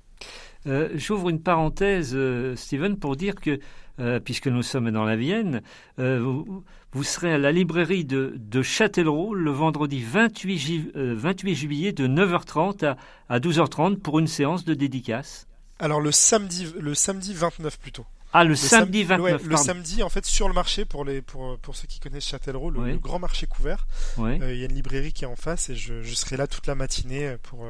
Euh, 0.66 0.88
J'ouvre 0.94 1.28
une 1.30 1.40
parenthèse, 1.40 2.12
euh, 2.14 2.56
Steven, 2.56 2.98
pour 2.98 3.16
dire 3.16 3.34
que, 3.36 3.58
euh, 4.00 4.20
puisque 4.20 4.48
nous 4.48 4.62
sommes 4.62 4.90
dans 4.90 5.04
la 5.04 5.16
Vienne, 5.16 5.62
euh, 5.98 6.20
vous, 6.20 6.64
vous 6.92 7.02
serez 7.04 7.32
à 7.32 7.38
la 7.38 7.52
librairie 7.52 8.04
de, 8.04 8.34
de 8.36 8.62
Châtellerault 8.62 9.34
le 9.34 9.50
vendredi 9.50 10.02
28, 10.02 10.58
ju- 10.58 10.90
28 10.94 11.54
juillet 11.54 11.92
de 11.92 12.06
9h30 12.06 12.84
à, 12.86 12.96
à 13.28 13.38
12h30 13.40 13.98
pour 13.98 14.18
une 14.18 14.26
séance 14.26 14.64
de 14.64 14.74
dédicace. 14.74 15.46
Alors 15.78 16.00
le 16.00 16.10
samedi, 16.12 16.66
le 16.78 16.94
samedi 16.94 17.34
29 17.34 17.78
plutôt. 17.78 18.04
Ah, 18.32 18.42
le, 18.44 18.50
Le 18.50 18.56
samedi 18.56 19.00
sam- 19.06 19.20
29, 19.20 19.42
ouais, 19.42 19.48
le 19.48 19.56
samedi, 19.56 20.02
en 20.02 20.08
fait, 20.10 20.26
sur 20.26 20.48
le 20.48 20.54
marché, 20.54 20.84
pour, 20.84 21.02
les, 21.04 21.22
pour, 21.22 21.56
pour 21.60 21.74
ceux 21.76 21.86
qui 21.86 21.98
connaissent 21.98 22.26
Châtellerault, 22.28 22.70
le, 22.70 22.80
Oui. 22.80 22.90
le 22.92 22.98
grand 22.98 23.18
marché 23.18 23.46
couvert, 23.46 23.86
il 24.18 24.24
y 24.24 24.62
a 24.62 24.66
une 24.66 24.74
librairie 24.74 25.12
qui 25.14 25.24
est 25.24 25.28
en 25.28 25.36
face 25.36 25.70
et 25.70 25.74
je, 25.76 26.02
je 26.02 26.14
serai 26.14 26.36
là 26.36 26.46
toute 26.46 26.66
la 26.66 26.74
matinée 26.74 27.36
pour, 27.42 27.64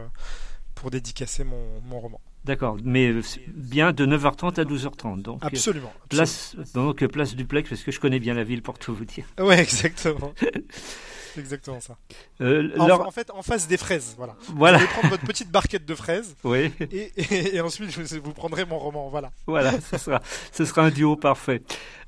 pour 0.75 0.91
dédicacer 0.91 1.45
mon, 1.45 1.81
mon 1.89 2.01
roman. 2.01 2.21
D'accord, 2.45 2.77
mais 2.83 3.13
bien 3.49 3.93
de 3.93 4.07
9h30 4.07 4.59
à 4.61 4.65
12h30. 4.65 5.23
Donc, 5.23 5.43
euh, 5.45 5.49
Absolument. 5.49 5.93
place, 6.09 6.57
donc 6.75 7.03
euh, 7.03 7.09
place 7.09 7.35
Duplex, 7.35 7.69
parce 7.69 7.83
que 7.83 7.91
je 7.93 8.01
connais 8.01 8.19
bien 8.21 8.35
la 8.35 8.45
ville 8.45 8.63
pour 8.63 8.79
tout 8.79 8.95
vous 8.95 9.05
dire. 9.05 9.25
Ouais, 9.39 9.61
exactement. 9.61 10.33
C'est 10.39 11.41
exactement 11.41 11.81
ça. 11.81 11.99
Euh, 12.41 12.71
En, 12.79 13.11
fait, 13.11 13.31
en 13.33 13.43
face 13.43 13.69
des 13.69 13.77
fraises, 13.77 14.15
voilà. 14.17 14.35
voilà, 14.55 14.79
Vous 14.79 14.85
allez 14.85 14.93
prendre 14.93 15.09
votre 15.11 15.27
petite 15.27 15.51
barquette 15.51 15.85
de 15.85 15.95
fraises 15.95 16.37
oui. 16.45 16.73
et, 16.81 17.13
et, 17.17 17.57
et 17.57 17.61
ensuite 17.61 17.91
vous, 17.99 18.21
vous 18.25 18.33
prendrez 18.33 18.65
mon 18.65 18.79
roman, 18.79 19.09
voilà. 19.11 19.31
Voilà, 19.47 19.73
ce 19.81 19.99
sera, 19.99 20.23
ce 20.53 20.65
sera 20.65 20.83
un 20.87 20.91
duo 20.91 21.17
parfait. 21.17 21.63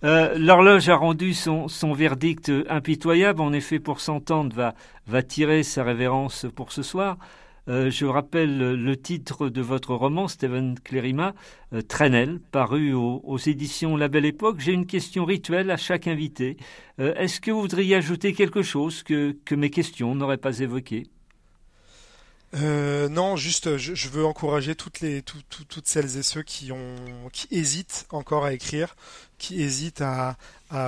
Euh, 0.04 0.38
L'horloge 0.38 0.88
a 0.88 0.96
rendu 0.96 1.34
son, 1.34 1.68
son 1.68 1.92
verdict 1.92 2.50
impitoyable. 2.70 3.42
En 3.42 3.52
effet, 3.52 3.78
pour 3.78 4.00
s'entendre, 4.00 4.56
va, 4.56 4.74
va 5.06 5.22
tirer 5.22 5.64
sa 5.64 5.84
révérence 5.84 6.46
pour 6.56 6.72
ce 6.72 6.82
soir. 6.82 7.18
Euh, 7.68 7.90
je 7.90 8.06
rappelle 8.06 8.58
le, 8.58 8.96
titre 8.96 9.48
de 9.48 9.60
votre 9.60 9.94
roman, 9.94 10.28
Stephen 10.28 10.78
Clérima, 10.78 11.34
euh, 11.72 11.82
paru 12.50 12.92
aux, 12.92 13.38
éditions 13.38 13.96
La 13.96 14.08
Belle 14.08 14.24
Époque. 14.24 14.60
J'ai 14.60 14.72
une 14.72 14.86
question 14.86 15.24
rituelle 15.24 15.70
à 15.70 15.76
chaque 15.76 16.06
invité. 16.06 16.56
Euh, 16.98 17.14
Est-ce 17.14 17.40
que 17.40 17.50
vous 17.50 17.60
voudriez 17.60 17.96
ajouter 17.96 18.32
quelque 18.32 18.62
chose 18.62 19.02
que 19.02 19.54
mes 19.54 19.70
questions 19.70 20.14
n'auraient 20.14 20.36
pas 20.36 20.60
évoqué 20.60 21.06
Euh, 22.54 23.08
non, 23.08 23.36
juste, 23.36 23.76
je, 23.76 24.08
veux 24.08 24.24
encourager 24.26 24.74
toutes 24.74 25.00
les, 25.00 25.22
tout- 25.22 25.40
tout- 25.48 25.64
toutes 25.64 25.86
celles 25.86 26.16
et 26.16 26.22
ceux 26.24 26.42
qui 26.42 26.72
ont, 26.72 26.96
qui 27.32 27.46
hésitent 27.52 28.06
encore 28.10 28.44
à 28.44 28.52
écrire, 28.52 28.96
qui 29.38 29.62
hésitent 29.62 30.00
à, 30.02 30.36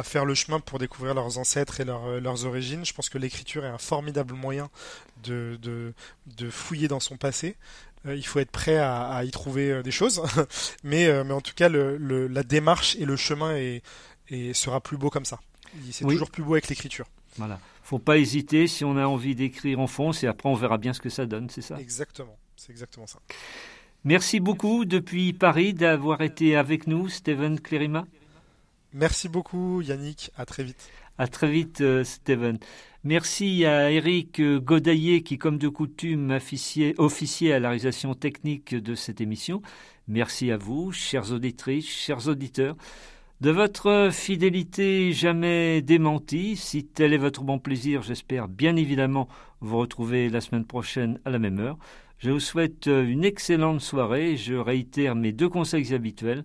faire 0.05 0.25
le 0.25 0.35
chemin 0.35 0.61
pour 0.61 0.79
découvrir 0.79 1.15
leurs 1.15 1.39
ancêtres 1.39 1.81
et 1.81 1.85
leurs, 1.85 2.45
origines. 2.47 2.85
Je 2.85 2.93
pense 2.93 3.09
que 3.09 3.19
l'écriture 3.19 3.65
est 3.65 3.69
un 3.69 3.79
formidable 3.79 4.35
moyen 4.35 4.71
de, 5.25 5.93
fouiller 6.51 6.89
dans 6.89 7.01
son 7.01 7.17
passé. 7.17 7.57
Euh, 8.07 8.17
il 8.17 8.27
faut 8.27 8.41
être 8.41 8.51
prêt 8.51 8.79
à, 8.79 9.23
y 9.25 9.31
trouver 9.31 9.71
euh, 9.71 9.83
des 9.83 9.93
choses, 9.93 10.23
mais, 10.85 11.07
euh, 11.07 11.23
mais 11.25 11.35
en 11.35 11.41
tout 11.41 11.55
cas, 11.55 11.69
le, 11.69 11.97
la 12.27 12.43
démarche 12.43 12.97
et 12.97 13.05
le 13.05 13.17
chemin 13.17 13.57
est- 13.57 13.83
sera 14.55 14.81
plus 14.81 14.97
beau 14.97 15.11
comme 15.11 15.25
ça. 15.27 15.41
C'est 15.91 16.05
Oui. 16.05 16.15
toujours 16.15 16.31
plus 16.31 16.43
beau 16.43 16.53
avec 16.55 16.69
l'écriture. 16.69 17.07
Voilà. 17.37 17.59
Faut 17.83 17.99
pas 17.99 18.19
hésiter. 18.19 18.67
Si 18.67 18.85
on 18.85 18.97
a 18.97 19.07
envie 19.07 19.35
d'écrire, 19.35 19.79
on 19.79 19.87
fonce 19.87 20.23
et 20.23 20.27
après 20.27 20.49
on 20.49 20.55
verra 20.55 20.79
bien 20.79 20.93
ce 20.93 21.01
que 21.01 21.09
ça 21.09 21.27
donne. 21.27 21.49
C'est 21.51 21.63
ça? 21.63 21.79
Exactement, 21.81 22.37
c'est 22.57 22.71
exactement 22.71 23.07
ça. 23.07 23.19
Merci 24.05 24.41
beaucoup 24.41 24.85
depuis 24.85 25.33
Paris 25.33 25.75
d'avoir 25.75 26.21
été 26.23 26.57
avec 26.57 26.87
nous, 26.87 27.09
Steven 27.09 27.61
Clérima. 27.61 28.07
Merci 28.93 29.29
beaucoup, 29.29 29.81
Yannick. 29.81 30.31
À 30.37 30.45
très 30.45 30.65
vite. 30.65 30.91
À 31.19 31.27
très 31.29 31.51
vite, 31.51 31.81
euh, 31.81 32.05
Steven. 32.05 32.59
Merci 33.05 33.65
à 33.65 33.91
Eric 33.91 34.41
Godaillé 34.41 35.23
qui, 35.23 35.39
comme 35.39 35.59
de 35.59 35.69
coutume, 35.69 36.31
officiait, 36.31 36.95
officiait 36.99 37.53
à 37.53 37.59
la 37.61 37.69
réalisation 37.71 38.15
technique 38.15 38.75
de 38.75 38.95
cette 38.95 39.21
émission. 39.21 39.63
Merci 40.09 40.51
à 40.51 40.57
vous, 40.57 40.93
chères 40.93 41.33
auditrices, 41.33 41.89
chers 41.89 42.29
auditeurs, 42.29 42.77
de 43.43 43.51
votre 43.51 44.11
fidélité 44.13 45.13
jamais 45.13 45.83
démentie. 45.83 46.55
Si 46.55 46.85
tel 46.85 47.13
est 47.13 47.19
votre 47.19 47.43
bon 47.43 47.59
plaisir, 47.59 48.01
j'espère 48.01 48.47
bien 48.47 48.77
évidemment 48.77 49.27
vous 49.61 49.79
retrouver 49.79 50.29
la 50.29 50.41
semaine 50.41 50.65
prochaine 50.65 51.19
à 51.25 51.31
la 51.31 51.41
même 51.41 51.59
heure. 51.59 51.77
Je 52.19 52.31
vous 52.31 52.39
souhaite 52.39 52.87
euh, 52.87 53.05
une 53.05 53.25
excellente 53.25 53.81
soirée. 53.81 54.37
Je 54.37 54.55
réitère 54.55 55.17
mes 55.17 55.33
deux 55.33 55.49
conseils 55.49 55.93
habituels. 55.93 56.45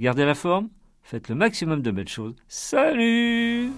Gardez 0.00 0.24
la 0.24 0.34
forme, 0.34 0.68
faites 1.04 1.28
le 1.28 1.36
maximum 1.36 1.80
de 1.80 1.92
belles 1.92 2.08
choses. 2.08 2.34
Salut 2.48 3.70